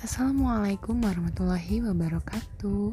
Assalamualaikum 0.00 1.00
warahmatullahi 1.00 1.80
wabarakatuh 1.86 2.92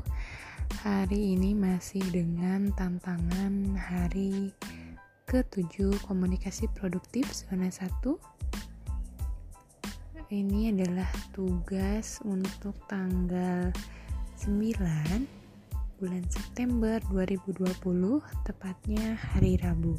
Hari 0.85 1.35
ini 1.35 1.51
masih 1.57 1.99
dengan 2.13 2.71
tantangan 2.77 3.75
hari 3.75 4.53
ke-7 5.27 5.99
komunikasi 6.07 6.71
produktif 6.71 7.27
zona 7.33 7.67
1 7.67 8.36
Ini 10.27 10.75
adalah 10.75 11.07
tugas 11.31 12.19
untuk 12.27 12.75
tanggal 12.91 13.71
9 14.43 14.75
bulan 16.03 16.23
September 16.27 16.99
2020 17.07 17.63
tepatnya 18.43 19.15
hari 19.15 19.55
Rabu 19.55 19.95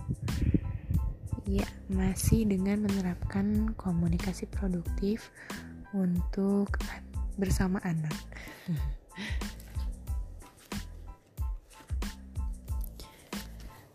Ya, 1.48 1.64
masih 1.88 2.44
dengan 2.44 2.84
menerapkan 2.84 3.72
komunikasi 3.72 4.44
produktif 4.52 5.32
untuk 5.96 6.76
bersama 7.40 7.80
anak. 7.80 8.12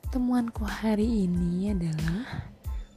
Temuanku 0.09 0.65
hari 0.65 1.29
ini 1.29 1.77
adalah 1.77 2.49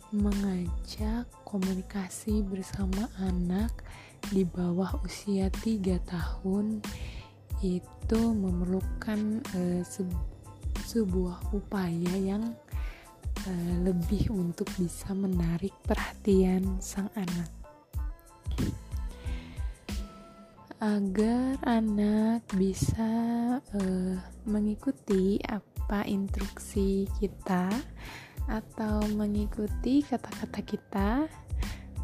mengajak 0.08 1.28
komunikasi 1.46 2.42
bersama 2.42 3.06
anak 3.22 3.86
di 4.34 4.42
bawah 4.42 4.98
usia 5.06 5.46
3 5.46 6.02
tahun 6.02 6.82
itu 7.62 8.20
memerlukan 8.34 9.38
uh, 9.54 9.82
sebuah 10.82 11.54
upaya 11.54 12.14
yang 12.18 12.50
uh, 13.46 13.74
lebih 13.86 14.34
untuk 14.34 14.66
bisa 14.74 15.14
menarik 15.14 15.72
perhatian 15.86 16.82
sang 16.82 17.06
anak. 17.14 17.50
Agar 20.82 21.56
anak 21.62 22.42
bisa 22.58 23.08
uh, 23.62 24.14
mengikuti 24.44 25.38
apa 25.46 26.02
instruksi 26.04 27.06
kita 27.22 27.70
atau 28.46 29.02
mengikuti 29.14 30.02
kata-kata 30.06 30.60
kita 30.62 31.10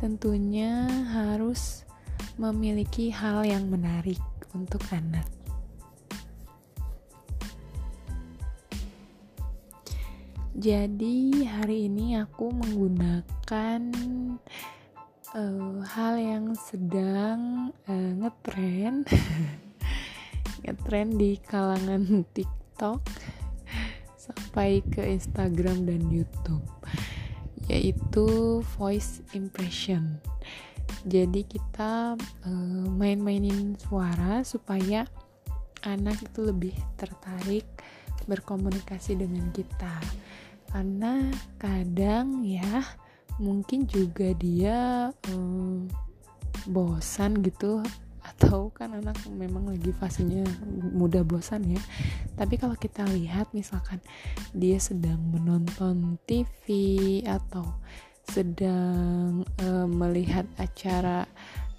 tentunya 0.03 0.91
harus 1.15 1.87
memiliki 2.35 3.15
hal 3.15 3.47
yang 3.47 3.71
menarik 3.71 4.19
untuk 4.51 4.83
anak. 4.91 5.27
Jadi 10.53 11.49
hari 11.49 11.89
ini 11.89 12.21
aku 12.21 12.53
menggunakan 12.53 13.83
uh, 15.33 15.81
hal 15.83 16.15
yang 16.21 16.53
sedang 16.55 17.73
uh, 17.89 18.13
ngetren 18.21 19.03
ngetren 20.63 21.09
di 21.17 21.41
kalangan 21.41 22.23
TikTok 22.37 23.01
sampai 24.23 24.87
ke 24.95 25.03
Instagram 25.03 25.83
dan 25.83 26.07
YouTube 26.07 26.63
yaitu 27.71 28.61
voice 28.79 29.23
impression. 29.35 30.19
Jadi 31.07 31.47
kita 31.47 32.15
uh, 32.19 32.87
main-mainin 32.91 33.75
suara 33.79 34.43
supaya 34.43 35.07
anak 35.83 36.19
itu 36.23 36.47
lebih 36.47 36.75
tertarik 36.99 37.67
berkomunikasi 38.27 39.19
dengan 39.19 39.51
kita. 39.51 39.99
Karena 40.71 41.27
kadang 41.59 42.47
ya 42.47 42.83
mungkin 43.43 43.87
juga 43.91 44.31
dia 44.39 45.11
um, 45.31 45.91
bosan 46.71 47.43
gitu 47.43 47.83
atau 48.23 48.71
kan 48.71 48.95
anak 48.95 49.19
memang 49.27 49.67
lagi 49.67 49.91
fasenya 49.91 50.47
mudah 50.95 51.27
bosan 51.27 51.67
ya. 51.67 51.83
Tapi 52.39 52.55
kalau 52.57 52.79
kita 52.79 53.03
lihat 53.11 53.51
misalkan 53.51 53.99
dia 54.55 54.79
sedang 54.79 55.19
menonton 55.31 56.19
TV 56.27 56.71
atau 57.27 57.67
sedang 58.23 59.43
uh, 59.59 59.87
melihat 59.91 60.47
acara 60.57 61.27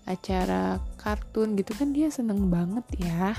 acara 0.03 0.83
kartun 0.99 1.55
gitu 1.55 1.71
kan 1.79 1.95
dia 1.95 2.11
seneng 2.11 2.51
banget 2.51 2.83
ya. 2.99 3.31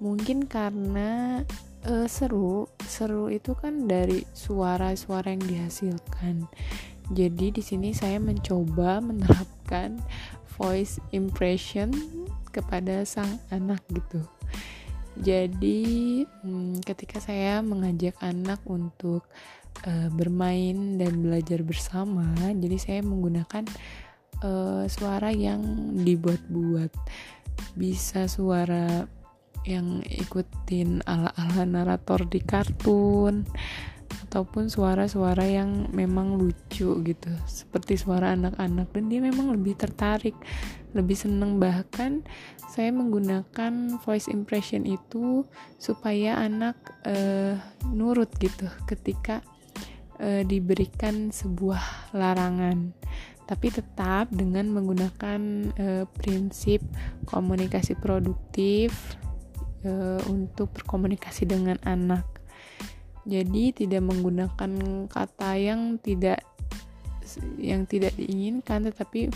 Mungkin 0.00 0.46
karena 0.46 1.42
uh, 1.84 2.06
seru 2.08 2.70
seru 2.86 3.28
itu 3.28 3.52
kan 3.58 3.90
dari 3.90 4.24
suara-suara 4.32 5.34
yang 5.34 5.44
dihasilkan. 5.44 6.46
Jadi 7.10 7.50
di 7.50 7.62
sini 7.62 7.90
saya 7.90 8.22
mencoba 8.22 9.02
menerapkan 9.02 9.98
voice 10.60 11.00
impression 11.16 11.88
kepada 12.52 13.08
sang 13.08 13.40
anak 13.48 13.80
gitu. 13.88 14.20
Jadi 15.16 16.22
hmm, 16.44 16.84
ketika 16.84 17.18
saya 17.18 17.64
mengajak 17.64 18.14
anak 18.20 18.60
untuk 18.68 19.24
uh, 19.88 20.08
bermain 20.12 21.00
dan 21.00 21.24
belajar 21.24 21.64
bersama 21.64 22.28
jadi 22.52 22.76
saya 22.76 23.00
menggunakan 23.00 23.64
uh, 24.44 24.84
suara 24.84 25.32
yang 25.32 25.64
dibuat-buat. 25.96 26.92
Bisa 27.76 28.28
suara 28.28 29.04
yang 29.68 30.00
ikutin 30.08 31.04
ala-ala 31.04 31.64
narator 31.68 32.24
di 32.24 32.40
kartun 32.40 33.44
ataupun 34.28 34.70
suara-suara 34.70 35.42
yang 35.46 35.90
memang 35.90 36.38
lucu 36.38 36.94
gitu. 37.02 37.30
Seperti 37.46 37.98
suara 37.98 38.34
anak-anak. 38.34 38.90
Dan 38.94 39.10
dia 39.10 39.20
memang 39.22 39.50
lebih 39.54 39.74
tertarik 39.74 40.34
lebih 40.94 41.18
seneng. 41.18 41.58
Bahkan 41.58 42.22
saya 42.70 42.94
menggunakan 42.94 43.98
voice 44.06 44.30
impression 44.30 44.86
itu 44.86 45.42
supaya 45.78 46.38
anak 46.38 46.78
uh, 47.02 47.58
nurut 47.90 48.30
gitu 48.38 48.70
ketika 48.86 49.42
uh, 50.22 50.46
diberikan 50.46 51.34
sebuah 51.34 52.14
larangan. 52.14 52.94
Tapi 53.50 53.66
tetap 53.74 54.30
dengan 54.30 54.70
menggunakan 54.70 55.40
uh, 55.74 56.04
prinsip 56.14 56.78
komunikasi 57.26 57.98
produktif 57.98 59.18
untuk 60.28 60.76
berkomunikasi 60.76 61.48
dengan 61.48 61.80
anak. 61.88 62.39
Jadi 63.28 63.72
tidak 63.72 64.02
menggunakan 64.04 64.72
kata 65.08 65.50
yang 65.60 66.00
tidak 66.00 66.42
yang 67.60 67.86
tidak 67.86 68.10
diinginkan 68.18 68.90
tetapi 68.90 69.30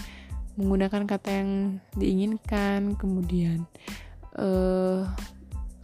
menggunakan 0.59 1.05
kata 1.07 1.31
yang 1.31 1.51
diinginkan. 1.95 2.97
Kemudian 2.97 3.69
uh, 4.41 5.05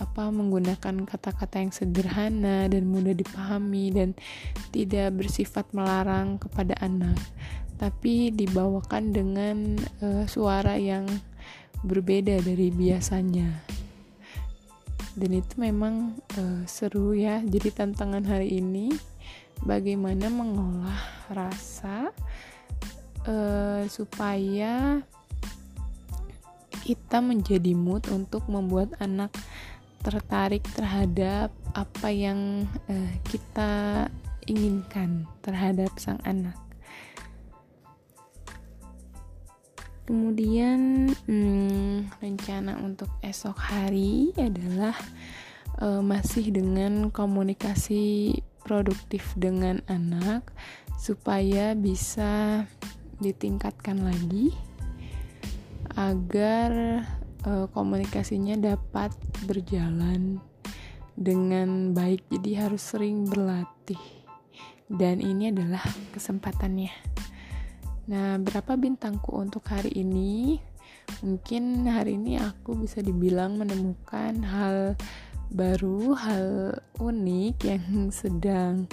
apa 0.01 0.32
menggunakan 0.32 1.05
kata-kata 1.05 1.61
yang 1.61 1.72
sederhana 1.76 2.66
dan 2.72 2.88
mudah 2.88 3.12
dipahami 3.12 3.92
dan 3.92 4.16
tidak 4.72 5.12
bersifat 5.12 5.68
melarang 5.76 6.40
kepada 6.40 6.72
anak 6.80 7.20
tapi 7.80 8.28
dibawakan 8.28 9.12
dengan 9.12 9.57
uh, 10.05 10.24
suara 10.28 10.76
yang 10.76 11.09
berbeda 11.80 12.44
dari 12.44 12.68
biasanya 12.68 13.80
dan 15.18 15.30
itu 15.34 15.54
memang 15.58 16.18
uh, 16.38 16.62
seru 16.66 17.16
ya 17.16 17.42
jadi 17.42 17.74
tantangan 17.74 18.22
hari 18.22 18.62
ini 18.62 18.94
bagaimana 19.66 20.30
mengolah 20.30 21.00
rasa 21.32 22.14
uh, 23.26 23.82
supaya 23.90 25.02
kita 26.80 27.20
menjadi 27.20 27.76
mood 27.76 28.08
untuk 28.08 28.46
membuat 28.48 28.94
anak 29.02 29.30
tertarik 30.00 30.64
terhadap 30.72 31.52
apa 31.76 32.08
yang 32.08 32.64
uh, 32.88 33.12
kita 33.28 34.06
inginkan 34.48 35.28
terhadap 35.44 35.92
sang 36.00 36.18
anak. 36.24 36.56
Kemudian 40.11 41.06
hmm, 41.06 42.18
rencana 42.18 42.82
untuk 42.82 43.06
esok 43.22 43.54
hari 43.54 44.34
adalah 44.34 44.98
uh, 45.78 46.02
masih 46.02 46.50
dengan 46.50 47.14
komunikasi 47.14 48.34
produktif 48.66 49.22
dengan 49.38 49.78
anak 49.86 50.50
supaya 50.98 51.78
bisa 51.78 52.66
ditingkatkan 53.22 54.02
lagi 54.02 54.50
agar 55.94 57.06
uh, 57.46 57.70
komunikasinya 57.70 58.58
dapat 58.58 59.14
berjalan 59.46 60.42
dengan 61.14 61.94
baik. 61.94 62.26
Jadi 62.34 62.50
harus 62.58 62.82
sering 62.82 63.30
berlatih. 63.30 64.02
Dan 64.90 65.22
ini 65.22 65.54
adalah 65.54 65.86
kesempatannya. 66.11 67.30
Nah, 68.11 68.42
berapa 68.42 68.74
bintangku 68.74 69.38
untuk 69.38 69.70
hari 69.70 69.94
ini? 69.94 70.58
Mungkin 71.22 71.86
hari 71.86 72.18
ini 72.18 72.42
aku 72.42 72.74
bisa 72.74 72.98
dibilang 72.98 73.54
menemukan 73.54 74.34
hal 74.42 74.98
baru, 75.54 76.18
hal 76.18 76.74
unik 76.98 77.56
yang 77.62 78.11
sedang 78.20 78.90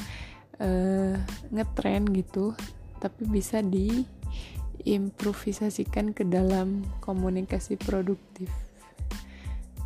uh, 0.61 1.17
ngetren 1.49 2.05
gitu, 2.13 2.53
tapi 3.01 3.25
bisa 3.25 3.65
diimprovisasikan 3.65 6.13
ke 6.13 6.21
dalam 6.21 6.85
komunikasi 7.01 7.73
produktif 7.73 8.53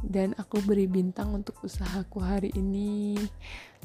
dan 0.01 0.34
aku 0.41 0.57
beri 0.65 0.89
bintang 0.89 1.29
untuk 1.32 1.61
usahaku 1.61 2.25
hari 2.25 2.49
ini 2.57 3.21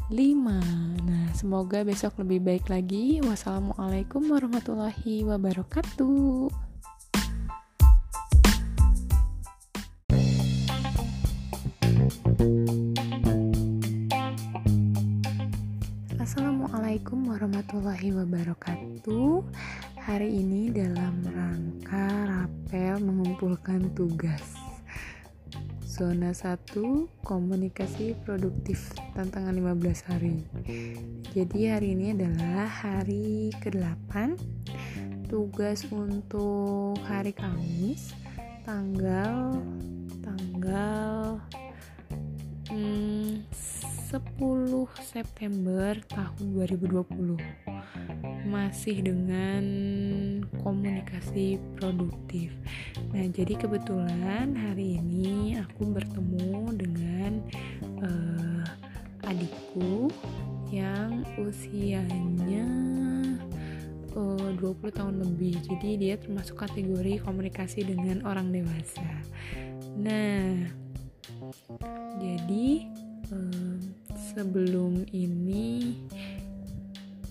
5 0.09 1.07
nah 1.09 1.26
semoga 1.32 1.80
besok 1.82 2.20
lebih 2.20 2.44
baik 2.44 2.66
lagi. 2.68 3.24
Wassalamualaikum 3.24 4.28
warahmatullahi 4.28 5.24
wabarakatuh. 5.24 6.49
Assalamualaikum 16.20 17.32
warahmatullahi 17.32 18.11
wabarakatuh. 18.12 19.44
Hari 20.07 20.28
ini 20.28 20.70
dalam 20.74 21.24
rangka 21.24 22.09
rapel 22.28 22.99
mengumpulkan 23.01 23.90
tugas 23.97 24.66
Zona 25.97 26.36
1 26.36 27.24
komunikasi 27.24 28.12
produktif 28.20 28.92
tantangan 29.16 29.57
15 29.57 30.05
hari. 30.05 30.44
Jadi 31.32 31.72
hari 31.72 31.97
ini 31.97 32.12
adalah 32.12 32.68
hari 32.68 33.49
ke-8. 33.64 34.36
Tugas 35.24 35.88
untuk 35.88 37.01
hari 37.09 37.32
Kamis 37.32 38.12
tanggal 38.68 39.57
tanggal 40.20 41.40
hmm, 42.68 43.49
10 44.07 44.87
September 45.03 45.99
tahun 46.07 46.45
2020 46.55 47.43
masih 48.47 49.03
dengan 49.03 49.65
komunikasi 50.63 51.59
produktif. 51.75 52.55
Nah, 53.11 53.27
jadi 53.27 53.59
kebetulan 53.59 54.55
hari 54.55 55.03
ini 55.03 55.59
aku 55.59 55.91
bertemu 55.91 56.71
dengan 56.79 57.43
uh, 57.99 58.63
adikku 59.27 60.07
yang 60.71 61.27
usianya 61.43 62.67
eh, 64.15 64.23
uh, 64.23 64.55
20 64.55 64.87
tahun 65.03 65.19
lebih. 65.19 65.59
Jadi 65.67 65.99
dia 65.99 66.15
termasuk 66.15 66.63
kategori 66.63 67.27
komunikasi 67.27 67.83
dengan 67.83 68.23
orang 68.23 68.55
dewasa. 68.55 69.03
Nah, 69.99 70.63
jadi 72.23 72.87
um, 73.33 73.79
sebelum 74.35 75.07
ini 75.11 75.97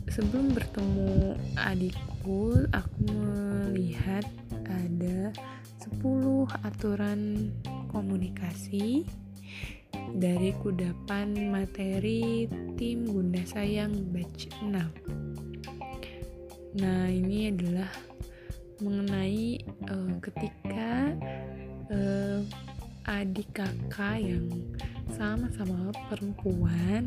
sebelum 0.10 0.54
bertemu 0.56 1.36
adikku 1.60 2.68
aku 2.72 3.04
melihat 3.10 4.26
ada 4.70 5.34
10 5.82 6.48
aturan 6.66 7.52
komunikasi 7.92 9.06
dari 10.16 10.56
kudapan 10.64 11.52
materi 11.52 12.48
tim 12.80 13.06
Gunda 13.10 13.44
Sayang 13.44 14.14
batch 14.16 14.48
6 14.64 14.72
nah 16.76 17.08
ini 17.08 17.52
adalah 17.52 17.88
mengenai 18.84 19.64
uh, 19.88 20.20
ketika 20.20 21.16
uh, 21.92 22.44
adik 23.06 23.54
kakak 23.54 24.18
yang 24.18 24.50
sama-sama 25.14 25.94
perempuan 26.10 27.06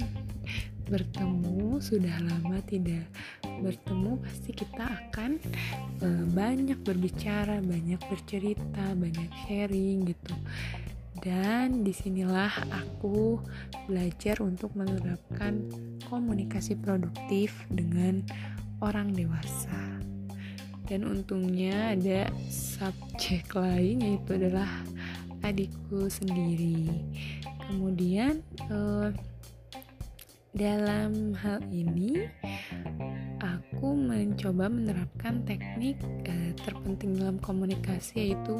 bertemu 0.88 1.82
sudah 1.82 2.16
lama 2.24 2.58
tidak 2.64 3.04
bertemu 3.60 4.16
pasti 4.24 4.50
kita 4.56 4.88
akan 4.88 5.36
uh, 6.00 6.24
banyak 6.32 6.80
berbicara 6.80 7.60
banyak 7.60 8.00
bercerita 8.08 8.94
banyak 8.94 9.30
sharing 9.44 10.08
gitu. 10.08 10.34
Dan 11.18 11.82
di 11.82 11.90
sinilah 11.90 12.70
aku 12.70 13.42
belajar 13.90 14.38
untuk 14.38 14.70
menerapkan 14.78 15.66
komunikasi 16.06 16.78
produktif 16.78 17.66
dengan 17.66 18.22
orang 18.78 19.10
dewasa. 19.10 19.98
Dan 20.86 21.04
untungnya 21.04 21.92
ada 21.92 22.30
subjek 22.48 23.50
lain 23.52 24.00
yaitu 24.00 24.38
adalah 24.38 24.70
adikku 25.42 26.08
sendiri. 26.08 26.88
Kemudian 27.68 28.40
uh, 28.72 29.12
dalam 30.56 31.36
hal 31.38 31.60
ini 31.70 32.26
aku 33.38 33.94
mencoba 33.94 34.66
menerapkan 34.66 35.44
teknik 35.46 36.00
uh, 36.26 36.50
terpenting 36.64 37.14
dalam 37.14 37.38
komunikasi 37.38 38.32
yaitu 38.32 38.56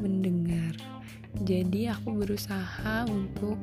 mendengar. 0.00 0.72
Jadi 1.44 1.92
aku 1.92 2.16
berusaha 2.24 3.04
untuk 3.10 3.60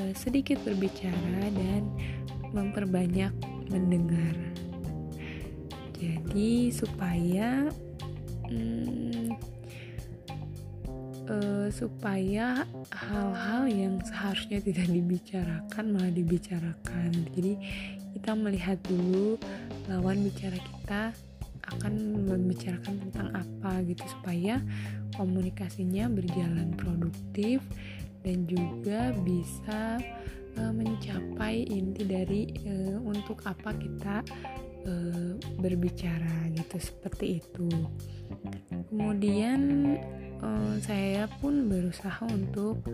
uh, 0.00 0.12
sedikit 0.18 0.58
berbicara 0.66 1.52
dan 1.54 1.86
memperbanyak 2.50 3.30
mendengar. 3.70 4.34
Jadi 5.94 6.74
supaya 6.74 7.70
hmm, 8.50 9.53
uh, 11.28 11.68
supaya 11.72 12.68
hal-hal 12.92 13.64
yang 13.68 13.94
seharusnya 14.04 14.60
tidak 14.60 14.88
dibicarakan 14.88 15.84
malah 15.92 16.12
dibicarakan. 16.12 17.10
Jadi 17.32 17.52
kita 18.14 18.32
melihat 18.36 18.78
dulu 18.86 19.36
lawan 19.90 20.22
bicara 20.24 20.56
kita 20.56 21.02
akan 21.64 21.92
membicarakan 22.28 22.94
tentang 23.08 23.28
apa 23.32 23.80
gitu 23.88 24.04
supaya 24.20 24.60
komunikasinya 25.16 26.12
berjalan 26.12 26.76
produktif 26.76 27.64
dan 28.20 28.44
juga 28.44 29.12
bisa 29.24 30.00
uh, 30.60 30.72
mencapai 30.72 31.64
inti 31.68 32.04
dari 32.04 32.42
uh, 32.68 33.00
untuk 33.00 33.40
apa 33.48 33.72
kita 33.76 34.24
uh, 34.88 35.32
berbicara 35.60 36.52
gitu. 36.52 36.76
Seperti 36.80 37.40
itu. 37.40 37.68
Kemudian 38.88 39.60
uh, 40.44 40.76
saya 40.84 41.24
pun 41.40 41.66
berusaha 41.72 42.20
untuk 42.28 42.84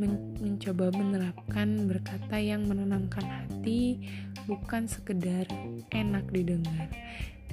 men 0.00 0.32
mencoba 0.40 0.88
menerapkan 0.96 1.84
berkata 1.84 2.40
yang 2.40 2.64
menenangkan 2.64 3.22
hati 3.22 4.00
bukan 4.48 4.88
sekedar 4.88 5.44
enak 5.92 6.24
didengar. 6.32 6.88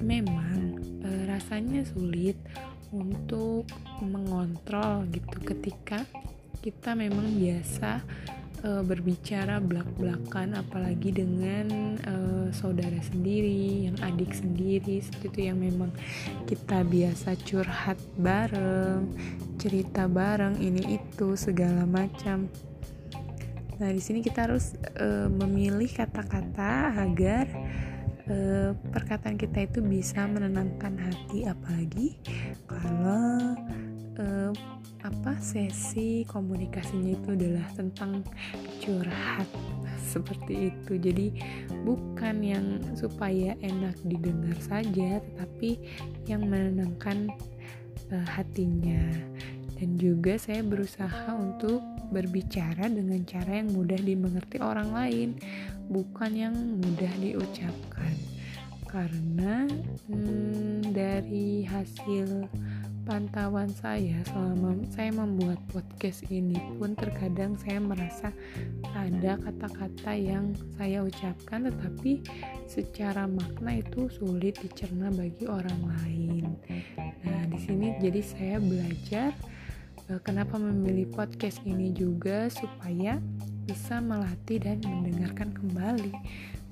Memang 0.00 0.80
uh, 1.04 1.22
rasanya 1.28 1.84
sulit 1.84 2.40
untuk 2.88 3.68
mengontrol 4.00 5.04
gitu. 5.12 5.36
Ketika 5.44 6.08
kita 6.64 6.96
memang 6.96 7.36
biasa 7.36 8.02
uh, 8.64 8.82
berbicara 8.82 9.62
belak-belakan 9.62 10.58
apalagi 10.58 11.14
dengan 11.14 11.98
uh, 12.06 12.46
saudara 12.50 12.98
sendiri, 13.02 13.90
yang 13.90 13.96
adik 14.02 14.34
sendiri 14.34 15.02
seperti 15.02 15.26
itu 15.30 15.40
yang 15.52 15.58
memang 15.62 15.90
kita 16.46 16.82
biasa 16.86 17.38
curhat 17.44 17.98
bareng, 18.18 19.10
cerita 19.60 20.06
bareng 20.10 20.58
ini 20.58 20.98
itu 20.98 21.34
segala 21.38 21.86
macam. 21.86 22.50
Nah, 23.78 23.90
di 23.94 24.02
sini 24.02 24.24
kita 24.24 24.50
harus 24.50 24.74
uh, 24.98 25.30
memilih 25.30 25.90
kata-kata 25.90 26.98
agar 26.98 27.46
perkataan 28.92 29.40
kita 29.40 29.64
itu 29.64 29.80
bisa 29.80 30.28
menenangkan 30.28 31.00
hati 31.00 31.48
apalagi 31.48 32.20
kalau 32.68 33.56
uh, 34.20 34.52
apa 35.08 35.40
sesi 35.40 36.28
komunikasinya 36.28 37.16
itu 37.16 37.28
adalah 37.32 37.64
tentang 37.72 38.20
curhat 38.84 39.48
seperti 40.04 40.68
itu. 40.68 41.00
Jadi 41.00 41.26
bukan 41.84 42.36
yang 42.44 42.66
supaya 42.92 43.56
enak 43.64 43.96
didengar 44.04 44.56
saja 44.60 45.24
tetapi 45.24 45.80
yang 46.28 46.44
menenangkan 46.44 47.32
uh, 48.12 48.28
hatinya. 48.36 49.00
Dan 49.78 49.94
juga 49.94 50.34
saya 50.36 50.60
berusaha 50.60 51.32
untuk 51.38 51.80
berbicara 52.10 52.90
dengan 52.90 53.22
cara 53.22 53.62
yang 53.62 53.70
mudah 53.70 54.00
dimengerti 54.00 54.58
orang 54.58 54.90
lain 54.90 55.28
bukan 55.88 56.32
yang 56.34 56.54
mudah 56.84 57.12
diucapkan. 57.22 58.12
Karena 58.88 59.68
hmm, 60.08 60.90
dari 60.90 61.62
hasil 61.62 62.48
pantauan 63.08 63.72
saya 63.72 64.20
selama 64.28 64.76
saya 64.92 65.08
membuat 65.16 65.56
podcast 65.72 66.28
ini 66.28 66.60
pun 66.76 66.92
terkadang 66.92 67.56
saya 67.56 67.80
merasa 67.80 68.28
ada 68.92 69.40
kata-kata 69.40 70.12
yang 70.12 70.52
saya 70.76 71.00
ucapkan 71.00 71.72
tetapi 71.72 72.20
secara 72.68 73.24
makna 73.24 73.80
itu 73.80 74.12
sulit 74.12 74.60
dicerna 74.60 75.08
bagi 75.08 75.48
orang 75.48 75.88
lain. 75.88 76.52
Nah, 77.24 77.48
di 77.48 77.56
sini 77.64 77.96
jadi 77.96 78.20
saya 78.20 78.56
belajar 78.60 79.32
eh, 80.12 80.20
kenapa 80.20 80.60
memilih 80.60 81.08
podcast 81.08 81.64
ini 81.64 81.96
juga 81.96 82.52
supaya 82.52 83.16
bisa 83.64 84.04
melatih 84.04 84.60
dan 84.60 84.84
mendengarkan 84.84 85.56
kembali 85.56 86.12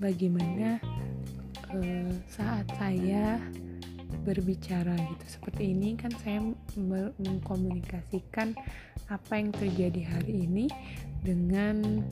bagaimana 0.04 0.84
uh, 1.72 2.12
saat 2.28 2.68
saya 2.76 3.40
berbicara 4.22 4.94
gitu 4.94 5.26
seperti 5.26 5.74
ini 5.74 5.94
kan 5.98 6.10
saya 6.22 6.42
mengkomunikasikan 7.20 8.54
apa 9.06 9.32
yang 9.38 9.54
terjadi 9.54 10.02
hari 10.18 10.50
ini 10.50 10.66
dengan 11.22 12.06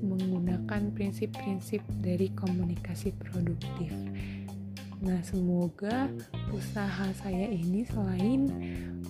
menggunakan 0.00 0.92
prinsip-prinsip 0.92 1.80
dari 2.00 2.32
komunikasi 2.32 3.12
produktif. 3.16 3.92
Nah, 4.98 5.22
semoga 5.22 6.10
usaha 6.50 7.06
saya 7.14 7.46
ini 7.48 7.86
selain 7.86 8.50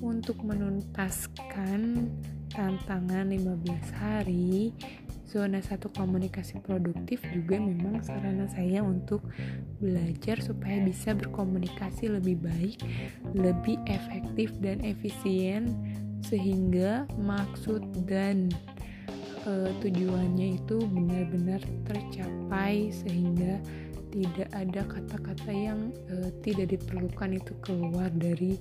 untuk 0.04 0.42
menuntaskan 0.44 2.12
tantangan 2.52 3.26
15 3.32 3.88
hari 3.96 4.76
zona 5.28 5.60
satu 5.60 5.92
komunikasi 5.92 6.58
produktif 6.64 7.20
juga 7.30 7.60
memang 7.60 8.00
sarana 8.00 8.48
saya 8.48 8.80
untuk 8.80 9.20
belajar 9.78 10.40
supaya 10.40 10.80
bisa 10.80 11.12
berkomunikasi 11.12 12.08
lebih 12.08 12.40
baik, 12.40 12.80
lebih 13.36 13.76
efektif 13.86 14.52
dan 14.64 14.80
efisien. 14.80 15.76
Sehingga 16.18 17.06
maksud 17.14 18.08
dan 18.10 18.50
uh, 19.46 19.70
tujuannya 19.78 20.58
itu 20.58 20.82
benar-benar 20.88 21.62
tercapai 21.86 22.90
sehingga 22.90 23.62
tidak 24.12 24.48
ada 24.56 24.82
kata-kata 24.84 25.50
yang 25.52 25.92
uh, 26.08 26.30
tidak 26.40 26.72
diperlukan 26.72 27.36
itu 27.36 27.52
keluar 27.60 28.08
dari 28.12 28.56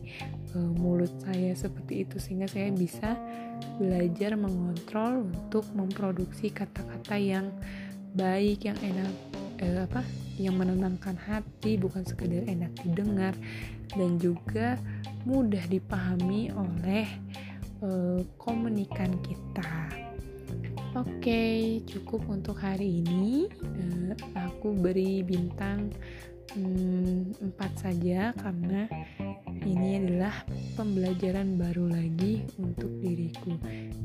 uh, 0.56 0.72
mulut 0.78 1.12
saya 1.24 1.56
seperti 1.56 2.08
itu 2.08 2.16
sehingga 2.20 2.48
saya 2.52 2.70
bisa 2.72 3.16
belajar 3.82 4.36
mengontrol 4.36 5.28
untuk 5.28 5.66
memproduksi 5.74 6.52
kata-kata 6.52 7.16
yang 7.18 7.48
baik 8.16 8.68
yang 8.68 8.78
enak 8.84 9.14
uh, 9.64 9.84
apa 9.88 10.02
yang 10.38 10.56
menenangkan 10.56 11.18
hati 11.18 11.82
bukan 11.82 12.06
sekedar 12.06 12.46
enak 12.46 12.72
didengar 12.86 13.34
dan 13.96 14.22
juga 14.22 14.78
mudah 15.26 15.64
dipahami 15.68 16.54
oleh 16.54 17.10
komunikan 18.42 19.14
kita. 19.22 20.07
Oke, 20.98 21.78
cukup 21.86 22.26
untuk 22.26 22.58
hari 22.58 23.06
ini. 23.06 23.46
Uh, 23.62 24.18
aku 24.34 24.74
beri 24.74 25.22
bintang 25.22 25.94
um, 26.58 27.22
4 27.38 27.54
saja 27.78 28.34
karena 28.34 28.90
ini 29.62 30.02
adalah 30.02 30.34
pembelajaran 30.74 31.54
baru 31.62 31.94
lagi 31.94 32.50
untuk 32.58 32.90
diriku 32.98 33.54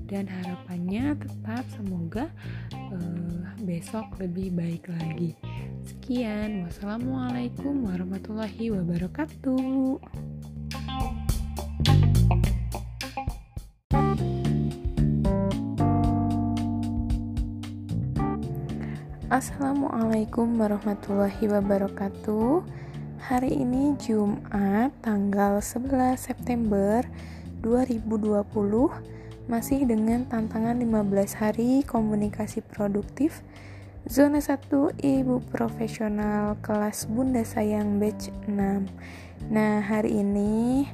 dan 0.05 0.29
harapannya 0.29 1.17
tetap 1.17 1.65
semoga 1.73 2.29
uh, 2.77 3.41
besok 3.65 4.13
lebih 4.21 4.53
baik 4.53 4.93
lagi. 4.93 5.33
Sekian, 5.89 6.69
wassalamualaikum 6.69 7.89
warahmatullahi 7.89 8.69
wabarakatuh. 8.69 9.97
Assalamualaikum 19.33 20.61
warahmatullahi 20.61 21.49
wabarakatuh. 21.49 22.69
Hari 23.33 23.65
ini 23.65 23.97
Jumat 23.97 24.93
tanggal 25.01 25.57
11 25.57 26.21
September 26.21 27.01
2020 27.65 28.29
Masih 29.49 29.89
dengan 29.89 30.29
tantangan 30.29 30.77
15 30.77 31.41
hari 31.41 31.81
komunikasi 31.81 32.61
produktif. 32.61 33.41
Zona 34.05 34.37
1 34.37 35.01
Ibu 35.01 35.49
Profesional 35.49 36.61
kelas 36.61 37.09
Bunda 37.09 37.41
Sayang 37.41 37.97
batch 37.97 38.29
6 38.45 38.53
Nah 39.49 39.81
hari 39.81 40.21
ini 40.21 40.85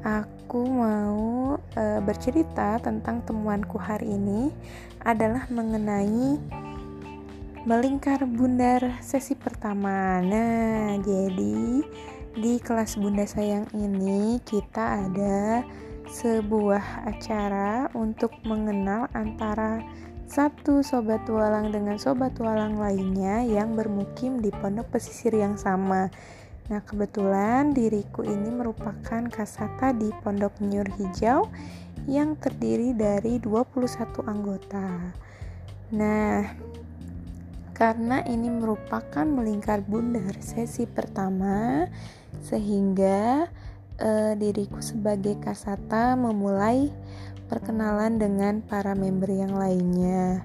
aku 0.00 0.64
mau 0.64 1.60
e, 1.76 2.00
bercerita 2.00 2.80
tentang 2.80 3.20
temuanku 3.28 3.76
hari 3.76 4.16
ini 4.16 4.48
adalah 5.04 5.44
mengenai 5.52 6.40
melingkar 7.62 8.26
bundar 8.26 8.98
sesi 8.98 9.38
pertama. 9.38 10.18
Nah, 10.18 10.98
jadi 10.98 11.86
di 12.34 12.58
kelas 12.58 12.98
Bunda 12.98 13.22
Sayang 13.22 13.70
ini 13.78 14.42
kita 14.42 15.06
ada 15.06 15.62
sebuah 16.10 17.06
acara 17.06 17.86
untuk 17.94 18.34
mengenal 18.42 19.06
antara 19.14 19.78
satu 20.26 20.82
sobat 20.82 21.22
tualang 21.22 21.70
dengan 21.70 22.02
sobat 22.02 22.34
tualang 22.34 22.82
lainnya 22.82 23.46
yang 23.46 23.78
bermukim 23.78 24.42
di 24.42 24.50
pondok 24.50 24.98
pesisir 24.98 25.30
yang 25.30 25.54
sama. 25.54 26.10
Nah, 26.66 26.82
kebetulan 26.82 27.70
diriku 27.70 28.26
ini 28.26 28.50
merupakan 28.50 29.22
kasata 29.30 29.94
di 29.94 30.10
Pondok 30.26 30.58
Nyur 30.58 30.88
Hijau 30.98 31.46
yang 32.10 32.34
terdiri 32.42 32.90
dari 32.90 33.38
21 33.38 34.24
anggota. 34.26 35.14
Nah, 35.92 36.40
karena 37.72 38.20
ini 38.28 38.52
merupakan 38.52 39.24
melingkar 39.24 39.80
bundar 39.84 40.36
sesi 40.40 40.84
pertama, 40.84 41.88
sehingga 42.44 43.48
uh, 44.00 44.32
diriku 44.36 44.80
sebagai 44.80 45.36
kasata 45.40 46.16
memulai 46.16 46.92
perkenalan 47.52 48.16
dengan 48.16 48.64
para 48.64 48.96
member 48.96 49.28
yang 49.28 49.52
lainnya. 49.52 50.44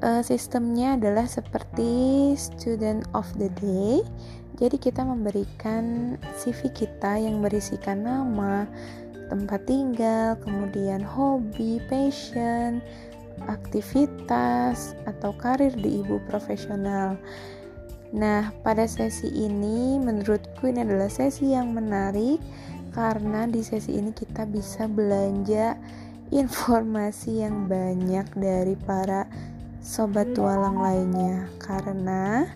Uh, 0.00 0.24
sistemnya 0.24 0.96
adalah 0.96 1.28
seperti 1.28 2.32
student 2.38 3.04
of 3.12 3.26
the 3.36 3.52
day. 3.60 4.00
Jadi 4.60 4.76
kita 4.76 5.04
memberikan 5.04 6.16
CV 6.36 6.68
kita 6.72 7.16
yang 7.16 7.40
berisikan 7.40 8.04
nama, 8.04 8.68
tempat 9.30 9.64
tinggal, 9.64 10.36
kemudian 10.42 11.00
hobi, 11.00 11.80
passion, 11.88 12.84
aktivitas 13.50 14.94
atau 15.10 15.34
karir 15.34 15.74
di 15.74 16.00
ibu 16.00 16.22
profesional. 16.30 17.18
Nah, 18.14 18.54
pada 18.62 18.86
sesi 18.86 19.30
ini 19.30 19.98
menurutku 19.98 20.70
ini 20.70 20.86
adalah 20.86 21.10
sesi 21.10 21.54
yang 21.54 21.74
menarik 21.74 22.38
karena 22.94 23.46
di 23.46 23.62
sesi 23.62 23.98
ini 23.98 24.10
kita 24.10 24.46
bisa 24.46 24.86
belanja 24.90 25.78
informasi 26.30 27.42
yang 27.42 27.66
banyak 27.66 28.26
dari 28.38 28.74
para 28.86 29.26
sobat 29.82 30.30
tualang 30.34 30.78
lainnya 30.78 31.50
karena 31.58 32.46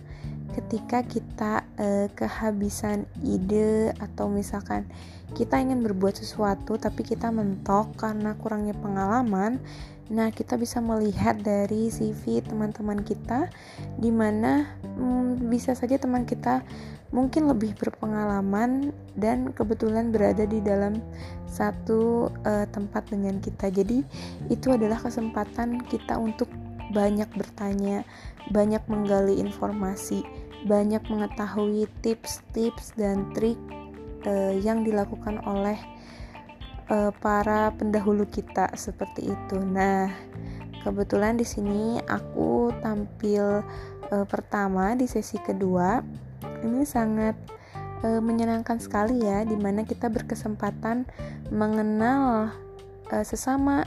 ketika 0.55 1.03
kita 1.03 1.67
eh, 1.75 2.07
kehabisan 2.15 3.03
ide 3.23 3.91
atau 3.99 4.31
misalkan 4.31 4.87
kita 5.35 5.59
ingin 5.59 5.83
berbuat 5.83 6.15
sesuatu 6.15 6.79
tapi 6.79 7.03
kita 7.03 7.27
mentok 7.27 7.99
karena 7.99 8.39
kurangnya 8.39 8.71
pengalaman 8.79 9.59
Nah, 10.05 10.29
kita 10.29 10.53
bisa 10.53 10.77
melihat 10.77 11.41
dari 11.41 11.89
CV 11.89 12.45
teman-teman 12.45 13.01
kita, 13.01 13.49
di 13.97 14.13
mana 14.13 14.77
hmm, 14.85 15.49
bisa 15.49 15.73
saja 15.73 15.97
teman 15.97 16.29
kita 16.29 16.61
mungkin 17.09 17.49
lebih 17.49 17.73
berpengalaman 17.79 18.93
dan 19.17 19.49
kebetulan 19.55 20.13
berada 20.13 20.45
di 20.45 20.61
dalam 20.61 21.01
satu 21.49 22.29
uh, 22.45 22.65
tempat 22.69 23.09
dengan 23.09 23.41
kita. 23.41 23.73
Jadi, 23.73 24.05
itu 24.53 24.67
adalah 24.69 25.01
kesempatan 25.01 25.81
kita 25.89 26.21
untuk 26.21 26.53
banyak 26.93 27.29
bertanya, 27.33 28.05
banyak 28.53 28.85
menggali 28.85 29.41
informasi, 29.41 30.21
banyak 30.69 31.01
mengetahui 31.09 31.89
tips-tips 32.05 32.93
dan 32.93 33.33
trik 33.33 33.57
uh, 34.29 34.53
yang 34.53 34.85
dilakukan 34.85 35.41
oleh 35.49 35.77
uh, 36.89 37.11
para 37.21 37.73
pendahulu 37.73 38.25
kita 38.29 38.69
seperti 38.77 39.33
itu. 39.33 39.57
Nah, 39.61 40.11
kebetulan 40.85 41.37
di 41.37 41.45
sini 41.45 41.97
aku 42.05 42.69
tampil 42.81 43.65
uh, 44.11 44.25
pertama 44.27 44.93
di 44.93 45.09
sesi 45.09 45.37
kedua. 45.41 46.01
Ini 46.65 46.81
sangat 46.85 47.35
uh, 48.05 48.21
menyenangkan 48.21 48.77
sekali 48.81 49.21
ya, 49.21 49.45
di 49.45 49.57
mana 49.57 49.85
kita 49.85 50.09
berkesempatan 50.09 51.05
mengenal 51.49 52.53
uh, 53.09 53.25
sesama 53.25 53.85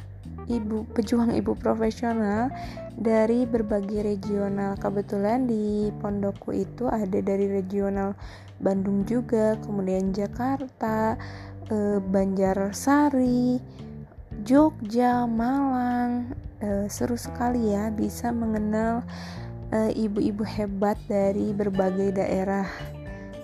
ibu 0.49 0.89
pejuang 0.97 1.37
ibu 1.37 1.53
profesional 1.59 2.51
dari 2.99 3.47
berbagai 3.47 4.03
regional. 4.03 4.75
Kebetulan 4.75 5.47
di 5.47 5.93
pondokku 6.03 6.51
itu 6.55 6.91
ada 6.91 7.19
dari 7.23 7.47
regional 7.47 8.19
Bandung 8.59 9.07
juga, 9.07 9.55
kemudian 9.63 10.11
Jakarta, 10.11 11.15
e, 11.71 12.03
Banjarsari, 12.03 13.61
Jogja, 14.45 15.25
Malang. 15.25 16.35
E, 16.59 16.91
seru 16.91 17.15
sekali 17.15 17.71
ya 17.71 17.93
bisa 17.95 18.35
mengenal 18.35 19.07
eh, 19.73 19.93
ibu-ibu 19.95 20.45
hebat 20.45 20.97
dari 21.09 21.53
berbagai 21.53 22.17
daerah. 22.17 22.69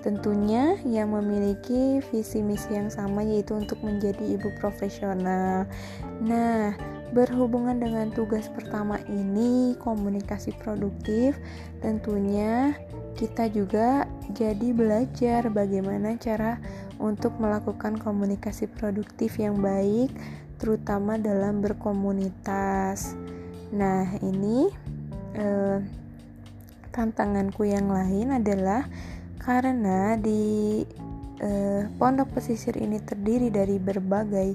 Tentunya 0.05 0.76
yang 0.84 1.16
memiliki 1.16 2.05
visi 2.12 2.44
misi 2.44 2.76
yang 2.76 2.92
sama 2.92 3.24
yaitu 3.24 3.56
untuk 3.56 3.80
menjadi 3.80 4.36
ibu 4.36 4.52
profesional. 4.60 5.64
Nah, 6.20 6.76
berhubungan 7.16 7.80
dengan 7.80 8.12
tugas 8.12 8.52
pertama 8.52 9.01
ini 9.09 9.72
komunikasi 9.80 10.52
produktif, 10.60 11.40
tentunya 11.80 12.76
kita 13.16 13.48
juga 13.48 14.05
jadi 14.36 14.76
belajar 14.76 15.48
bagaimana 15.48 16.20
cara 16.20 16.60
untuk 16.98 17.36
melakukan 17.38 17.98
komunikasi 17.98 18.70
produktif 18.70 19.38
yang 19.38 19.58
baik, 19.58 20.10
terutama 20.58 21.18
dalam 21.18 21.60
berkomunitas. 21.60 23.18
Nah, 23.74 24.06
ini 24.22 24.70
eh, 25.34 25.78
tantanganku 26.94 27.66
yang 27.66 27.90
lain 27.90 28.38
adalah 28.38 28.86
karena 29.42 30.14
di 30.16 30.82
eh, 31.42 31.82
pondok 31.98 32.38
pesisir 32.38 32.78
ini 32.78 33.02
terdiri 33.02 33.50
dari 33.50 33.76
berbagai 33.76 34.54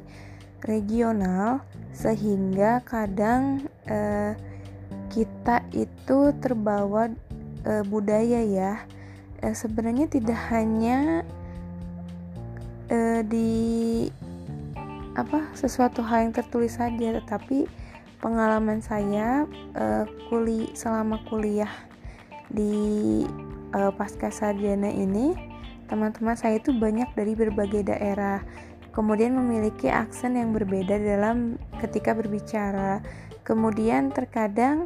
regional, 0.64 1.62
sehingga 1.92 2.80
kadang 2.88 3.68
eh, 3.86 4.34
kita 5.12 5.68
itu 5.76 6.32
terbawa 6.40 7.12
eh, 7.68 7.84
budaya 7.86 8.42
ya. 8.42 8.74
Eh, 9.40 9.56
sebenarnya 9.56 10.08
tidak 10.08 10.40
hanya 10.52 11.24
di 13.24 14.08
apa 15.18 15.52
sesuatu 15.58 16.00
hal 16.06 16.30
yang 16.30 16.34
tertulis 16.36 16.80
saja 16.80 17.20
tetapi 17.20 17.68
pengalaman 18.24 18.80
saya 18.80 19.48
uh, 19.76 20.06
kuli 20.28 20.72
selama 20.76 21.20
kuliah 21.28 21.72
di 22.52 23.24
uh, 23.76 23.92
pasca 23.94 24.32
sarjana 24.32 24.90
ini 24.90 25.50
teman-teman 25.90 26.38
saya 26.38 26.62
itu 26.62 26.70
banyak 26.70 27.10
dari 27.18 27.34
berbagai 27.34 27.90
daerah. 27.90 28.46
Kemudian 28.94 29.34
memiliki 29.34 29.90
aksen 29.90 30.38
yang 30.38 30.54
berbeda 30.54 31.02
dalam 31.02 31.58
ketika 31.82 32.14
berbicara. 32.14 33.02
Kemudian 33.42 34.14
terkadang 34.14 34.86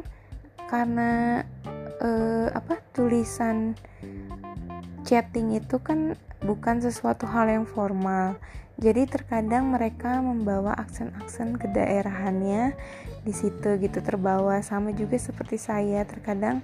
karena 0.72 1.44
uh, 2.00 2.48
apa 2.56 2.80
tulisan 2.96 3.76
chatting 5.04 5.54
itu 5.54 5.78
kan 5.78 6.16
bukan 6.42 6.80
sesuatu 6.80 7.28
hal 7.28 7.48
yang 7.48 7.64
formal. 7.68 8.36
Jadi 8.74 9.06
terkadang 9.06 9.70
mereka 9.70 10.18
membawa 10.18 10.74
aksen-aksen 10.74 11.54
kedaerahannya 11.62 12.74
di 13.22 13.32
situ 13.32 13.78
gitu 13.78 14.02
terbawa 14.02 14.58
sama 14.66 14.90
juga 14.90 15.14
seperti 15.14 15.62
saya 15.62 16.02
terkadang 16.02 16.58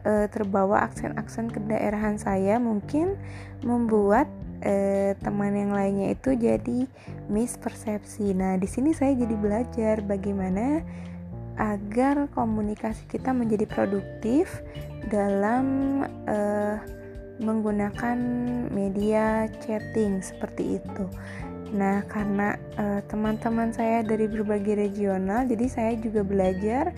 e, 0.00 0.26
terbawa 0.32 0.88
aksen-aksen 0.88 1.52
kedaerahan 1.52 2.16
saya 2.16 2.56
mungkin 2.56 3.20
membuat 3.60 4.24
e, 4.64 5.12
teman 5.20 5.52
yang 5.52 5.76
lainnya 5.76 6.16
itu 6.16 6.32
jadi 6.32 6.88
mispersepsi. 7.28 8.32
Nah, 8.32 8.56
di 8.56 8.64
sini 8.64 8.96
saya 8.96 9.12
jadi 9.12 9.36
belajar 9.36 10.00
bagaimana 10.00 10.80
agar 11.60 12.24
komunikasi 12.32 13.04
kita 13.04 13.36
menjadi 13.36 13.68
produktif 13.68 14.64
dalam 15.12 16.00
e, 16.24 16.38
menggunakan 17.40 18.18
media 18.68 19.48
chatting 19.64 20.20
seperti 20.20 20.78
itu. 20.78 21.04
Nah, 21.70 22.02
karena 22.10 22.58
uh, 22.76 23.00
teman-teman 23.06 23.70
saya 23.70 24.02
dari 24.02 24.26
berbagai 24.26 24.76
regional, 24.76 25.46
jadi 25.46 25.66
saya 25.70 25.92
juga 25.96 26.26
belajar 26.26 26.90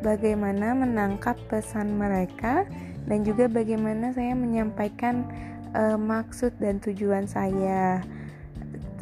bagaimana 0.00 0.72
menangkap 0.72 1.36
pesan 1.48 1.96
mereka 1.96 2.64
dan 3.04 3.20
juga 3.22 3.46
bagaimana 3.52 4.16
saya 4.16 4.32
menyampaikan 4.32 5.28
uh, 5.76 6.00
maksud 6.00 6.56
dan 6.56 6.80
tujuan 6.80 7.28
saya 7.28 8.00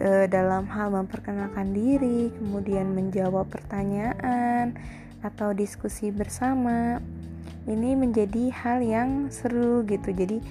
uh, 0.02 0.26
dalam 0.26 0.66
hal 0.66 0.90
memperkenalkan 0.90 1.70
diri, 1.70 2.34
kemudian 2.42 2.90
menjawab 2.90 3.46
pertanyaan 3.46 4.74
atau 5.22 5.54
diskusi 5.54 6.10
bersama. 6.10 6.98
Ini 7.62 7.94
menjadi 7.94 8.50
hal 8.50 8.82
yang 8.82 9.30
seru 9.30 9.86
gitu. 9.86 10.10
Jadi 10.10 10.42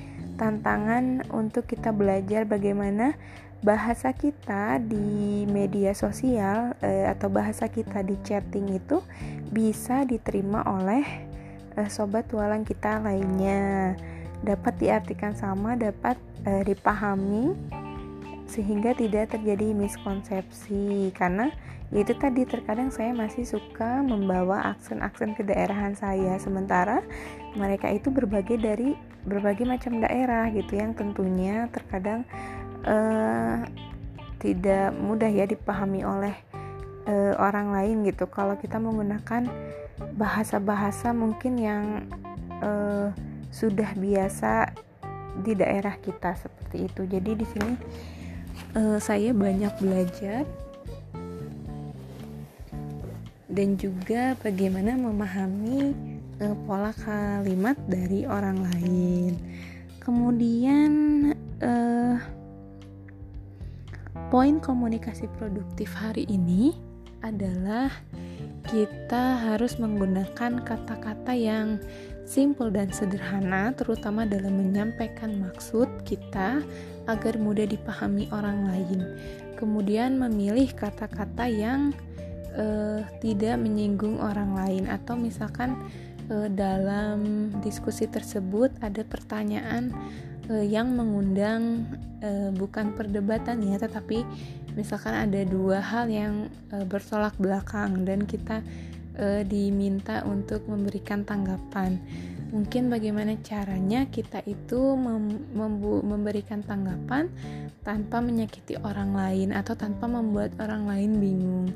tantangan 0.41 1.21
untuk 1.29 1.69
kita 1.69 1.93
belajar 1.93 2.49
bagaimana 2.49 3.13
bahasa 3.61 4.09
kita 4.09 4.81
di 4.81 5.45
media 5.45 5.93
sosial 5.93 6.73
eh, 6.81 7.05
atau 7.05 7.29
bahasa 7.29 7.69
kita 7.69 8.01
di 8.01 8.17
chatting 8.25 8.73
itu 8.73 9.05
bisa 9.53 10.01
diterima 10.01 10.65
oleh 10.65 11.05
eh, 11.77 11.89
sobat 11.93 12.25
tualang 12.25 12.65
kita 12.65 12.97
lainnya. 12.97 13.93
Dapat 14.41 14.81
diartikan 14.81 15.37
sama 15.37 15.77
dapat 15.77 16.17
eh, 16.49 16.65
dipahami 16.65 17.53
sehingga 18.49 18.97
tidak 18.97 19.37
terjadi 19.37 19.77
miskonsepsi. 19.77 21.13
Karena 21.13 21.53
itu 21.93 22.17
tadi 22.17 22.49
terkadang 22.49 22.89
saya 22.89 23.13
masih 23.13 23.45
suka 23.45 24.01
membawa 24.01 24.73
aksen-aksen 24.73 25.37
kedaerahan 25.37 25.93
saya. 25.93 26.33
Sementara 26.41 27.05
mereka 27.53 27.93
itu 27.93 28.09
berbagai 28.09 28.57
dari 28.57 28.97
berbagai 29.25 29.65
macam 29.67 30.01
daerah 30.01 30.49
gitu 30.49 30.77
yang 30.77 30.97
tentunya 30.97 31.69
terkadang 31.69 32.25
uh, 32.85 33.61
tidak 34.41 34.89
mudah 34.97 35.29
ya 35.29 35.45
dipahami 35.45 36.01
oleh 36.01 36.33
uh, 37.05 37.37
orang 37.37 37.69
lain 37.69 37.97
gitu. 38.09 38.25
Kalau 38.25 38.57
kita 38.57 38.81
menggunakan 38.81 39.45
bahasa-bahasa 40.17 41.13
mungkin 41.13 41.53
yang 41.61 41.85
uh, 42.61 43.13
sudah 43.53 43.93
biasa 43.93 44.73
di 45.45 45.53
daerah 45.53 45.95
kita 46.01 46.33
seperti 46.33 46.89
itu. 46.89 47.01
Jadi 47.05 47.31
di 47.37 47.45
sini 47.45 47.73
uh, 48.73 48.97
saya 48.97 49.31
banyak 49.31 49.73
belajar 49.77 50.43
dan 53.51 53.75
juga 53.75 54.39
bagaimana 54.39 54.95
memahami 54.95 55.91
uh, 56.41 56.57
pola 56.65 56.91
kalimat 57.05 57.77
dari 57.85 58.25
orang 58.25 58.65
lain. 58.73 59.33
Kemudian 60.01 60.91
uh, 61.61 62.17
poin 64.33 64.57
komunikasi 64.57 65.29
produktif 65.37 65.93
hari 65.93 66.25
ini 66.25 66.73
adalah 67.21 67.93
kita 68.65 69.37
harus 69.51 69.77
menggunakan 69.77 70.65
kata-kata 70.65 71.33
yang 71.37 71.77
simple 72.25 72.73
dan 72.73 72.89
sederhana 72.89 73.73
terutama 73.77 74.25
dalam 74.25 74.57
menyampaikan 74.57 75.37
maksud 75.41 75.89
kita 76.05 76.61
agar 77.05 77.33
mudah 77.37 77.65
dipahami 77.69 78.29
orang 78.33 78.65
lain. 78.69 78.99
Kemudian 79.57 80.17
memilih 80.17 80.73
kata-kata 80.73 81.45
yang 81.45 81.93
uh, 82.57 83.05
tidak 83.21 83.61
menyinggung 83.61 84.17
orang 84.17 84.57
lain 84.57 84.83
atau 84.89 85.13
misalkan 85.13 85.77
dalam 86.51 87.49
diskusi 87.63 88.05
tersebut 88.05 88.73
ada 88.83 89.01
pertanyaan 89.05 89.93
uh, 90.49 90.65
yang 90.65 90.93
mengundang 90.93 91.87
uh, 92.21 92.49
bukan 92.53 92.93
perdebatan 92.93 93.63
ya 93.65 93.79
tetapi 93.79 94.25
misalkan 94.77 95.15
ada 95.27 95.41
dua 95.43 95.83
hal 95.83 96.07
yang 96.07 96.47
bertolak 96.87 97.35
belakang 97.35 98.07
dan 98.07 98.23
kita 98.23 98.63
diminta 99.43 100.23
untuk 100.23 100.63
memberikan 100.71 101.27
tanggapan. 101.27 101.99
Mungkin 102.55 102.87
bagaimana 102.87 103.35
caranya 103.43 104.07
kita 104.07 104.39
itu 104.47 104.95
mem 104.95 105.51
memberikan 106.07 106.63
tanggapan 106.63 107.27
tanpa 107.83 108.23
menyakiti 108.23 108.77
orang 108.79 109.11
lain 109.11 109.49
atau 109.51 109.73
tanpa 109.75 110.07
membuat 110.07 110.55
orang 110.63 110.85
lain 110.87 111.11
bingung 111.19 111.67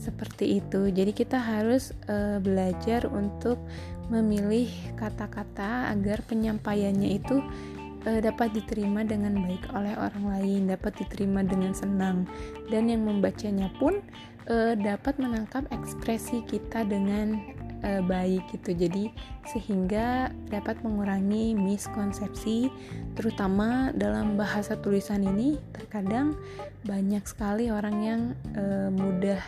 seperti 0.00 0.64
itu. 0.64 0.88
Jadi 0.88 1.12
kita 1.12 1.36
harus 1.36 1.92
uh, 2.08 2.40
belajar 2.40 3.04
untuk 3.06 3.60
memilih 4.08 4.66
kata-kata 4.98 5.92
agar 5.92 6.24
penyampaiannya 6.26 7.20
itu 7.20 7.44
uh, 8.08 8.20
dapat 8.24 8.56
diterima 8.56 9.04
dengan 9.04 9.38
baik 9.44 9.70
oleh 9.76 9.94
orang 9.94 10.24
lain, 10.40 10.60
dapat 10.72 10.96
diterima 10.98 11.44
dengan 11.44 11.76
senang 11.76 12.24
dan 12.72 12.88
yang 12.88 13.04
membacanya 13.04 13.68
pun 13.76 14.00
uh, 14.48 14.74
dapat 14.74 15.20
menangkap 15.20 15.68
ekspresi 15.70 16.42
kita 16.48 16.82
dengan 16.88 17.59
uh, 17.82 18.02
baik 18.04 18.44
gitu. 18.54 18.76
Jadi 18.76 19.12
sehingga 19.50 20.30
dapat 20.48 20.80
mengurangi 20.80 21.52
miskonsepsi 21.58 22.70
terutama 23.18 23.90
dalam 23.92 24.38
bahasa 24.38 24.78
tulisan 24.78 25.26
ini 25.26 25.58
terkadang 25.74 26.38
banyak 26.86 27.24
sekali 27.26 27.68
orang 27.68 27.96
yang 28.00 28.20
uh, 28.56 28.88
mudah 28.88 29.42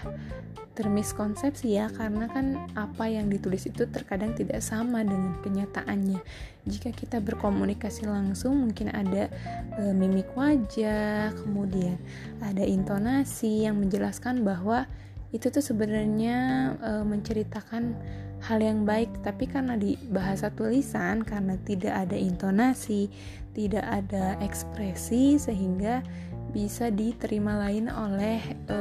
termiskonsepsi 0.73 1.77
ya 1.77 1.93
karena 1.93 2.33
kan 2.33 2.57
apa 2.73 3.05
yang 3.05 3.29
ditulis 3.29 3.69
itu 3.69 3.85
terkadang 3.89 4.33
tidak 4.33 4.65
sama 4.65 5.05
dengan 5.05 5.37
kenyataannya. 5.45 6.21
Jika 6.65 6.97
kita 6.97 7.21
berkomunikasi 7.21 8.09
langsung 8.09 8.57
mungkin 8.69 8.89
ada 8.89 9.29
e, 9.77 9.93
mimik 9.93 10.33
wajah, 10.33 11.37
kemudian 11.37 12.01
ada 12.41 12.65
intonasi 12.65 13.69
yang 13.69 13.85
menjelaskan 13.85 14.47
bahwa 14.47 14.89
itu 15.33 15.49
tuh 15.49 15.65
sebenarnya 15.65 16.39
e, 16.77 16.93
menceritakan 17.09 17.97
hal 18.43 18.59
yang 18.61 18.85
baik 18.85 19.09
tapi 19.25 19.49
karena 19.49 19.79
di 19.79 19.97
bahasa 20.13 20.53
tulisan 20.53 21.25
karena 21.25 21.57
tidak 21.65 21.95
ada 21.95 22.17
intonasi 22.19 23.09
tidak 23.57 23.85
ada 23.85 24.37
ekspresi 24.41 25.37
sehingga 25.37 26.05
bisa 26.53 26.93
diterima 26.93 27.57
lain 27.69 27.89
oleh 27.89 28.41
e, 28.69 28.79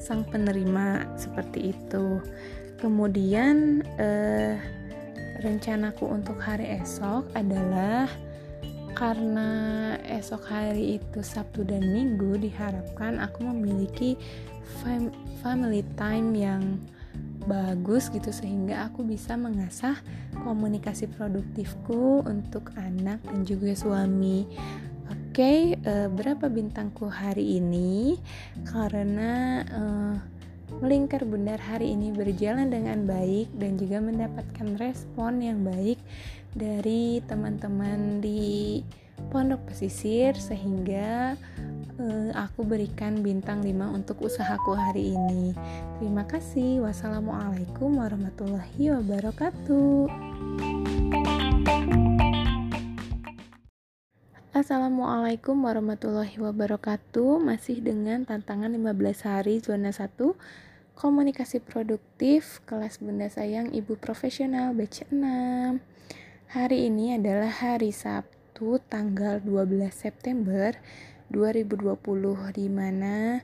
sang 0.00 0.26
penerima 0.26 1.06
seperti 1.14 1.76
itu. 1.76 2.18
Kemudian 2.80 3.84
e, 4.00 4.08
rencanaku 5.44 6.08
untuk 6.08 6.40
hari 6.40 6.80
esok 6.80 7.30
adalah 7.36 8.08
karena 8.98 9.50
esok 10.02 10.42
hari 10.50 10.98
itu 10.98 11.22
Sabtu 11.22 11.62
dan 11.62 11.84
Minggu 11.94 12.40
diharapkan 12.42 13.22
aku 13.22 13.46
memiliki 13.46 14.18
family 15.40 15.82
time 15.96 16.36
yang 16.36 16.62
bagus 17.48 18.12
gitu 18.12 18.30
sehingga 18.30 18.86
aku 18.86 19.02
bisa 19.02 19.34
mengasah 19.34 19.96
komunikasi 20.44 21.08
produktifku 21.08 22.22
untuk 22.22 22.70
anak 22.76 23.18
dan 23.24 23.42
juga 23.48 23.72
suami. 23.72 24.44
Oke, 25.10 25.34
okay, 25.34 25.60
uh, 25.82 26.06
eh, 26.06 26.08
berapa 26.10 26.46
bintangku 26.46 27.10
hari 27.10 27.58
ini? 27.58 28.14
Karena 28.62 29.64
uh, 29.66 30.14
melingkar 30.78 31.26
bundar 31.26 31.58
hari 31.58 31.98
ini 31.98 32.14
berjalan 32.14 32.70
dengan 32.70 33.02
baik 33.02 33.50
dan 33.58 33.74
juga 33.74 33.98
mendapatkan 33.98 34.78
respon 34.78 35.42
yang 35.42 35.66
baik 35.66 35.98
dari 36.54 37.18
teman-teman 37.26 38.22
di 38.22 38.82
pondok 39.34 39.70
pesisir 39.70 40.38
sehingga 40.38 41.34
uh, 42.00 42.32
aku 42.32 42.64
berikan 42.64 43.20
bintang 43.20 43.60
5 43.60 43.76
untuk 43.92 44.24
usahaku 44.24 44.72
hari 44.72 45.12
ini. 45.12 45.52
Terima 46.00 46.24
kasih. 46.24 46.80
Wassalamualaikum 46.80 48.00
warahmatullahi 48.00 48.96
wabarakatuh. 48.96 50.08
Assalamualaikum 54.50 55.56
warahmatullahi 55.62 56.36
wabarakatuh. 56.40 57.38
Masih 57.38 57.84
dengan 57.84 58.24
tantangan 58.24 58.72
15 58.72 59.28
hari 59.28 59.60
zona 59.60 59.92
1 59.92 60.10
komunikasi 61.00 61.64
produktif 61.64 62.60
kelas 62.68 63.00
Bunda 63.00 63.24
Sayang 63.32 63.72
Ibu 63.72 63.96
Profesional 63.96 64.76
batch 64.76 65.08
6. 65.08 65.80
Hari 66.50 66.78
ini 66.90 67.16
adalah 67.16 67.48
hari 67.48 67.88
Sabtu 67.94 68.82
tanggal 68.90 69.40
12 69.40 69.88
September 69.94 70.76
2020 71.30 71.96
di 72.52 72.66
mana 72.66 73.40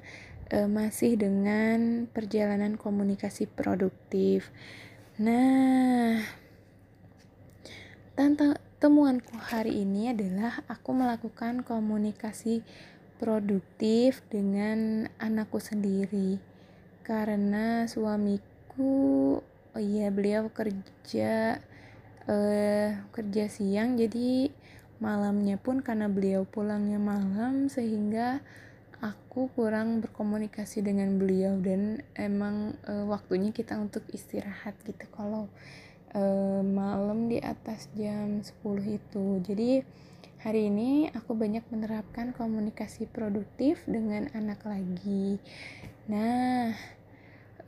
e, 0.51 0.67
masih 0.67 1.17
dengan 1.19 2.11
perjalanan 2.11 2.75
komunikasi 2.75 3.47
produktif. 3.47 4.51
Nah, 5.23 6.21
tentang 8.19 8.61
temuanku 8.77 9.39
hari 9.41 9.87
ini 9.87 10.13
adalah 10.13 10.61
aku 10.69 10.93
melakukan 10.93 11.65
komunikasi 11.65 12.61
produktif 13.17 14.21
dengan 14.29 15.09
anakku 15.17 15.57
sendiri 15.57 16.37
karena 17.01 17.89
suamiku 17.89 19.41
oh 19.41 19.81
iya 19.81 20.13
beliau 20.13 20.53
kerja 20.53 21.61
eh 22.27 22.91
kerja 23.15 23.45
siang 23.47 23.97
jadi 23.97 24.53
malamnya 24.99 25.61
pun 25.61 25.85
karena 25.85 26.09
beliau 26.09 26.49
pulangnya 26.49 26.97
malam 26.97 27.69
sehingga 27.69 28.41
aku 29.05 29.53
kurang 29.53 30.01
berkomunikasi 30.01 30.81
dengan 30.81 31.21
beliau. 31.21 31.61
Dan 31.61 32.01
emang 32.17 32.77
e, 32.85 33.05
waktunya 33.05 33.53
kita 33.53 33.77
untuk 33.77 34.05
istirahat 34.13 34.77
gitu. 34.89 35.05
Kalau 35.13 35.53
e, 36.13 36.23
malam 36.65 37.29
di 37.29 37.37
atas 37.41 37.93
jam 37.93 38.41
10 38.41 38.97
itu. 38.97 39.27
Jadi 39.45 39.85
hari 40.41 40.73
ini 40.73 41.11
aku 41.13 41.37
banyak 41.37 41.65
menerapkan 41.69 42.33
komunikasi 42.33 43.09
produktif 43.11 43.85
dengan 43.85 44.33
anak 44.33 44.65
lagi. 44.65 45.37
Nah 46.09 46.73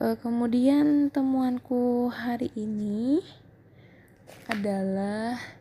e, 0.00 0.06
kemudian 0.16 1.12
temuanku 1.12 2.08
hari 2.08 2.48
ini 2.56 3.20
adalah 4.48 5.57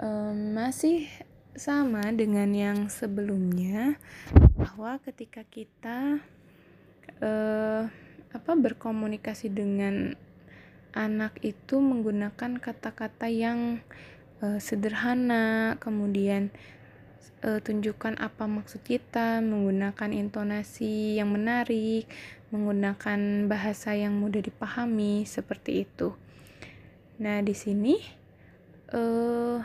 um, 0.00 0.56
masih 0.56 1.06
sama 1.52 2.00
dengan 2.16 2.50
yang 2.56 2.88
sebelumnya 2.88 4.00
bahwa 4.56 4.96
ketika 5.04 5.44
kita 5.44 6.24
uh, 7.20 7.84
apa 8.30 8.52
berkomunikasi 8.54 9.52
dengan 9.52 10.16
anak 10.96 11.38
itu 11.44 11.78
menggunakan 11.78 12.58
kata-kata 12.58 13.30
yang 13.30 13.84
uh, 14.42 14.58
sederhana 14.58 15.76
kemudian 15.78 16.50
uh, 17.44 17.60
tunjukkan 17.60 18.18
apa 18.18 18.44
maksud 18.46 18.82
kita, 18.82 19.42
menggunakan 19.44 20.10
intonasi 20.10 21.20
yang 21.20 21.34
menarik, 21.34 22.08
menggunakan 22.50 23.46
bahasa 23.46 23.94
yang 23.94 24.16
mudah 24.18 24.42
dipahami 24.42 25.24
seperti 25.26 25.86
itu. 25.86 26.14
Nah, 27.20 27.44
di 27.44 27.52
sini 27.52 28.00
uh, 28.96 29.60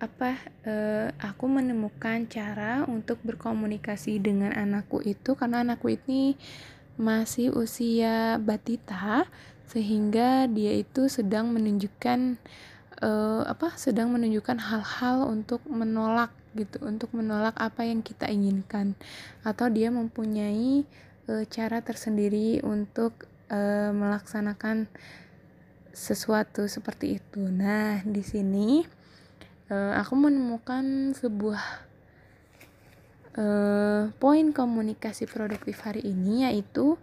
apa 0.00 0.40
uh, 0.64 1.12
aku 1.20 1.44
menemukan 1.44 2.24
cara 2.24 2.88
untuk 2.88 3.20
berkomunikasi 3.20 4.16
dengan 4.16 4.56
anakku 4.56 5.04
itu 5.04 5.36
karena 5.36 5.60
anakku 5.60 5.92
ini 5.92 6.40
masih 6.96 7.52
usia 7.52 8.40
batita 8.40 9.28
sehingga 9.68 10.48
dia 10.48 10.72
itu 10.72 11.06
sedang 11.12 11.52
menunjukkan 11.52 12.40
uh, 13.04 13.44
apa 13.44 13.76
sedang 13.76 14.10
menunjukkan 14.16 14.56
hal-hal 14.56 15.28
untuk 15.28 15.60
menolak 15.68 16.32
gitu 16.56 16.82
untuk 16.82 17.12
menolak 17.14 17.54
apa 17.60 17.86
yang 17.86 18.00
kita 18.00 18.26
inginkan 18.26 18.98
atau 19.44 19.68
dia 19.68 19.92
mempunyai 19.92 20.88
uh, 21.28 21.44
cara 21.46 21.84
tersendiri 21.84 22.64
untuk 22.64 23.28
uh, 23.52 23.92
melaksanakan 23.94 24.88
sesuatu 25.90 26.70
seperti 26.70 27.18
itu. 27.18 27.42
Nah, 27.50 28.00
di 28.06 28.22
sini 28.22 28.86
uh, 29.70 29.96
aku 29.96 30.14
menemukan 30.18 31.14
sebuah 31.14 31.62
uh, 33.38 34.10
poin 34.18 34.50
komunikasi 34.50 35.30
produktif 35.30 35.86
hari 35.86 36.04
ini 36.04 36.44
yaitu 36.50 36.98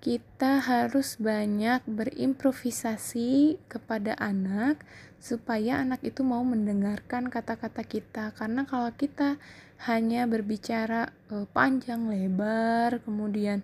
kita 0.00 0.64
harus 0.64 1.20
banyak 1.20 1.84
berimprovisasi 1.84 3.60
kepada 3.68 4.16
anak 4.16 4.80
supaya 5.20 5.84
anak 5.84 6.00
itu 6.00 6.24
mau 6.24 6.40
mendengarkan 6.40 7.28
kata-kata 7.28 7.84
kita. 7.84 8.32
Karena 8.32 8.64
kalau 8.64 8.88
kita 8.96 9.36
hanya 9.84 10.24
berbicara 10.24 11.12
uh, 11.28 11.44
panjang 11.52 12.08
lebar 12.08 13.04
kemudian 13.04 13.60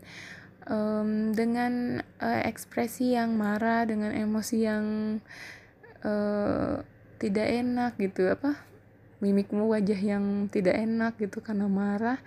um, 0.68 1.32
dengan 1.32 2.04
uh, 2.20 2.40
ekspresi 2.44 3.16
yang 3.16 3.32
marah 3.40 3.88
dengan 3.88 4.12
emosi 4.12 4.56
yang 4.60 4.84
uh, 6.04 6.84
tidak 7.16 7.48
enak 7.48 7.92
gitu 7.96 8.28
apa 8.28 8.60
mimikmu 9.24 9.68
wajah 9.72 9.96
yang 9.96 10.52
tidak 10.52 10.76
enak 10.76 11.16
gitu 11.16 11.40
karena 11.40 11.66
marah 11.66 12.20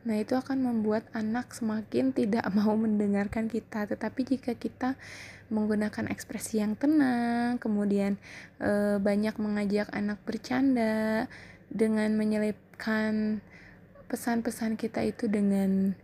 Nah, 0.00 0.16
itu 0.16 0.32
akan 0.32 0.64
membuat 0.64 1.04
anak 1.12 1.52
semakin 1.52 2.16
tidak 2.16 2.44
mau 2.56 2.72
mendengarkan 2.72 3.52
kita. 3.52 3.84
Tetapi 3.84 4.20
jika 4.36 4.56
kita 4.56 4.96
menggunakan 5.52 6.08
ekspresi 6.08 6.62
yang 6.62 6.78
tenang, 6.78 7.60
kemudian 7.60 8.16
e, 8.62 8.96
banyak 8.96 9.36
mengajak 9.36 9.90
anak 9.92 10.16
bercanda 10.24 11.26
dengan 11.68 12.16
menyelipkan 12.16 13.44
pesan-pesan 14.08 14.74
kita 14.80 15.04
itu 15.06 15.30
dengan 15.30 15.94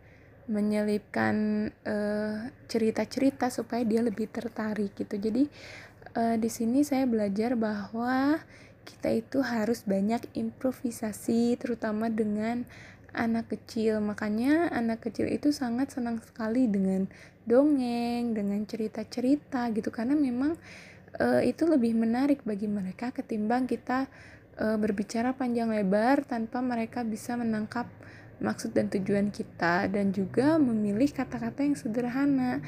menyelipkan 0.47 1.67
eh, 1.83 2.39
cerita-cerita 2.71 3.51
supaya 3.51 3.83
dia 3.83 3.99
lebih 3.99 4.31
tertarik 4.31 4.95
gitu. 4.95 5.19
Jadi 5.19 5.51
e, 6.17 6.41
di 6.41 6.49
sini 6.49 6.81
saya 6.81 7.05
belajar 7.05 7.53
bahwa 7.53 8.41
kita 8.89 9.13
itu 9.13 9.45
harus 9.45 9.85
banyak 9.85 10.25
improvisasi 10.33 11.61
terutama 11.61 12.09
dengan 12.09 12.65
anak 13.13 13.53
kecil. 13.53 14.01
Makanya 14.01 14.73
anak 14.73 15.05
kecil 15.05 15.29
itu 15.29 15.51
sangat 15.51 15.93
senang 15.93 16.23
sekali 16.23 16.71
dengan 16.71 17.11
dongeng, 17.45 18.33
dengan 18.33 18.63
cerita-cerita 18.65 19.69
gitu 19.75 19.89
karena 19.91 20.15
memang 20.15 20.55
uh, 21.19 21.43
itu 21.43 21.65
lebih 21.65 21.97
menarik 21.97 22.43
bagi 22.43 22.69
mereka 22.69 23.11
ketimbang 23.11 23.65
kita 23.65 24.07
uh, 24.61 24.77
berbicara 24.77 25.33
panjang 25.33 25.73
lebar 25.73 26.27
tanpa 26.27 26.61
mereka 26.61 27.03
bisa 27.03 27.35
menangkap 27.35 27.89
maksud 28.37 28.77
dan 28.77 28.93
tujuan 28.93 29.33
kita 29.33 29.89
dan 29.89 30.13
juga 30.13 30.61
memilih 30.61 31.09
kata-kata 31.09 31.65
yang 31.65 31.77
sederhana. 31.79 32.61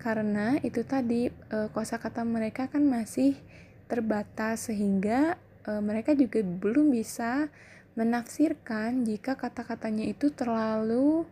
Karena 0.00 0.56
itu 0.64 0.80
tadi 0.80 1.28
uh, 1.28 1.68
kosakata 1.70 2.24
mereka 2.24 2.72
kan 2.72 2.80
masih 2.80 3.36
terbatas 3.84 4.72
sehingga 4.72 5.36
uh, 5.68 5.84
mereka 5.84 6.16
juga 6.16 6.40
belum 6.40 6.88
bisa 6.88 7.52
menafsirkan 7.98 9.04
jika 9.04 9.36
kata-katanya 9.36 10.08
itu 10.08 10.32
terlalu 10.32 11.28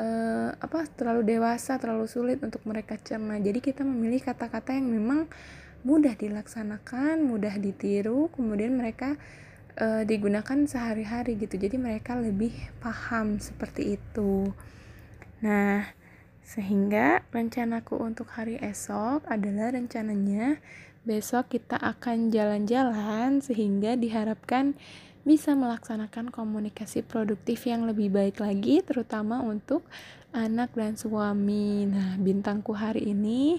uh, 0.00 0.50
apa 0.56 0.88
terlalu 0.96 1.36
dewasa, 1.36 1.76
terlalu 1.76 2.08
sulit 2.08 2.40
untuk 2.40 2.64
mereka 2.64 2.96
cerna. 2.96 3.36
Jadi 3.36 3.60
kita 3.60 3.84
memilih 3.84 4.24
kata-kata 4.24 4.72
yang 4.72 4.88
memang 4.88 5.28
mudah 5.84 6.16
dilaksanakan, 6.16 7.20
mudah 7.20 7.54
ditiru, 7.60 8.32
kemudian 8.32 8.74
mereka 8.74 9.14
uh, 9.76 10.02
digunakan 10.08 10.64
sehari-hari 10.64 11.36
gitu. 11.36 11.60
Jadi 11.60 11.76
mereka 11.76 12.16
lebih 12.16 12.54
paham 12.80 13.38
seperti 13.38 14.00
itu. 14.00 14.50
Nah, 15.44 15.84
sehingga 16.46 17.26
rencanaku 17.34 17.98
untuk 17.98 18.30
hari 18.30 18.54
esok 18.62 19.26
adalah 19.26 19.74
rencananya 19.74 20.62
besok 21.02 21.58
kita 21.58 21.74
akan 21.74 22.30
jalan-jalan 22.30 23.42
sehingga 23.42 23.98
diharapkan 23.98 24.78
bisa 25.26 25.58
melaksanakan 25.58 26.30
komunikasi 26.30 27.02
produktif 27.02 27.66
yang 27.66 27.82
lebih 27.82 28.14
baik 28.14 28.38
lagi 28.38 28.78
terutama 28.86 29.42
untuk 29.42 29.82
anak 30.30 30.70
dan 30.78 30.94
suami. 30.94 31.90
Nah, 31.90 32.14
bintangku 32.14 32.70
hari 32.78 33.10
ini 33.10 33.58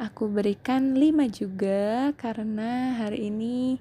aku 0.00 0.32
berikan 0.32 0.96
5 0.96 1.28
juga 1.28 2.16
karena 2.16 2.96
hari 2.96 3.28
ini 3.28 3.76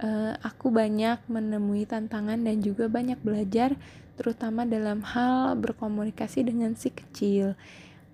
uh, 0.00 0.40
aku 0.40 0.72
banyak 0.72 1.20
menemui 1.28 1.84
tantangan 1.84 2.40
dan 2.40 2.64
juga 2.64 2.88
banyak 2.88 3.20
belajar 3.20 3.76
terutama 4.16 4.64
dalam 4.64 5.04
hal 5.04 5.60
berkomunikasi 5.60 6.48
dengan 6.48 6.72
si 6.80 6.88
kecil. 6.88 7.60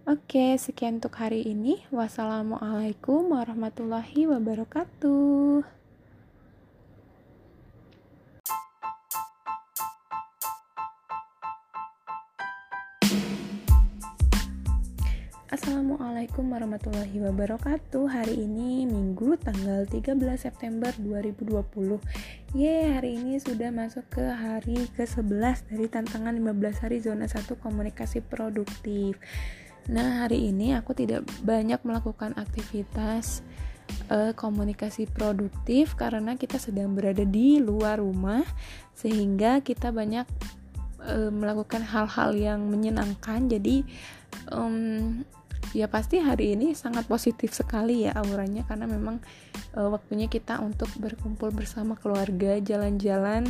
Oke, 0.06 0.54
sekian 0.54 1.02
untuk 1.02 1.18
hari 1.18 1.42
ini. 1.42 1.82
Wassalamualaikum 1.90 3.26
warahmatullahi 3.26 4.30
wabarakatuh. 4.30 5.66
Assalamualaikum 15.50 16.54
warahmatullahi 16.54 17.16
wabarakatuh 17.22 18.06
Hari 18.06 18.44
ini 18.44 18.84
Minggu 18.86 19.34
tanggal 19.40 19.88
13 19.88 20.18
September 20.36 20.92
2020 21.02 21.98
Ye 22.54 22.92
hari 22.92 23.18
ini 23.18 23.40
sudah 23.40 23.72
masuk 23.72 24.04
ke 24.10 24.26
hari 24.26 24.84
ke-11 24.94 25.70
dari 25.70 25.86
tantangan 25.88 26.34
15 26.36 26.82
hari 26.84 26.98
zona 27.00 27.24
1 27.24 27.46
komunikasi 27.58 28.20
produktif 28.26 29.16
Nah 29.86 30.26
hari 30.26 30.50
ini 30.50 30.74
aku 30.74 30.92
tidak 30.94 31.26
banyak 31.46 31.78
melakukan 31.86 32.34
aktivitas 32.34 33.46
uh, 34.10 34.34
komunikasi 34.34 35.06
produktif 35.06 35.94
Karena 35.94 36.34
kita 36.34 36.58
sedang 36.58 36.98
berada 36.98 37.22
di 37.22 37.62
luar 37.62 38.02
rumah 38.02 38.42
Sehingga 38.98 39.62
kita 39.62 39.94
banyak 39.94 40.26
uh, 41.06 41.30
melakukan 41.30 41.86
hal-hal 41.86 42.34
yang 42.34 42.66
menyenangkan. 42.66 43.46
Jadi 43.46 43.86
um, 44.50 45.22
ya 45.74 45.90
pasti 45.90 46.22
hari 46.22 46.54
ini 46.54 46.74
sangat 46.74 47.06
positif 47.10 47.54
sekali 47.54 48.06
ya 48.06 48.14
auranya 48.16 48.62
karena 48.64 48.86
memang 48.86 49.18
uh, 49.74 49.88
waktunya 49.90 50.30
kita 50.30 50.62
untuk 50.62 50.90
berkumpul 50.98 51.50
bersama 51.50 51.98
keluarga 51.98 52.58
jalan-jalan 52.62 53.48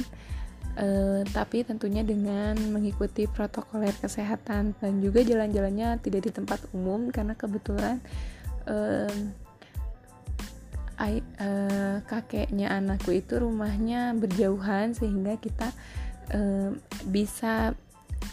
uh, 0.77 1.20
tapi 1.32 1.65
tentunya 1.65 2.05
dengan 2.07 2.57
mengikuti 2.70 3.24
protokoler 3.27 3.93
kesehatan 3.97 4.77
dan 4.78 4.93
juga 5.01 5.24
jalan-jalannya 5.24 6.01
tidak 6.01 6.28
di 6.28 6.32
tempat 6.32 6.61
umum 6.73 7.09
karena 7.11 7.35
kebetulan 7.36 8.01
uh, 8.69 9.12
I, 10.97 11.20
uh, 11.20 12.01
kakeknya 12.09 12.73
anakku 12.73 13.12
itu 13.12 13.36
rumahnya 13.36 14.16
berjauhan 14.16 14.97
sehingga 14.97 15.36
kita 15.36 15.73
bisa 17.07 17.78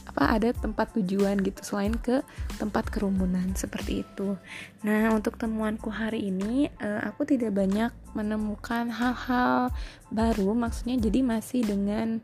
apa 0.03 0.37
ada 0.37 0.49
tempat 0.53 0.93
tujuan 0.97 1.41
gitu 1.41 1.61
selain 1.63 1.95
ke 1.97 2.21
tempat 2.61 2.89
kerumunan 2.91 3.55
seperti 3.57 4.05
itu. 4.05 4.37
Nah, 4.85 5.09
untuk 5.15 5.39
temuanku 5.39 5.89
hari 5.89 6.29
ini 6.29 6.69
uh, 6.81 7.01
aku 7.07 7.25
tidak 7.25 7.55
banyak 7.55 7.89
menemukan 8.13 8.93
hal-hal 8.93 9.73
baru 10.13 10.53
maksudnya 10.53 11.01
jadi 11.01 11.19
masih 11.25 11.65
dengan 11.65 12.21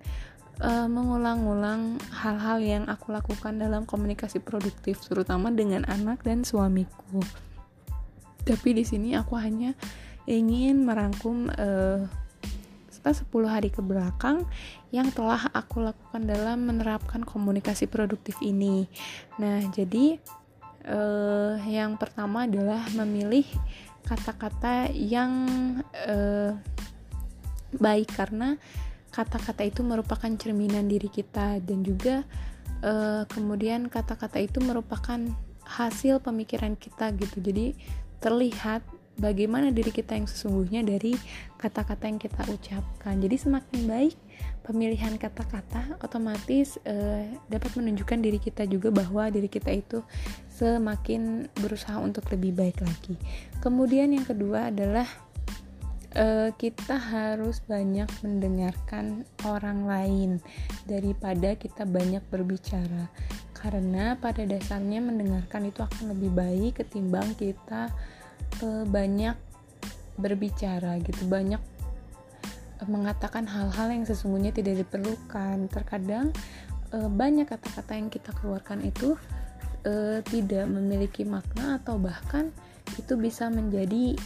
uh, 0.61 0.87
mengulang-ulang 0.87 1.97
hal-hal 2.13 2.57
yang 2.61 2.83
aku 2.85 3.09
lakukan 3.15 3.57
dalam 3.57 3.87
komunikasi 3.87 4.43
produktif 4.43 5.01
terutama 5.03 5.49
dengan 5.49 5.87
anak 5.87 6.21
dan 6.21 6.43
suamiku. 6.45 7.23
Tapi 8.43 8.69
di 8.75 8.83
sini 8.85 9.13
aku 9.15 9.35
hanya 9.39 9.73
ingin 10.29 10.85
merangkum 10.85 11.49
uh, 11.49 12.05
10 13.07 13.31
hari 13.47 13.71
ke 13.71 13.79
belakang 13.79 14.43
yang 14.91 15.07
telah 15.15 15.47
aku 15.55 15.79
lakukan 15.79 16.27
dalam 16.27 16.67
menerapkan 16.67 17.23
komunikasi 17.23 17.87
produktif 17.87 18.35
ini. 18.43 18.91
Nah, 19.39 19.63
jadi 19.71 20.19
eh, 20.83 21.53
yang 21.71 21.95
pertama 21.95 22.43
adalah 22.43 22.83
memilih 22.91 23.47
kata-kata 24.03 24.91
yang 24.91 25.47
eh, 25.95 26.51
baik 27.79 28.11
karena 28.11 28.59
kata-kata 29.09 29.65
itu 29.65 29.81
merupakan 29.81 30.29
cerminan 30.37 30.85
diri 30.85 31.09
kita 31.09 31.57
dan 31.65 31.81
juga 31.81 32.25
uh, 32.85 33.25
kemudian 33.29 33.89
kata-kata 33.89 34.37
itu 34.39 34.61
merupakan 34.61 35.17
hasil 35.65 36.21
pemikiran 36.21 36.73
kita 36.77 37.13
gitu 37.17 37.41
jadi 37.41 37.77
terlihat 38.21 38.81
bagaimana 39.19 39.69
diri 39.69 39.91
kita 39.91 40.15
yang 40.15 40.25
sesungguhnya 40.25 40.81
dari 40.81 41.13
kata-kata 41.59 42.07
yang 42.07 42.17
kita 42.17 42.41
ucapkan. 42.47 43.19
Jadi 43.19 43.35
semakin 43.35 43.79
baik 43.85 44.15
pemilihan 44.63 45.19
kata-kata 45.19 45.99
otomatis 45.99 46.79
uh, 46.87 47.27
dapat 47.51 47.75
menunjukkan 47.75 48.19
diri 48.21 48.39
kita 48.39 48.63
juga 48.65 48.89
bahwa 48.89 49.27
diri 49.27 49.51
kita 49.51 49.75
itu 49.75 49.99
semakin 50.55 51.51
berusaha 51.59 51.99
untuk 51.99 52.27
lebih 52.31 52.55
baik 52.55 52.79
lagi. 52.79 53.19
Kemudian 53.59 54.15
yang 54.15 54.23
kedua 54.23 54.71
adalah 54.71 55.09
uh, 56.15 56.49
kita 56.55 56.95
harus 56.95 57.59
banyak 57.65 58.07
mendengarkan 58.21 59.27
orang 59.43 59.85
lain 59.85 60.29
daripada 60.87 61.53
kita 61.59 61.83
banyak 61.83 62.23
berbicara. 62.31 63.11
Karena 63.59 64.15
pada 64.15 64.47
dasarnya 64.47 65.03
mendengarkan 65.03 65.67
itu 65.67 65.83
akan 65.83 66.15
lebih 66.15 66.31
baik 66.31 66.79
ketimbang 66.79 67.35
kita 67.35 67.91
uh, 68.61 68.85
banyak 68.87 69.35
berbicara 70.19 70.99
gitu 70.99 71.23
banyak 71.25 71.61
mengatakan 72.87 73.43
hal-hal 73.43 73.91
yang 73.91 74.07
sesungguhnya 74.07 74.55
tidak 74.55 74.83
diperlukan. 74.83 75.67
Terkadang 75.67 76.31
uh, 76.95 77.11
banyak 77.11 77.47
kata-kata 77.47 77.95
yang 77.99 78.07
kita 78.07 78.31
keluarkan 78.39 78.83
itu 78.83 79.19
uh, 79.83 80.19
tidak 80.27 80.65
memiliki 80.67 81.27
makna 81.27 81.79
atau 81.79 81.99
bahkan 81.99 82.51
itu 82.97 83.15
bisa 83.19 83.47
menjadi 83.47 84.17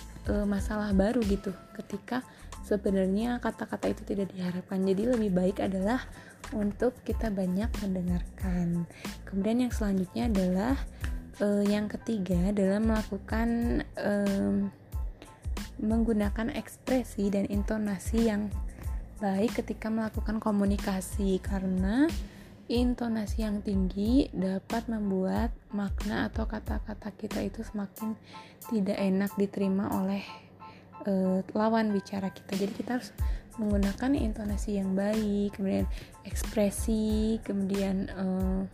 masalah 0.48 0.95
baru 0.95 1.20
gitu 1.28 1.52
ketika 1.76 2.24
sebenarnya 2.64 3.44
kata-kata 3.44 3.91
itu 3.91 4.08
tidak 4.08 4.32
diharapkan. 4.32 4.80
Jadi 4.80 5.04
lebih 5.12 5.36
baik 5.36 5.60
adalah 5.60 6.00
untuk 6.56 6.95
kita 7.04 7.28
banyak 7.28 7.68
mendengarkan. 7.84 8.88
Kemudian 9.28 9.68
yang 9.68 9.74
selanjutnya 9.76 10.32
adalah 10.32 10.80
uh, 11.41 11.64
yang 11.65 11.89
ketiga 11.89 12.53
adalah 12.53 12.84
melakukan 12.84 13.81
um, 13.97 14.69
menggunakan 15.81 16.53
ekspresi 16.53 17.34
dan 17.34 17.49
intonasi 17.49 18.30
yang 18.30 18.51
baik 19.18 19.64
ketika 19.64 19.88
melakukan 19.88 20.38
komunikasi 20.38 21.39
karena 21.39 22.11
intonasi 22.68 23.43
yang 23.43 23.60
tinggi 23.64 24.31
dapat 24.31 24.88
membuat 24.88 25.51
makna 25.72 26.31
atau 26.31 26.47
kata-kata 26.47 27.11
kita 27.15 27.39
itu 27.43 27.64
semakin 27.64 28.15
tidak 28.72 28.97
enak 28.99 29.31
diterima 29.35 29.91
oleh 29.99 30.23
uh, 31.07 31.39
lawan 31.51 31.91
bicara 31.91 32.31
kita. 32.31 32.55
Jadi 32.55 32.72
kita 32.73 32.99
harus 32.99 33.11
menggunakan 33.60 34.18
intonasi 34.18 34.81
yang 34.81 34.97
baik, 34.97 35.53
kemudian 35.60 35.85
ekspresi, 36.26 37.38
kemudian 37.45 38.10
uh, 38.15 38.65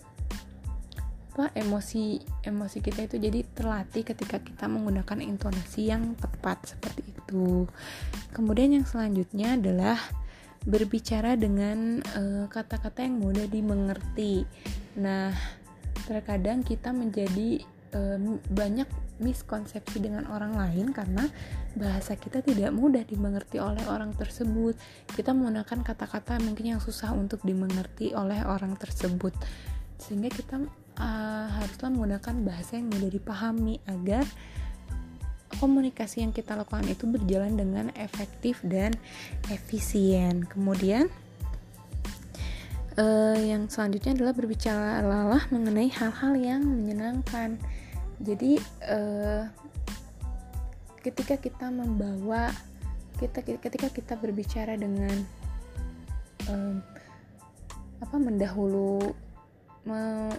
apa 1.29 1.53
emosi 1.53 2.17
emosi 2.41 2.77
kita 2.81 3.05
itu 3.05 3.21
jadi 3.21 3.45
terlatih 3.53 4.01
ketika 4.01 4.41
kita 4.41 4.65
menggunakan 4.65 5.21
intonasi 5.21 5.93
yang 5.93 6.17
tepat 6.17 6.73
seperti 6.73 7.05
itu. 7.05 7.69
Kemudian 8.33 8.73
yang 8.73 8.85
selanjutnya 8.89 9.53
adalah 9.53 10.01
berbicara 10.65 11.39
dengan 11.39 12.01
eh, 12.01 12.45
kata-kata 12.49 12.99
uh, 12.99 13.05
yang 13.05 13.15
mudah 13.21 13.45
dimengerti. 13.47 14.43
Nah, 14.99 15.31
terkadang 16.03 16.65
kita 16.65 16.91
menjadi 16.91 17.63
uh, 17.95 18.17
banyak 18.51 18.89
miskonsepsi 19.19 19.99
dengan 19.99 20.25
orang 20.31 20.55
lain 20.55 20.95
karena 20.95 21.27
bahasa 21.75 22.15
kita 22.15 22.39
tidak 22.39 22.71
mudah 22.71 23.03
dimengerti 23.03 23.59
oleh 23.59 23.83
orang 23.87 24.15
tersebut. 24.15 24.75
Kita 25.11 25.35
menggunakan 25.35 25.83
kata-kata 25.83 26.39
mungkin 26.43 26.75
yang 26.75 26.81
susah 26.81 27.13
untuk 27.13 27.43
dimengerti 27.43 28.15
oleh 28.15 28.41
orang 28.47 28.79
tersebut. 28.79 29.35
Sehingga 29.99 30.31
kita 30.31 30.55
uh, 30.99 31.47
haruslah 31.49 31.89
menggunakan 31.89 32.35
bahasa 32.45 32.77
yang 32.77 32.91
mudah 32.91 33.09
dipahami 33.09 33.79
agar 33.87 34.27
komunikasi 35.57 36.21
yang 36.23 36.31
kita 36.31 36.53
lakukan 36.55 36.85
itu 36.87 37.09
berjalan 37.09 37.57
dengan 37.57 37.91
efektif 37.97 38.61
dan 38.61 38.93
efisien. 39.49 40.45
Kemudian 40.45 41.09
uh, 42.95 43.35
yang 43.35 43.67
selanjutnya 43.67 44.15
adalah 44.15 44.33
berbicara 44.35 45.01
lalah 45.03 45.43
mengenai 45.49 45.89
hal-hal 45.89 46.33
yang 46.37 46.61
menyenangkan. 46.63 47.59
Jadi 48.19 48.59
uh, 48.87 49.47
ketika 50.99 51.39
kita 51.39 51.71
membawa 51.71 52.51
kita 53.19 53.43
ketika 53.43 53.87
kita 53.91 54.13
berbicara 54.15 54.79
dengan 54.79 55.15
um, 56.47 56.79
apa 57.99 58.15
mendahulu 58.15 59.11
me, 59.83 60.31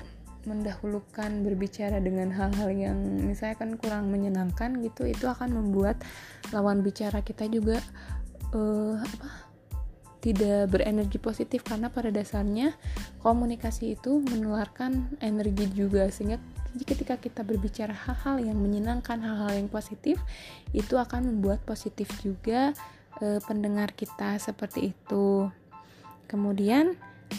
mendahulukan 0.48 1.44
berbicara 1.44 2.00
dengan 2.00 2.32
hal-hal 2.32 2.72
yang 2.72 2.98
misalnya 3.28 3.60
kan 3.60 3.76
kurang 3.76 4.08
menyenangkan 4.08 4.80
gitu 4.80 5.04
itu 5.04 5.28
akan 5.28 5.52
membuat 5.52 6.00
lawan 6.54 6.80
bicara 6.80 7.20
kita 7.20 7.44
juga 7.48 7.76
uh, 8.56 8.96
apa 8.96 9.50
tidak 10.20 10.68
berenergi 10.70 11.16
positif. 11.16 11.64
Karena 11.64 11.88
pada 11.88 12.12
dasarnya 12.12 12.76
komunikasi 13.24 13.96
itu 13.96 14.20
menularkan 14.20 15.16
energi 15.24 15.66
juga. 15.72 16.06
Sehingga 16.12 16.36
ketika 16.76 17.16
kita 17.16 17.42
berbicara 17.42 17.96
hal-hal 17.96 18.44
yang 18.44 18.60
menyenangkan 18.60 19.18
hal-hal 19.18 19.56
yang 19.56 19.68
positif 19.72 20.20
itu 20.70 20.94
akan 20.94 21.34
membuat 21.34 21.64
positif 21.64 22.06
juga 22.20 22.76
uh, 23.24 23.40
pendengar 23.48 23.96
kita 23.96 24.36
seperti 24.38 24.92
itu. 24.92 25.48
Kemudian 26.30 26.94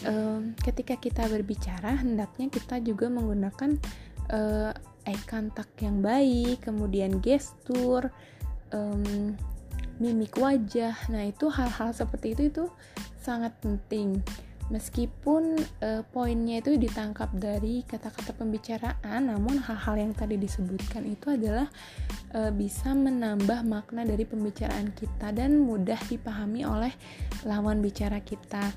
um, 0.08 0.56
ketika 0.60 0.96
kita 0.98 1.28
berbicara 1.28 2.00
hendaknya 2.00 2.48
kita 2.48 2.80
juga 2.82 3.12
menggunakan 3.12 3.78
uh, 4.32 4.72
eye 5.06 5.24
contact 5.28 5.74
yang 5.82 6.00
baik 6.00 6.64
kemudian 6.66 7.20
gestur 7.20 8.10
um, 8.72 9.36
mimik 10.02 10.34
wajah. 10.42 10.98
Nah 11.14 11.30
itu 11.30 11.46
hal-hal 11.54 11.94
seperti 11.94 12.34
itu 12.34 12.44
itu 12.50 12.66
sangat 13.22 13.54
penting. 13.62 14.18
Meskipun 14.72 15.60
uh, 15.84 16.02
poinnya 16.16 16.64
itu 16.64 16.80
ditangkap 16.80 17.28
dari 17.36 17.84
kata-kata 17.84 18.32
pembicaraan 18.40 19.28
namun 19.28 19.60
hal-hal 19.60 20.00
yang 20.00 20.16
tadi 20.16 20.40
disebutkan 20.40 21.12
itu 21.12 21.28
adalah 21.28 21.68
uh, 22.32 22.56
bisa 22.56 22.96
menambah 22.96 23.68
makna 23.68 24.08
dari 24.08 24.24
pembicaraan 24.24 24.96
kita 24.96 25.36
dan 25.36 25.60
mudah 25.60 26.00
dipahami 26.08 26.64
oleh 26.64 26.96
lawan 27.44 27.84
bicara 27.84 28.24
kita 28.24 28.72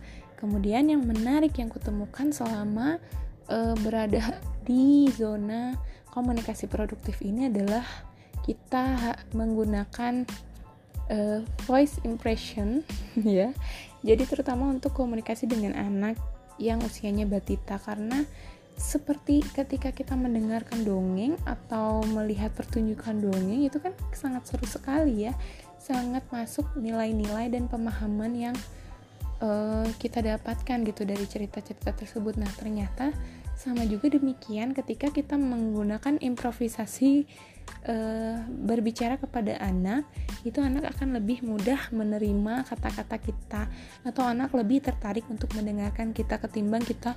Kemudian 0.44 0.92
yang 0.92 1.08
menarik 1.08 1.56
yang 1.56 1.72
kutemukan 1.72 2.28
selama 2.28 3.00
uh, 3.48 3.72
berada 3.80 4.20
di 4.68 5.08
zona 5.08 5.72
komunikasi 6.12 6.68
produktif 6.68 7.24
ini 7.24 7.48
adalah 7.48 7.80
kita 8.44 9.16
menggunakan 9.32 10.28
uh, 11.08 11.40
voice 11.64 11.96
impression 12.04 12.84
ya. 13.24 13.56
Jadi 14.04 14.28
terutama 14.28 14.68
untuk 14.68 14.92
komunikasi 14.92 15.48
dengan 15.48 15.72
anak 15.80 16.20
yang 16.60 16.84
usianya 16.84 17.24
batita 17.24 17.80
karena 17.80 18.28
seperti 18.76 19.40
ketika 19.56 19.96
kita 19.96 20.12
mendengarkan 20.12 20.84
dongeng 20.84 21.40
atau 21.48 22.04
melihat 22.12 22.52
pertunjukan 22.52 23.16
dongeng 23.16 23.64
itu 23.64 23.80
kan 23.80 23.96
sangat 24.12 24.44
seru 24.50 24.66
sekali 24.66 25.30
ya 25.30 25.32
sangat 25.78 26.26
masuk 26.34 26.66
nilai-nilai 26.74 27.54
dan 27.54 27.70
pemahaman 27.70 28.34
yang 28.34 28.56
uh, 29.44 29.86
kita 30.00 30.24
dapatkan 30.24 30.78
gitu 30.88 31.04
dari 31.04 31.24
cerita-cerita 31.28 31.92
tersebut. 31.92 32.40
Nah, 32.40 32.48
ternyata 32.56 33.12
sama 33.54 33.86
juga 33.86 34.10
demikian 34.10 34.74
ketika 34.74 35.14
kita 35.14 35.38
menggunakan 35.38 36.18
improvisasi 36.18 37.28
uh, 37.86 38.42
berbicara 38.50 39.20
kepada 39.20 39.60
anak, 39.62 40.08
itu 40.42 40.58
anak 40.58 40.90
akan 40.96 41.20
lebih 41.20 41.44
mudah 41.46 41.92
menerima 41.94 42.66
kata-kata 42.66 43.16
kita 43.22 43.62
atau 44.02 44.24
anak 44.26 44.50
lebih 44.56 44.82
tertarik 44.82 45.28
untuk 45.30 45.52
mendengarkan 45.54 46.10
kita 46.10 46.40
ketimbang 46.42 46.82
kita 46.82 47.14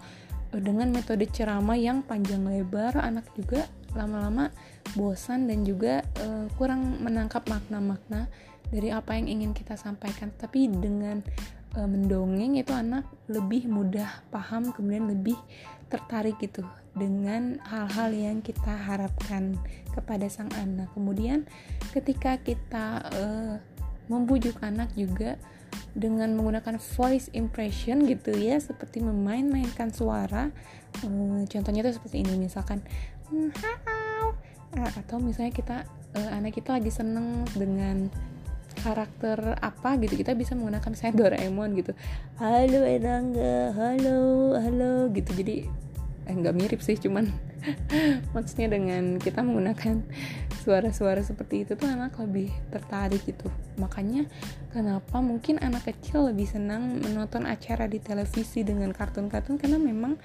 uh, 0.53 0.61
dengan 0.61 0.93
metode 0.93 1.25
ceramah 1.31 1.79
yang 1.79 2.05
panjang 2.05 2.45
lebar, 2.45 2.93
anak 3.01 3.25
juga 3.33 3.65
lama-lama 3.97 4.53
bosan 4.93 5.49
dan 5.49 5.65
juga 5.65 6.05
uh, 6.21 6.45
kurang 6.59 7.01
menangkap 7.01 7.41
makna-makna 7.49 8.29
dari 8.67 8.91
apa 8.91 9.15
yang 9.15 9.25
ingin 9.31 9.51
kita 9.57 9.73
sampaikan. 9.73 10.29
Tapi 10.37 10.69
dengan 10.69 11.23
e, 11.77 11.81
mendongeng 11.85 12.57
itu 12.57 12.73
anak 12.73 13.05
lebih 13.29 13.69
mudah 13.69 14.25
paham 14.33 14.73
kemudian 14.73 15.05
lebih 15.05 15.37
tertarik 15.87 16.35
gitu 16.41 16.65
dengan 16.97 17.61
hal-hal 17.69 18.09
yang 18.11 18.37
kita 18.41 18.73
harapkan 18.73 19.55
kepada 19.93 20.25
sang 20.27 20.49
anak. 20.57 20.89
Kemudian 20.97 21.45
ketika 21.93 22.41
kita 22.41 23.05
e, 23.13 23.23
membujuk 24.09 24.57
anak 24.65 24.89
juga 24.97 25.37
dengan 25.93 26.33
menggunakan 26.33 26.81
voice 26.97 27.29
impression 27.37 28.05
gitu 28.09 28.33
ya 28.33 28.57
seperti 28.57 29.01
memain-mainkan 29.01 29.93
suara 29.93 30.49
e, 31.05 31.07
contohnya 31.45 31.85
itu 31.85 32.01
seperti 32.01 32.25
ini 32.25 32.49
misalkan 32.49 32.81
hmm, 33.29 33.53
atau 34.77 35.17
misalnya 35.21 35.53
kita 35.53 35.77
anak 36.17 36.57
kita 36.57 36.77
lagi 36.77 36.89
seneng 36.89 37.45
dengan 37.53 38.09
karakter 38.87 39.59
apa 39.59 39.99
gitu 39.99 40.15
kita 40.15 40.31
bisa 40.31 40.55
menggunakan 40.55 40.95
saya 40.95 41.11
Doraemon 41.11 41.75
gitu. 41.75 41.91
Halo 42.39 42.87
Enangga. 42.87 43.75
Halo 43.75 44.55
halo 44.55 45.11
gitu. 45.11 45.35
Jadi 45.35 45.67
eh 46.27 46.35
mirip 46.35 46.79
sih 46.83 46.95
cuman 46.99 47.27
maksudnya 48.35 48.71
dengan 48.71 49.19
kita 49.19 49.43
menggunakan 49.43 50.03
suara-suara 50.63 51.23
seperti 51.23 51.63
itu 51.67 51.75
tuh 51.75 51.87
anak 51.87 52.15
lebih 52.19 52.47
tertarik 52.71 53.23
gitu. 53.27 53.51
Makanya 53.75 54.27
kenapa 54.71 55.19
mungkin 55.19 55.59
anak 55.59 55.91
kecil 55.91 56.31
lebih 56.31 56.47
senang 56.47 57.03
menonton 57.03 57.43
acara 57.43 57.91
di 57.91 57.99
televisi 57.99 58.63
dengan 58.63 58.95
kartun-kartun? 58.95 59.59
Karena 59.59 59.79
memang 59.79 60.15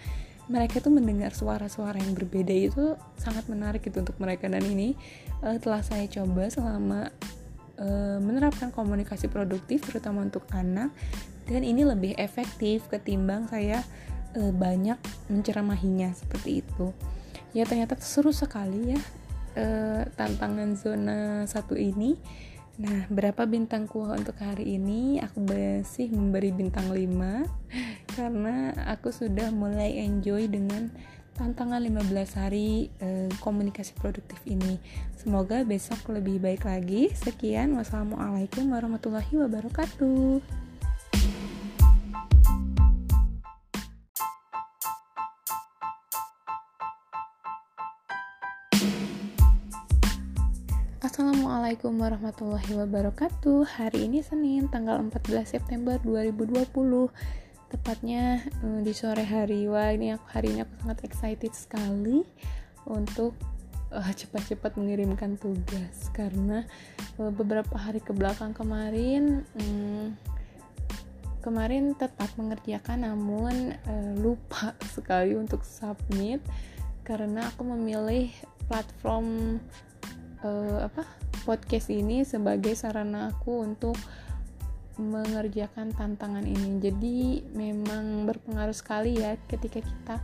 mereka 0.51 0.83
tuh 0.83 0.91
mendengar 0.91 1.31
suara-suara 1.35 2.03
yang 2.03 2.19
berbeda 2.19 2.51
itu 2.51 2.99
sangat 3.15 3.47
menarik 3.47 3.83
gitu 3.87 4.03
untuk 4.03 4.19
mereka. 4.19 4.51
Dan 4.51 4.67
ini 4.67 4.99
uh, 5.47 5.59
telah 5.63 5.87
saya 5.87 6.07
coba 6.11 6.51
selama 6.51 7.11
uh, 7.79 8.19
menerapkan 8.19 8.75
komunikasi 8.75 9.29
produktif 9.29 9.85
terutama 9.87 10.25
untuk 10.25 10.45
anak 10.53 10.93
dan 11.47 11.63
ini 11.63 11.87
lebih 11.87 12.13
efektif 12.19 12.87
ketimbang 12.89 13.47
saya 13.49 13.85
uh, 14.37 14.53
banyak 14.53 14.99
menceramahinya 15.31 16.13
seperti 16.17 16.65
itu 16.65 16.93
ya 17.53 17.69
ternyata 17.69 17.97
seru 18.01 18.33
sekali 18.33 18.97
ya 18.97 19.01
uh, 19.61 20.03
tantangan 20.17 20.75
zona 20.77 21.45
satu 21.49 21.77
ini 21.77 22.17
Nah, 22.73 23.05
berapa 23.13 23.45
bintangku 23.45 24.01
untuk 24.01 24.33
hari 24.41 24.81
ini? 24.81 25.21
Aku 25.21 25.45
masih 25.45 26.09
memberi 26.09 26.57
bintang 26.57 26.89
5 26.89 27.05
karena 28.17 28.73
aku 28.89 29.13
sudah 29.13 29.53
mulai 29.53 30.01
enjoy 30.01 30.49
dengan 30.49 30.89
tantangan 31.43 31.83
15 31.83 32.39
hari 32.39 32.87
eh, 33.03 33.27
komunikasi 33.43 33.99
produktif 33.99 34.39
ini. 34.47 34.79
Semoga 35.19 35.67
besok 35.67 36.15
lebih 36.15 36.39
baik 36.39 36.63
lagi. 36.63 37.11
Sekian, 37.11 37.75
wassalamualaikum 37.75 38.71
warahmatullahi 38.71 39.35
wabarakatuh. 39.35 40.39
Assalamualaikum 51.03 51.99
warahmatullahi 52.01 52.73
wabarakatuh 52.73 53.69
Hari 53.77 54.09
ini 54.09 54.25
Senin 54.25 54.71
tanggal 54.73 54.97
14 54.97 55.45
September 55.45 56.01
2020 56.01 56.73
Tepatnya 57.73 58.45
eh, 58.45 58.81
di 58.85 58.93
sore 58.93 59.25
hari. 59.25 59.65
Wah 59.65 59.89
ini 59.97 60.13
aku, 60.13 60.27
hari 60.29 60.53
ini 60.53 60.61
aku 60.63 60.73
sangat 60.85 60.99
excited 61.09 61.53
sekali 61.57 62.21
Untuk 62.85 63.33
uh, 63.89 64.13
cepat-cepat 64.13 64.77
mengirimkan 64.77 65.41
tugas. 65.41 66.13
Karena 66.13 66.69
uh, 67.17 67.33
beberapa 67.33 67.73
hari 67.81 68.05
ke 68.05 68.13
belakang 68.13 68.53
kemarin 68.53 69.49
um, 69.57 70.13
Kemarin 71.43 71.99
tetap 71.99 72.31
mengerjakan 72.39 73.03
namun 73.03 73.75
uh, 73.75 74.15
lupa 74.15 74.79
sekali 74.95 75.35
untuk 75.35 75.67
submit. 75.67 76.39
Karena 77.03 77.51
aku 77.51 77.67
memilih 77.67 78.31
platform 78.71 79.59
uh, 80.47 80.87
apa 80.87 81.03
podcast 81.43 81.91
ini 81.91 82.23
sebagai 82.23 82.79
sarana 82.79 83.35
aku 83.35 83.67
untuk 83.67 83.99
mengerjakan 85.03 85.91
tantangan 85.91 86.47
ini. 86.47 86.79
Jadi 86.79 87.43
memang 87.53 88.25
berpengaruh 88.31 88.75
sekali 88.75 89.19
ya 89.19 89.35
ketika 89.51 89.83
kita 89.83 90.17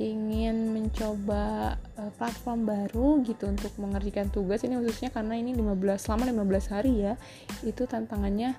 ingin 0.00 0.72
mencoba 0.72 1.76
uh, 2.00 2.10
platform 2.16 2.66
baru 2.66 3.22
gitu 3.22 3.46
untuk 3.46 3.70
mengerjakan 3.76 4.32
tugas 4.32 4.64
ini 4.64 4.80
khususnya 4.80 5.12
karena 5.12 5.38
ini 5.38 5.54
15 5.54 5.98
selama 5.98 6.30
15 6.30 6.74
hari 6.74 6.92
ya. 7.02 7.14
Itu 7.66 7.84
tantangannya 7.90 8.56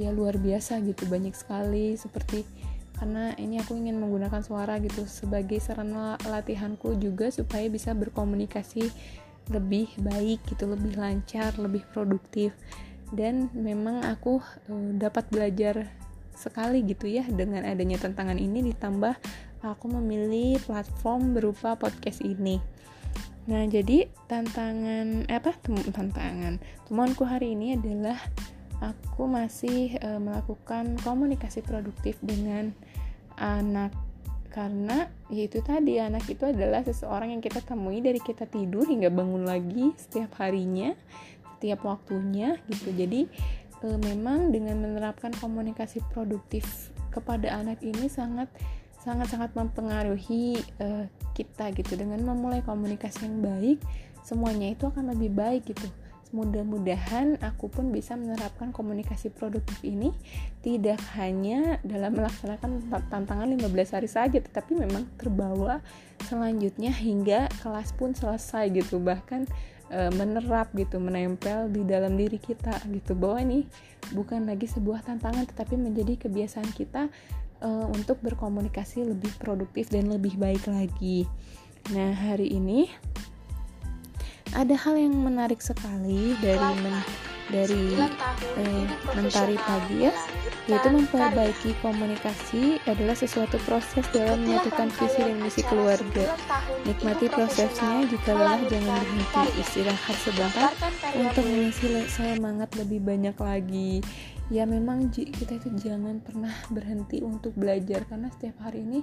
ya 0.00 0.10
luar 0.14 0.40
biasa 0.40 0.80
gitu, 0.80 1.04
banyak 1.10 1.36
sekali 1.36 1.98
seperti 1.98 2.46
karena 3.00 3.32
ini 3.40 3.56
aku 3.56 3.80
ingin 3.80 3.96
menggunakan 3.96 4.44
suara 4.44 4.76
gitu 4.76 5.08
sebagai 5.08 5.56
sarana 5.56 6.20
latihanku 6.20 7.00
juga 7.00 7.32
supaya 7.32 7.64
bisa 7.72 7.96
berkomunikasi 7.96 8.92
lebih 9.48 9.88
baik 10.04 10.44
gitu 10.44 10.68
lebih 10.68 11.00
lancar 11.00 11.56
lebih 11.56 11.80
produktif 11.96 12.52
dan 13.10 13.50
memang 13.52 14.06
aku 14.06 14.38
uh, 14.70 14.90
dapat 14.94 15.26
belajar 15.30 15.90
sekali 16.34 16.80
gitu 16.88 17.04
ya 17.04 17.26
dengan 17.28 17.68
adanya 17.68 18.00
tantangan 18.00 18.40
ini 18.40 18.72
ditambah 18.72 19.12
aku 19.60 19.86
memilih 19.92 20.56
platform 20.64 21.36
berupa 21.36 21.76
podcast 21.76 22.24
ini. 22.24 22.56
Nah 23.50 23.66
jadi 23.68 24.08
tantangan 24.30 25.28
eh, 25.28 25.36
apa? 25.36 25.52
Tantangan 25.92 26.56
temuanku 26.88 27.28
hari 27.28 27.52
ini 27.52 27.76
adalah 27.76 28.16
aku 28.80 29.28
masih 29.28 30.00
uh, 30.00 30.16
melakukan 30.16 30.96
komunikasi 31.04 31.60
produktif 31.60 32.16
dengan 32.24 32.72
anak. 33.36 33.92
Karena 34.50 35.06
yaitu 35.30 35.62
tadi 35.62 36.02
anak 36.02 36.26
itu 36.26 36.42
adalah 36.42 36.82
seseorang 36.82 37.30
yang 37.30 37.42
kita 37.44 37.62
temui 37.62 38.02
dari 38.02 38.18
kita 38.18 38.50
tidur 38.50 38.82
hingga 38.82 39.06
bangun 39.06 39.46
lagi 39.46 39.94
setiap 39.94 40.42
harinya 40.42 40.90
setiap 41.60 41.84
waktunya 41.84 42.56
gitu. 42.72 42.88
Jadi 42.96 43.28
e, 43.84 43.86
memang 44.00 44.48
dengan 44.48 44.80
menerapkan 44.80 45.28
komunikasi 45.36 46.00
produktif 46.08 46.88
kepada 47.12 47.52
anak 47.60 47.84
ini 47.84 48.08
sangat 48.08 48.48
sangat 49.04 49.28
sangat 49.28 49.52
mempengaruhi 49.52 50.56
e, 50.56 51.04
kita 51.36 51.68
gitu. 51.76 52.00
Dengan 52.00 52.24
memulai 52.24 52.64
komunikasi 52.64 53.28
yang 53.28 53.44
baik 53.44 53.76
semuanya 54.24 54.72
itu 54.72 54.88
akan 54.88 55.12
lebih 55.12 55.36
baik 55.36 55.68
gitu. 55.68 55.84
Mudah-mudahan 56.30 57.42
aku 57.42 57.66
pun 57.66 57.90
bisa 57.90 58.14
menerapkan 58.14 58.70
komunikasi 58.70 59.34
produktif 59.34 59.82
ini 59.82 60.14
tidak 60.62 61.02
hanya 61.18 61.82
dalam 61.82 62.14
melaksanakan 62.14 62.86
tantangan 63.10 63.50
15 63.50 63.66
hari 63.98 64.06
saja 64.06 64.38
tetapi 64.38 64.78
memang 64.78 65.10
terbawa 65.18 65.82
selanjutnya 66.30 66.94
hingga 66.94 67.50
kelas 67.60 67.92
pun 67.98 68.14
selesai 68.14 68.70
gitu. 68.70 69.02
Bahkan 69.02 69.50
e, 69.90 70.08
menerap 70.14 70.70
gitu 70.72 70.96
menempel 71.02 71.68
di 71.68 71.82
dalam 71.84 72.14
diri 72.14 72.38
kita 72.38 72.80
gitu. 72.88 73.12
Bahwa 73.18 73.42
ini 73.42 73.66
bukan 74.14 74.46
lagi 74.46 74.70
sebuah 74.70 75.04
tantangan 75.04 75.44
tetapi 75.50 75.76
menjadi 75.76 76.16
kebiasaan 76.26 76.70
kita 76.72 77.10
e, 77.60 77.68
untuk 77.90 78.22
berkomunikasi 78.22 79.04
lebih 79.04 79.34
produktif 79.42 79.90
dan 79.90 80.08
lebih 80.08 80.38
baik 80.38 80.64
lagi. 80.70 81.26
Nah 81.90 82.14
hari 82.14 82.54
ini 82.54 82.88
ada 84.54 84.74
hal 84.74 84.98
yang 84.98 85.14
menarik 85.14 85.62
sekali 85.62 86.34
dari 86.42 86.70
men 86.82 87.29
dari 87.50 87.98
eh, 88.58 88.86
mentari 89.14 89.58
pagi 89.58 90.08
ya 90.08 90.14
yaitu 90.70 90.88
memperbaiki 90.92 91.70
komunikasi 91.82 92.78
adalah 92.86 93.18
sesuatu 93.18 93.58
proses 93.66 94.06
dalam 94.14 94.46
menyatukan 94.46 94.86
visi 94.94 95.18
dan 95.18 95.42
misi 95.42 95.62
keluarga. 95.66 96.38
Nikmati 96.86 97.26
prosesnya 97.26 98.06
jika 98.06 98.30
lelah 98.38 98.62
jangan 98.70 99.02
berhenti. 99.02 99.44
Istirahat 99.58 100.16
sebentar 100.22 100.70
untuk 101.18 101.44
mengisi 101.48 101.90
semangat 102.06 102.70
lebih 102.78 103.02
banyak 103.02 103.34
lagi. 103.34 103.98
Ya 104.50 104.66
memang 104.66 105.10
kita 105.10 105.58
itu 105.58 105.70
jangan 105.78 106.22
pernah 106.22 106.54
berhenti 106.70 107.22
untuk 107.22 107.54
belajar 107.54 108.06
karena 108.06 108.30
setiap 108.34 108.62
hari 108.62 108.82
ini 108.82 109.02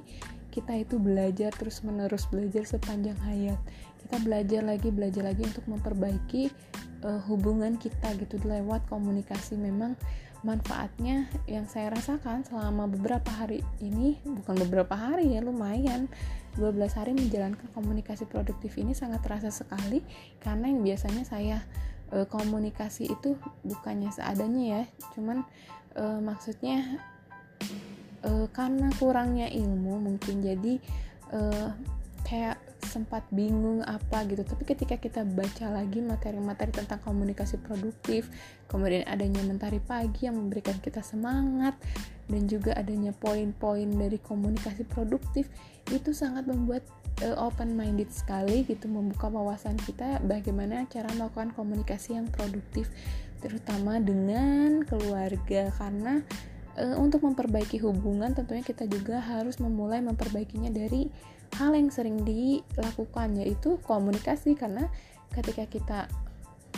kita 0.51 0.73
itu 0.75 0.97
belajar 0.97 1.53
terus 1.53 1.85
menerus 1.85 2.27
belajar 2.27 2.65
sepanjang 2.65 3.15
hayat 3.23 3.59
kita 4.07 4.23
belajar 4.23 4.63
lagi 4.63 4.87
belajar 4.87 5.27
lagi 5.27 5.43
untuk 5.43 5.67
memperbaiki 5.67 6.47
uh, 7.03 7.19
hubungan 7.27 7.75
kita 7.75 8.15
gitu 8.15 8.39
lewat 8.47 8.87
komunikasi. 8.87 9.59
Memang 9.59 9.99
manfaatnya 10.47 11.27
yang 11.43 11.67
saya 11.67 11.91
rasakan 11.91 12.47
selama 12.47 12.87
beberapa 12.87 13.27
hari 13.27 13.59
ini 13.83 14.15
bukan 14.23 14.55
beberapa 14.63 14.95
hari 14.95 15.35
ya 15.35 15.43
lumayan 15.43 16.07
12 16.55 16.71
hari 16.95 17.11
menjalankan 17.19 17.67
komunikasi 17.75 18.23
produktif 18.23 18.79
ini 18.79 18.95
sangat 18.95 19.27
terasa 19.27 19.51
sekali. 19.51 19.99
Karena 20.39 20.71
yang 20.71 20.87
biasanya 20.87 21.27
saya 21.27 21.59
e, 22.11 22.23
komunikasi 22.27 23.11
itu 23.11 23.35
bukannya 23.63 24.09
seadanya 24.15 24.63
ya 24.63 24.83
cuman 25.15 25.43
e, 25.95 26.03
maksudnya 26.23 27.03
e, 28.23 28.47
karena 28.55 28.87
kurangnya 28.95 29.51
ilmu 29.51 29.99
mungkin 29.99 30.41
jadi 30.41 30.73
e, 31.33 31.39
kayak 32.23 32.66
sempat 32.87 33.27
bingung 33.29 33.83
apa 33.83 34.23
gitu. 34.25 34.41
Tapi 34.41 34.63
ketika 34.63 34.95
kita 34.97 35.21
baca 35.27 35.69
lagi 35.69 35.99
materi-materi 35.99 36.71
tentang 36.71 37.03
komunikasi 37.03 37.59
produktif 37.61 38.31
kemudian 38.71 39.03
adanya 39.07 39.43
mentari 39.43 39.83
pagi 39.83 40.27
yang 40.27 40.39
memberikan 40.39 40.79
kita 40.79 41.03
semangat 41.03 41.75
dan 42.27 42.47
juga 42.47 42.75
adanya 42.75 43.15
poin-poin 43.15 43.87
dari 43.87 44.19
komunikasi 44.19 44.83
produktif 44.87 45.47
itu 45.87 46.11
sangat 46.11 46.43
membuat 46.47 46.83
uh, 47.23 47.31
eh, 47.31 47.35
open 47.39 47.73
minded 47.75 48.11
sekali 48.11 48.67
gitu 48.67 48.91
membuka 48.91 49.31
wawasan 49.31 49.79
kita 49.79 50.19
bagaimana 50.27 50.83
cara 50.91 51.07
melakukan 51.15 51.55
komunikasi 51.55 52.19
yang 52.19 52.27
produktif 52.27 52.91
terutama 53.39 54.01
dengan 54.01 54.83
keluarga. 54.83 55.71
Karena 55.77 56.19
uh, 56.77 56.95
untuk 56.99 57.23
memperbaiki 57.25 57.81
hubungan 57.81 58.33
tentunya 58.35 58.63
kita 58.65 58.85
juga 58.85 59.23
harus 59.23 59.57
memulai 59.57 60.03
memperbaikinya 60.03 60.69
dari 60.69 61.09
hal 61.55 61.71
yang 61.71 61.87
sering 61.87 62.27
dilakukan 62.27 63.39
yaitu 63.39 63.79
komunikasi. 63.87 64.59
Karena 64.59 64.91
ketika 65.31 65.63
kita 65.69 65.99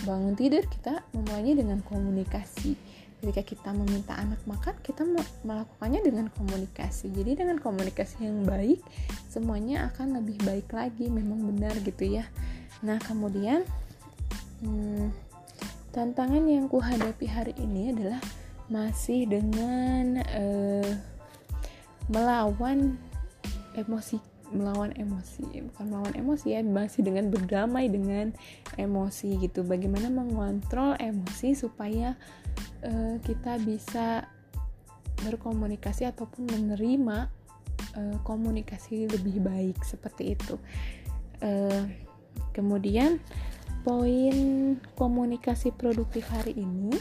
bangun 0.06 0.36
tidur 0.38 0.64
kita 0.70 1.04
memulainya 1.12 1.66
dengan 1.66 1.80
komunikasi. 1.84 2.78
Ketika 3.20 3.44
kita 3.44 3.70
meminta 3.76 4.16
anak 4.16 4.40
makan 4.48 4.80
kita 4.80 5.04
melakukannya 5.44 6.00
dengan 6.06 6.32
komunikasi. 6.32 7.12
Jadi 7.12 7.44
dengan 7.44 7.60
komunikasi 7.60 8.24
yang 8.24 8.48
baik 8.48 8.80
semuanya 9.28 9.92
akan 9.92 10.24
lebih 10.24 10.40
baik 10.48 10.72
lagi. 10.72 11.12
Memang 11.12 11.44
benar 11.44 11.76
gitu 11.84 12.08
ya. 12.08 12.24
Nah 12.80 12.96
kemudian 13.04 13.68
hmm, 14.64 15.12
tantangan 15.92 16.48
yang 16.48 16.72
kuhadapi 16.72 17.28
hari 17.28 17.54
ini 17.60 17.92
adalah 17.92 18.24
masih 18.70 19.26
dengan 19.26 20.22
uh, 20.24 20.92
melawan 22.08 22.96
emosi 23.74 24.22
melawan 24.50 24.94
emosi 24.98 25.46
bukan 25.70 25.86
melawan 25.90 26.14
emosi 26.18 26.58
ya 26.58 26.62
masih 26.66 27.06
dengan 27.06 27.30
berdamai 27.30 27.86
dengan 27.90 28.34
emosi 28.76 29.38
gitu. 29.42 29.62
Bagaimana 29.62 30.10
mengontrol 30.10 30.98
emosi 30.98 31.54
supaya 31.54 32.18
uh, 32.86 33.16
kita 33.22 33.62
bisa 33.62 34.26
berkomunikasi 35.26 36.08
ataupun 36.08 36.48
menerima 36.48 37.28
uh, 37.96 38.18
komunikasi 38.24 39.10
lebih 39.10 39.44
baik 39.44 39.78
seperti 39.84 40.34
itu. 40.34 40.56
Uh, 41.40 41.88
kemudian 42.52 43.20
poin 43.86 44.76
komunikasi 45.00 45.72
produktif 45.72 46.28
hari 46.28 46.58
ini 46.58 46.92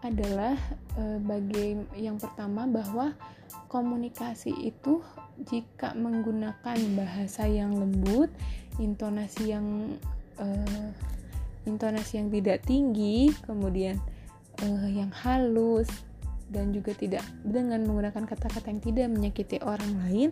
adalah 0.00 0.56
uh, 0.96 1.18
bagi 1.20 1.76
yang 1.96 2.16
pertama 2.16 2.64
bahwa 2.64 3.12
komunikasi 3.68 4.52
itu 4.52 5.00
jika 5.48 5.96
menggunakan 5.96 6.78
bahasa 6.96 7.48
yang 7.48 7.72
lembut, 7.76 8.28
intonasi 8.76 9.56
yang 9.56 9.96
uh, 10.36 10.88
intonasi 11.64 12.20
yang 12.20 12.28
tidak 12.28 12.64
tinggi, 12.64 13.32
kemudian 13.44 13.96
uh, 14.64 14.88
yang 14.88 15.12
halus 15.12 15.88
dan 16.50 16.74
juga 16.74 16.92
tidak 16.96 17.22
dengan 17.46 17.86
menggunakan 17.86 18.26
kata-kata 18.26 18.68
yang 18.68 18.82
tidak 18.82 19.06
menyakiti 19.12 19.56
orang 19.62 19.92
lain, 20.06 20.30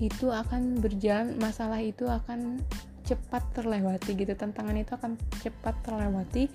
itu 0.00 0.32
akan 0.32 0.80
berjalan 0.80 1.36
masalah 1.36 1.82
itu 1.82 2.08
akan 2.08 2.62
cepat 3.04 3.42
terlewati 3.52 4.14
gitu. 4.14 4.32
Tantangan 4.38 4.76
itu 4.78 4.94
akan 4.94 5.18
cepat 5.42 5.74
terlewati 5.82 6.48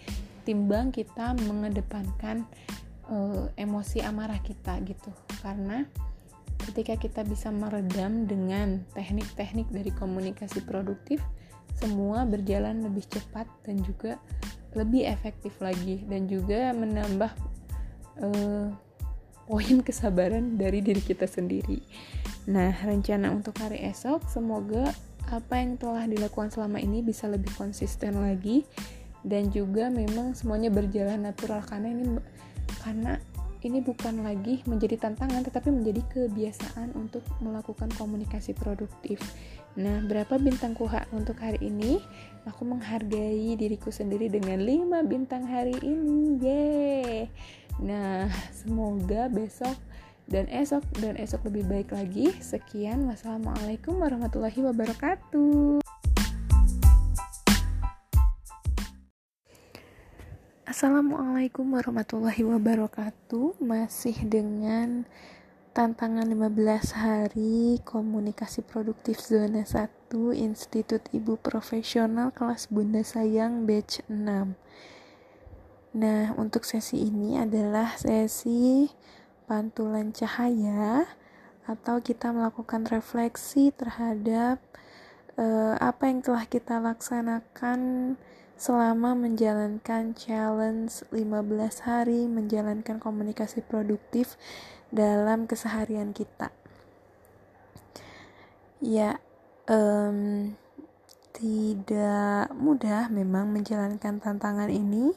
timbang 0.47 0.93
kita 0.93 1.33
mengedepankan 1.43 2.45
uh, 3.09 3.49
emosi 3.57 4.01
amarah 4.05 4.39
kita 4.41 4.77
gitu. 4.85 5.11
Karena 5.45 5.85
ketika 6.65 6.97
kita 6.97 7.21
bisa 7.21 7.53
meredam 7.53 8.25
dengan 8.25 8.81
teknik-teknik 8.97 9.69
dari 9.69 9.93
komunikasi 9.93 10.65
produktif 10.65 11.21
semua 11.77 12.25
berjalan 12.25 12.81
lebih 12.81 13.05
cepat 13.05 13.45
dan 13.61 13.77
juga 13.85 14.17
lebih 14.73 15.05
efektif 15.05 15.53
lagi 15.61 16.01
dan 16.09 16.25
juga 16.25 16.73
menambah 16.73 17.31
uh, 18.25 18.73
poin 19.45 19.77
kesabaran 19.85 20.57
dari 20.57 20.81
diri 20.81 20.99
kita 20.99 21.29
sendiri. 21.29 21.85
Nah, 22.49 22.73
rencana 22.81 23.29
untuk 23.29 23.61
hari 23.61 23.85
esok 23.85 24.25
semoga 24.25 24.89
apa 25.29 25.57
yang 25.57 25.77
telah 25.77 26.05
dilakukan 26.05 26.53
selama 26.53 26.77
ini 26.77 27.01
bisa 27.01 27.25
lebih 27.25 27.49
konsisten 27.57 28.21
lagi 28.21 28.65
dan 29.25 29.49
juga 29.49 29.89
memang 29.89 30.37
semuanya 30.37 30.69
berjalan 30.69 31.25
natural 31.25 31.65
karena 31.65 31.89
ini 31.97 32.05
karena 32.85 33.17
ini 33.65 33.81
bukan 33.81 34.21
lagi 34.21 34.61
menjadi 34.69 35.01
tantangan 35.01 35.41
tetapi 35.41 35.73
menjadi 35.73 36.05
kebiasaan 36.13 36.93
untuk 36.93 37.25
melakukan 37.41 37.89
komunikasi 37.97 38.53
produktif. 38.53 39.17
Nah, 39.75 40.05
berapa 40.05 40.37
bintang 40.37 40.77
kuha 40.77 41.09
untuk 41.11 41.41
hari 41.41 41.59
ini? 41.65 41.99
Aku 42.45 42.63
menghargai 42.63 43.57
diriku 43.57 43.89
sendiri 43.89 44.29
dengan 44.29 44.61
5 44.61 45.03
bintang 45.03 45.43
hari 45.49 45.75
ini. 45.81 46.39
Yeay. 46.39 47.27
Nah, 47.81 48.29
semoga 48.53 49.27
besok 49.27 49.75
dan 50.29 50.47
esok 50.47 50.85
dan 51.01 51.17
esok 51.17 51.49
lebih 51.49 51.65
baik 51.65 51.89
lagi. 51.91 52.31
Sekian, 52.39 53.03
wassalamualaikum 53.09 53.99
warahmatullahi 53.99 54.61
wabarakatuh. 54.61 55.94
Assalamualaikum 60.65 61.77
warahmatullahi 61.77 62.41
wabarakatuh. 62.41 63.61
Masih 63.61 64.17
dengan 64.25 65.05
tantangan 65.77 66.25
15 66.25 66.89
hari 66.89 67.77
komunikasi 67.85 68.65
produktif 68.65 69.21
zona 69.21 69.61
1 69.61 70.09
Institut 70.33 71.05
Ibu 71.13 71.37
Profesional 71.37 72.33
kelas 72.33 72.73
Bunda 72.73 73.05
Sayang 73.05 73.69
batch 73.69 74.09
6 74.09 74.57
Nah 76.01 76.33
untuk 76.33 76.65
sesi 76.65 76.97
ini 76.97 77.37
adalah 77.37 77.93
sesi 78.01 78.89
pantulan 79.45 80.17
cahaya 80.17 81.05
Atau 81.69 82.01
kita 82.01 82.33
melakukan 82.33 82.89
refleksi 82.89 83.69
terhadap 83.69 84.57
uh, 85.37 85.77
apa 85.77 86.09
yang 86.09 86.25
telah 86.25 86.49
kita 86.49 86.81
laksanakan 86.81 88.17
selama 88.55 89.15
menjalankan 89.19 90.15
challenge 90.15 91.03
15 91.11 91.87
hari 91.87 92.27
menjalankan 92.31 93.03
komunikasi 93.03 93.59
produktif 93.59 94.39
dalam 94.95 95.43
keseharian 95.43 96.15
kita. 96.15 96.55
Ya, 98.79 99.19
um, 99.67 100.53
tidak 101.35 102.51
mudah 102.55 103.11
memang 103.11 103.51
menjalankan 103.51 104.23
tantangan 104.23 104.71
ini. 104.71 105.11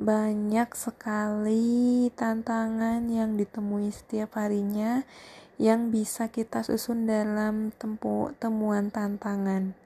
Banyak 0.00 0.72
sekali 0.72 2.08
tantangan 2.16 3.06
yang 3.12 3.36
ditemui 3.36 3.92
setiap 3.92 4.40
harinya 4.40 5.04
yang 5.60 5.92
bisa 5.92 6.32
kita 6.32 6.64
susun 6.64 7.04
dalam 7.04 7.70
tempu, 7.76 8.32
temuan 8.40 8.88
tantangan. 8.88 9.81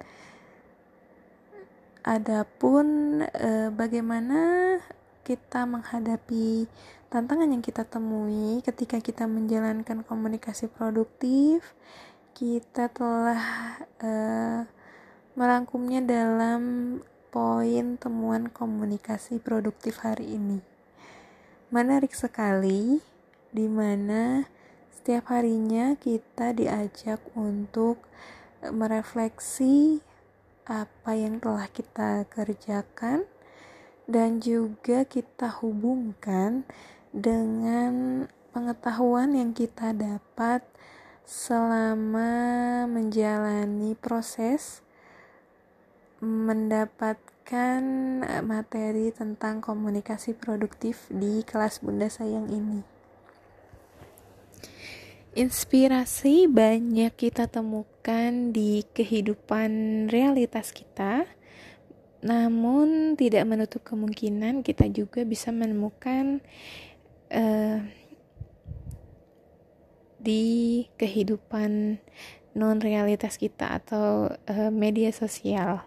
Adapun 2.06 3.18
e, 3.34 3.66
bagaimana 3.74 4.78
kita 5.26 5.66
menghadapi 5.66 6.70
tantangan 7.10 7.50
yang 7.50 7.66
kita 7.66 7.82
temui 7.82 8.62
ketika 8.62 9.02
kita 9.02 9.26
menjalankan 9.26 10.06
komunikasi 10.06 10.70
produktif, 10.70 11.74
kita 12.30 12.94
telah 12.94 13.42
e, 13.98 14.10
merangkumnya 15.34 15.98
dalam 16.06 16.62
poin 17.34 17.98
temuan 17.98 18.54
komunikasi 18.54 19.42
produktif 19.42 20.06
hari 20.06 20.38
ini. 20.38 20.62
Menarik 21.74 22.14
sekali 22.14 23.02
di 23.50 23.66
mana 23.66 24.46
setiap 24.94 25.34
harinya 25.34 25.98
kita 25.98 26.54
diajak 26.54 27.18
untuk 27.34 27.98
merefleksi 28.62 30.05
apa 30.66 31.14
yang 31.14 31.38
telah 31.38 31.70
kita 31.70 32.26
kerjakan 32.26 33.22
dan 34.10 34.42
juga 34.42 35.06
kita 35.06 35.46
hubungkan 35.62 36.66
dengan 37.14 38.26
pengetahuan 38.50 39.34
yang 39.34 39.54
kita 39.54 39.94
dapat 39.94 40.66
selama 41.22 42.30
menjalani 42.90 43.94
proses 43.98 44.82
mendapatkan 46.18 47.82
materi 48.42 49.14
tentang 49.14 49.62
komunikasi 49.62 50.34
produktif 50.34 51.06
di 51.14 51.46
kelas 51.46 51.78
Bunda 51.78 52.10
Sayang 52.10 52.50
ini. 52.50 52.82
Inspirasi 55.36 56.48
banyak 56.48 57.12
kita 57.12 57.44
temukan 57.44 58.56
di 58.56 58.80
kehidupan 58.96 60.08
realitas 60.08 60.72
kita, 60.72 61.28
namun 62.24 63.20
tidak 63.20 63.44
menutup 63.44 63.84
kemungkinan 63.84 64.64
kita 64.64 64.88
juga 64.88 65.28
bisa 65.28 65.52
menemukan 65.52 66.40
uh, 67.28 67.84
di 70.16 70.88
kehidupan 70.96 72.00
non 72.56 72.80
realitas 72.80 73.36
kita 73.36 73.76
atau 73.76 74.32
uh, 74.32 74.72
media 74.72 75.12
sosial. 75.12 75.84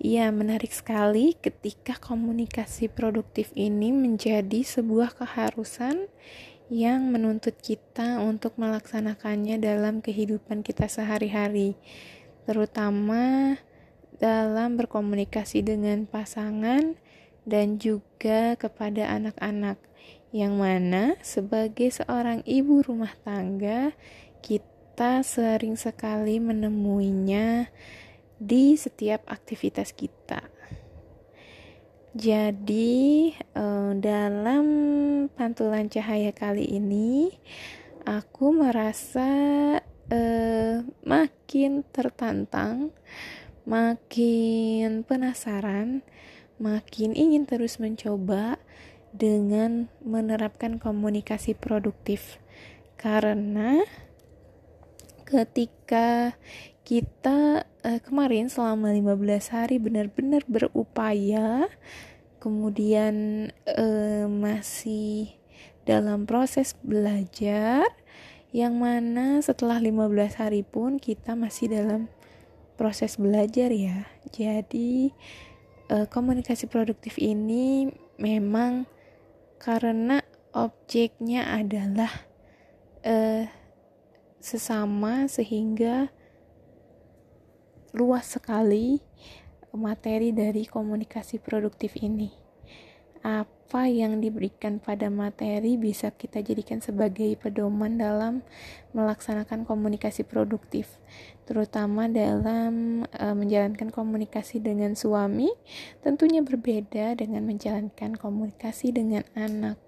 Ya, 0.00 0.32
menarik 0.32 0.72
sekali 0.72 1.36
ketika 1.36 2.00
komunikasi 2.00 2.88
produktif 2.88 3.52
ini 3.52 3.92
menjadi 3.92 4.64
sebuah 4.64 5.20
keharusan 5.20 6.08
yang 6.66 7.14
menuntut 7.14 7.54
kita 7.62 8.18
untuk 8.18 8.58
melaksanakannya 8.58 9.62
dalam 9.62 10.02
kehidupan 10.02 10.66
kita 10.66 10.90
sehari-hari, 10.90 11.78
terutama 12.42 13.54
dalam 14.18 14.74
berkomunikasi 14.74 15.62
dengan 15.62 16.08
pasangan 16.10 16.98
dan 17.46 17.78
juga 17.78 18.58
kepada 18.58 19.06
anak-anak, 19.14 19.78
yang 20.34 20.58
mana 20.58 21.14
sebagai 21.22 21.86
seorang 21.94 22.42
ibu 22.42 22.82
rumah 22.82 23.14
tangga, 23.22 23.94
kita 24.42 25.22
sering 25.22 25.78
sekali 25.78 26.42
menemuinya 26.42 27.70
di 28.42 28.74
setiap 28.74 29.22
aktivitas 29.30 29.94
kita. 29.94 30.55
Jadi, 32.16 33.28
uh, 33.52 33.92
dalam 33.92 34.64
pantulan 35.36 35.92
cahaya 35.92 36.32
kali 36.32 36.64
ini, 36.64 37.28
aku 38.08 38.56
merasa 38.56 39.28
uh, 39.84 40.76
makin 41.04 41.84
tertantang, 41.92 42.96
makin 43.68 45.04
penasaran, 45.04 46.00
makin 46.56 47.12
ingin 47.12 47.44
terus 47.44 47.76
mencoba 47.76 48.56
dengan 49.12 49.92
menerapkan 50.00 50.80
komunikasi 50.80 51.52
produktif. 51.52 52.40
Karena 52.96 53.84
ketika 55.28 56.32
kita 56.86 57.66
uh, 57.82 58.00
kemarin 58.06 58.46
selama 58.46 58.94
15 58.94 59.18
hari 59.50 59.82
benar-benar 59.82 60.46
berupaya 60.46 61.66
kemudian 62.38 63.50
uh, 63.66 64.30
masih 64.30 65.34
dalam 65.82 66.30
proses 66.30 66.78
belajar 66.86 67.82
yang 68.54 68.78
mana 68.78 69.42
setelah 69.42 69.82
15 69.82 70.14
hari 70.38 70.62
pun 70.62 71.02
kita 71.02 71.34
masih 71.34 71.74
dalam 71.74 72.06
proses 72.78 73.18
belajar 73.18 73.74
ya. 73.74 74.06
Jadi 74.30 75.10
uh, 75.90 76.06
komunikasi 76.06 76.70
produktif 76.70 77.18
ini 77.18 77.90
memang 78.14 78.86
karena 79.58 80.22
objeknya 80.54 81.50
adalah 81.50 82.30
uh, 83.02 83.50
sesama 84.38 85.26
sehingga 85.26 86.14
luas 87.96 88.36
sekali 88.36 89.00
materi 89.72 90.32
dari 90.36 90.68
komunikasi 90.68 91.40
produktif 91.40 91.96
ini. 91.96 92.28
Apa 93.24 93.90
yang 93.90 94.22
diberikan 94.22 94.78
pada 94.78 95.10
materi 95.10 95.74
bisa 95.74 96.14
kita 96.14 96.38
jadikan 96.44 96.78
sebagai 96.78 97.34
pedoman 97.34 97.98
dalam 97.98 98.46
melaksanakan 98.94 99.66
komunikasi 99.66 100.22
produktif, 100.22 101.02
terutama 101.48 102.06
dalam 102.06 103.02
e, 103.10 103.24
menjalankan 103.34 103.90
komunikasi 103.90 104.62
dengan 104.62 104.94
suami. 104.94 105.50
Tentunya 106.06 106.44
berbeda 106.46 107.18
dengan 107.18 107.42
menjalankan 107.42 108.14
komunikasi 108.14 108.94
dengan 108.94 109.26
anak. 109.34 109.80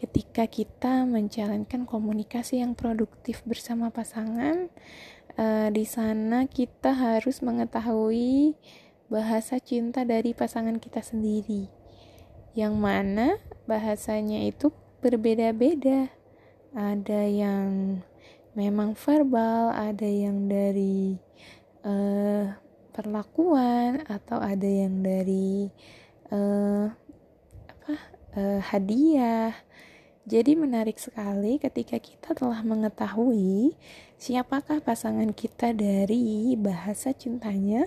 Ketika 0.00 0.44
kita 0.48 1.04
menjalankan 1.04 1.84
komunikasi 1.84 2.60
yang 2.64 2.72
produktif 2.72 3.44
bersama 3.44 3.88
pasangan, 3.92 4.68
uh, 5.38 5.68
di 5.72 5.84
sana 5.84 6.48
kita 6.48 6.92
harus 6.92 7.40
mengetahui 7.44 8.56
bahasa 9.06 9.62
cinta 9.62 10.02
dari 10.02 10.34
pasangan 10.34 10.82
kita 10.82 11.00
sendiri. 11.00 11.70
Yang 12.56 12.74
mana 12.74 13.26
bahasanya 13.68 14.42
itu 14.48 14.72
berbeda-beda. 15.04 16.10
Ada 16.76 17.22
yang 17.28 18.00
memang 18.56 18.96
verbal 18.96 19.68
ada 19.76 20.08
yang 20.08 20.48
dari 20.48 21.20
uh, 21.84 22.48
perlakuan 22.96 24.00
atau 24.08 24.40
ada 24.40 24.64
yang 24.64 25.04
dari 25.04 25.68
uh, 26.32 26.88
apa 27.68 27.94
uh, 28.32 28.60
hadiah 28.64 29.52
jadi 30.26 30.58
menarik 30.58 30.98
sekali 30.98 31.62
ketika 31.62 32.02
kita 32.02 32.34
telah 32.34 32.58
mengetahui 32.66 33.78
siapakah 34.18 34.82
pasangan 34.82 35.30
kita 35.30 35.70
dari 35.70 36.50
bahasa 36.58 37.14
cintanya, 37.14 37.86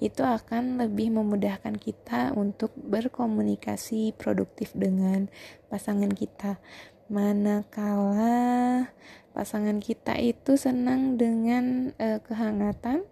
itu 0.00 0.24
akan 0.24 0.80
lebih 0.80 1.12
memudahkan 1.12 1.76
kita 1.76 2.32
untuk 2.40 2.72
berkomunikasi 2.72 4.16
produktif 4.16 4.72
dengan 4.72 5.28
pasangan 5.68 6.08
kita. 6.08 6.56
Manakala 7.12 8.88
pasangan 9.36 9.76
kita 9.76 10.16
itu 10.16 10.56
senang 10.56 11.20
dengan 11.20 11.92
uh, 12.00 12.16
kehangatan, 12.24 13.04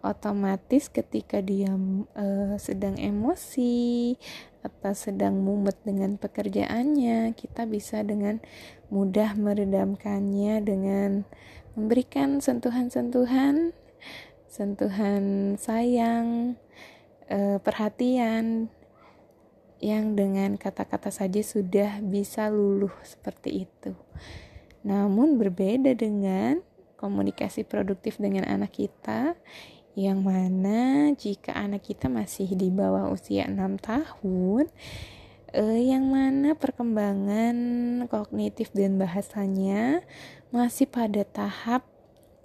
otomatis 0.00 0.88
ketika 0.88 1.44
dia 1.44 1.72
uh, 2.16 2.56
sedang 2.56 2.96
emosi 2.96 4.16
atau 4.60 4.92
sedang 4.92 5.40
mumet 5.40 5.76
dengan 5.84 6.20
pekerjaannya, 6.20 7.32
kita 7.36 7.64
bisa 7.64 8.04
dengan 8.04 8.40
mudah 8.92 9.36
meredamkannya 9.36 10.60
dengan 10.60 11.24
memberikan 11.76 12.40
sentuhan-sentuhan, 12.44 13.72
sentuhan 14.48 15.54
sayang, 15.56 16.60
uh, 17.32 17.56
perhatian 17.60 18.68
yang 19.80 20.12
dengan 20.12 20.60
kata-kata 20.60 21.08
saja 21.08 21.40
sudah 21.40 22.04
bisa 22.04 22.52
luluh 22.52 22.92
seperti 23.00 23.64
itu. 23.64 23.96
Namun 24.84 25.40
berbeda 25.40 25.96
dengan 25.96 26.60
komunikasi 27.00 27.64
produktif 27.64 28.20
dengan 28.20 28.44
anak 28.44 28.76
kita 28.76 29.32
yang 30.00 30.24
mana 30.24 31.12
jika 31.12 31.52
anak 31.52 31.84
kita 31.92 32.08
masih 32.08 32.48
di 32.56 32.72
bawah 32.72 33.12
usia 33.12 33.44
6 33.44 33.60
tahun 33.84 34.64
eh, 35.52 35.80
yang 35.92 36.08
mana 36.08 36.56
perkembangan 36.56 37.56
kognitif 38.08 38.72
dan 38.72 38.96
bahasanya 38.96 40.00
masih 40.48 40.88
pada 40.88 41.20
tahap 41.28 41.84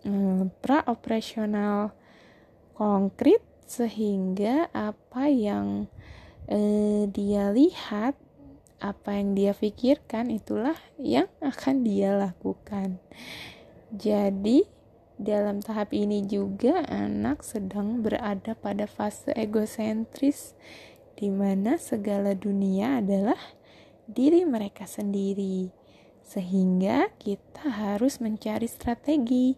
eh, 0.03 0.43
pra-operasional 0.59 1.95
konkret 2.75 3.39
sehingga 3.63 4.67
apa 4.75 5.31
yang 5.31 5.87
eh, 6.51 7.07
dia 7.07 7.55
lihat 7.55 8.19
apa 8.83 9.15
yang 9.15 9.31
dia 9.31 9.55
pikirkan 9.55 10.27
itulah 10.27 10.75
yang 10.99 11.31
akan 11.39 11.87
dia 11.87 12.11
lakukan. 12.19 12.99
Jadi 13.95 14.67
dalam 15.15 15.63
tahap 15.63 15.95
ini 15.95 16.27
juga 16.27 16.83
anak 16.91 17.39
sedang 17.39 18.03
berada 18.03 18.51
pada 18.51 18.83
fase 18.83 19.31
egosentris 19.31 20.51
di 21.15 21.31
mana 21.31 21.79
segala 21.79 22.35
dunia 22.35 22.99
adalah 22.99 23.39
diri 24.11 24.43
mereka 24.43 24.83
sendiri. 24.83 25.71
Sehingga 26.25 27.13
kita 27.15 27.69
harus 27.69 28.19
mencari 28.19 28.67
strategi 28.67 29.55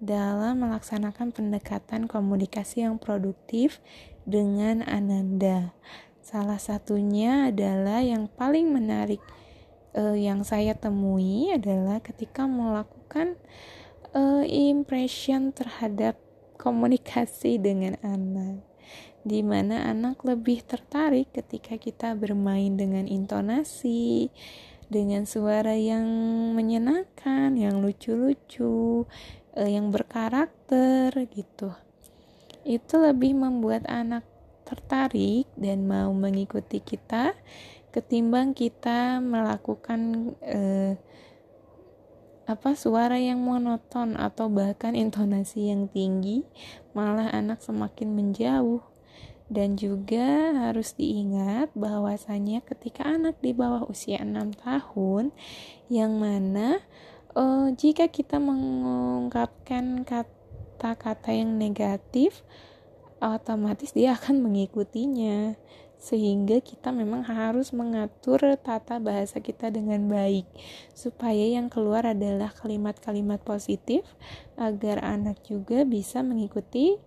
dalam 0.00 0.64
melaksanakan 0.64 1.36
pendekatan 1.36 2.08
komunikasi 2.08 2.88
yang 2.88 2.96
produktif 2.96 3.84
dengan 4.24 4.80
Ananda. 4.88 5.76
Salah 6.24 6.56
satunya 6.56 7.52
adalah 7.52 8.00
yang 8.00 8.32
paling 8.32 8.72
menarik 8.72 9.20
eh, 9.92 10.16
yang 10.16 10.40
saya 10.48 10.72
temui 10.72 11.52
adalah 11.52 12.00
ketika 12.00 12.48
melakukan 12.48 13.36
uh, 14.14 14.46
impression 14.46 15.50
terhadap 15.50 16.16
komunikasi 16.56 17.58
dengan 17.60 17.98
anak 18.00 18.62
di 19.24 19.40
mana 19.40 19.88
anak 19.88 20.20
lebih 20.20 20.60
tertarik 20.68 21.32
ketika 21.32 21.80
kita 21.80 22.12
bermain 22.12 22.76
dengan 22.76 23.08
intonasi, 23.08 24.28
dengan 24.92 25.24
suara 25.24 25.72
yang 25.72 26.04
menyenangkan, 26.52 27.56
yang 27.56 27.80
lucu-lucu, 27.80 29.08
uh, 29.56 29.68
yang 29.68 29.88
berkarakter 29.88 31.08
gitu. 31.32 31.72
Itu 32.68 33.00
lebih 33.00 33.32
membuat 33.32 33.88
anak 33.88 34.28
tertarik 34.68 35.48
dan 35.56 35.88
mau 35.88 36.12
mengikuti 36.12 36.84
kita 36.84 37.32
ketimbang 37.92 38.52
kita 38.52 39.24
melakukan 39.24 40.34
uh, 40.44 40.92
apa 42.44 42.76
suara 42.76 43.16
yang 43.16 43.40
monoton 43.40 44.20
atau 44.20 44.52
bahkan 44.52 44.92
intonasi 44.92 45.72
yang 45.72 45.88
tinggi 45.88 46.44
malah 46.92 47.32
anak 47.32 47.64
semakin 47.64 48.12
menjauh. 48.12 48.84
Dan 49.44 49.76
juga 49.76 50.56
harus 50.56 50.96
diingat 50.96 51.68
bahwasanya 51.76 52.64
ketika 52.64 53.04
anak 53.04 53.36
di 53.44 53.52
bawah 53.52 53.84
usia 53.84 54.24
6 54.24 54.56
tahun 54.64 55.36
yang 55.92 56.16
mana 56.16 56.80
uh, 57.36 57.68
jika 57.76 58.08
kita 58.08 58.40
mengungkapkan 58.40 60.08
kata-kata 60.08 61.30
yang 61.36 61.60
negatif 61.60 62.40
otomatis 63.20 63.92
dia 63.92 64.16
akan 64.16 64.44
mengikutinya 64.44 65.56
sehingga 66.04 66.60
kita 66.60 66.92
memang 66.92 67.24
harus 67.24 67.72
mengatur 67.72 68.36
tata 68.60 69.00
bahasa 69.00 69.40
kita 69.40 69.72
dengan 69.72 70.04
baik. 70.04 70.44
Supaya 70.92 71.56
yang 71.56 71.72
keluar 71.72 72.04
adalah 72.04 72.52
kalimat-kalimat 72.52 73.40
positif 73.40 74.04
agar 74.60 75.00
anak 75.00 75.40
juga 75.48 75.88
bisa 75.88 76.20
mengikuti 76.20 77.00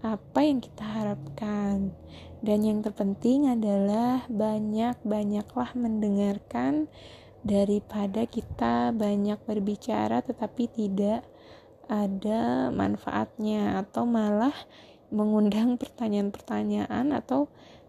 apa 0.00 0.40
yang 0.40 0.64
kita 0.64 0.80
harapkan. 0.80 1.92
Dan 2.40 2.64
yang 2.64 2.80
terpenting 2.80 3.52
adalah 3.52 4.24
banyak-banyaklah 4.32 5.76
mendengarkan 5.76 6.88
daripada 7.44 8.24
kita 8.24 8.96
banyak 8.96 9.36
berbicara 9.44 10.24
tetapi 10.24 10.72
tidak 10.72 11.22
ada 11.88 12.68
manfaatnya 12.72 13.80
atau 13.80 14.04
malah 14.08 14.54
mengundang 15.08 15.80
pertanyaan-pertanyaan 15.80 17.16
atau 17.16 17.48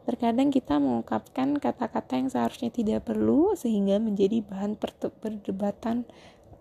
Terkadang 0.09 0.49
kita 0.49 0.81
mengungkapkan 0.81 1.61
kata-kata 1.61 2.17
yang 2.17 2.33
seharusnya 2.33 2.73
tidak 2.73 3.05
perlu 3.05 3.53
sehingga 3.53 4.01
menjadi 4.01 4.41
bahan 4.41 4.73
perdebatan 5.21 6.09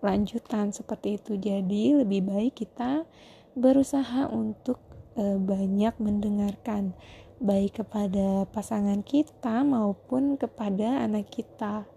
lanjutan 0.05 0.69
seperti 0.69 1.17
itu. 1.17 1.33
Jadi 1.33 1.97
lebih 1.97 2.29
baik 2.29 2.61
kita 2.61 3.09
berusaha 3.57 4.29
untuk 4.29 4.77
e, 5.17 5.41
banyak 5.41 5.97
mendengarkan 5.97 6.93
baik 7.41 7.81
kepada 7.81 8.45
pasangan 8.53 9.01
kita 9.01 9.65
maupun 9.65 10.37
kepada 10.37 11.01
anak 11.01 11.33
kita. 11.33 11.89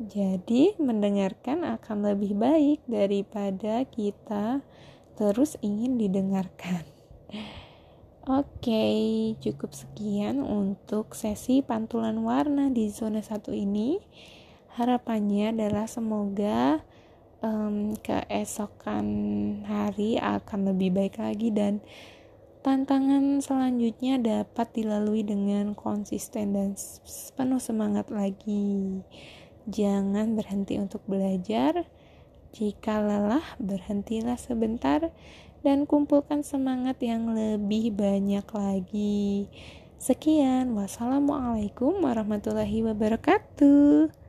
Jadi, 0.00 0.80
mendengarkan 0.80 1.60
akan 1.60 2.08
lebih 2.16 2.32
baik 2.40 2.80
daripada 2.88 3.84
kita 3.84 4.64
terus 5.12 5.60
ingin 5.60 6.00
didengarkan. 6.00 6.88
Oke, 8.30 8.86
cukup 9.42 9.74
sekian 9.74 10.38
untuk 10.38 11.18
sesi 11.18 11.66
pantulan 11.66 12.14
warna 12.22 12.70
di 12.70 12.86
zona 12.86 13.26
satu 13.26 13.50
ini. 13.50 13.98
Harapannya 14.78 15.50
adalah 15.50 15.90
semoga 15.90 16.78
um, 17.42 17.98
keesokan 17.98 19.06
hari 19.66 20.14
akan 20.22 20.70
lebih 20.70 20.94
baik 20.94 21.18
lagi 21.18 21.50
dan 21.50 21.82
tantangan 22.62 23.42
selanjutnya 23.42 24.22
dapat 24.22 24.78
dilalui 24.78 25.26
dengan 25.26 25.74
konsisten 25.74 26.54
dan 26.54 26.78
penuh 27.34 27.58
semangat 27.58 28.14
lagi. 28.14 29.02
Jangan 29.66 30.38
berhenti 30.38 30.78
untuk 30.78 31.02
belajar. 31.10 31.82
Jika 32.54 33.02
lelah, 33.02 33.58
berhentilah 33.58 34.38
sebentar 34.38 35.10
dan 35.60 35.88
kumpulkan 35.88 36.44
semangat 36.44 37.00
yang 37.00 37.32
lebih 37.32 37.92
banyak 37.96 38.46
lagi. 38.52 39.48
Sekian, 40.00 40.72
wassalamualaikum 40.76 42.00
warahmatullahi 42.00 42.84
wabarakatuh. 42.88 44.19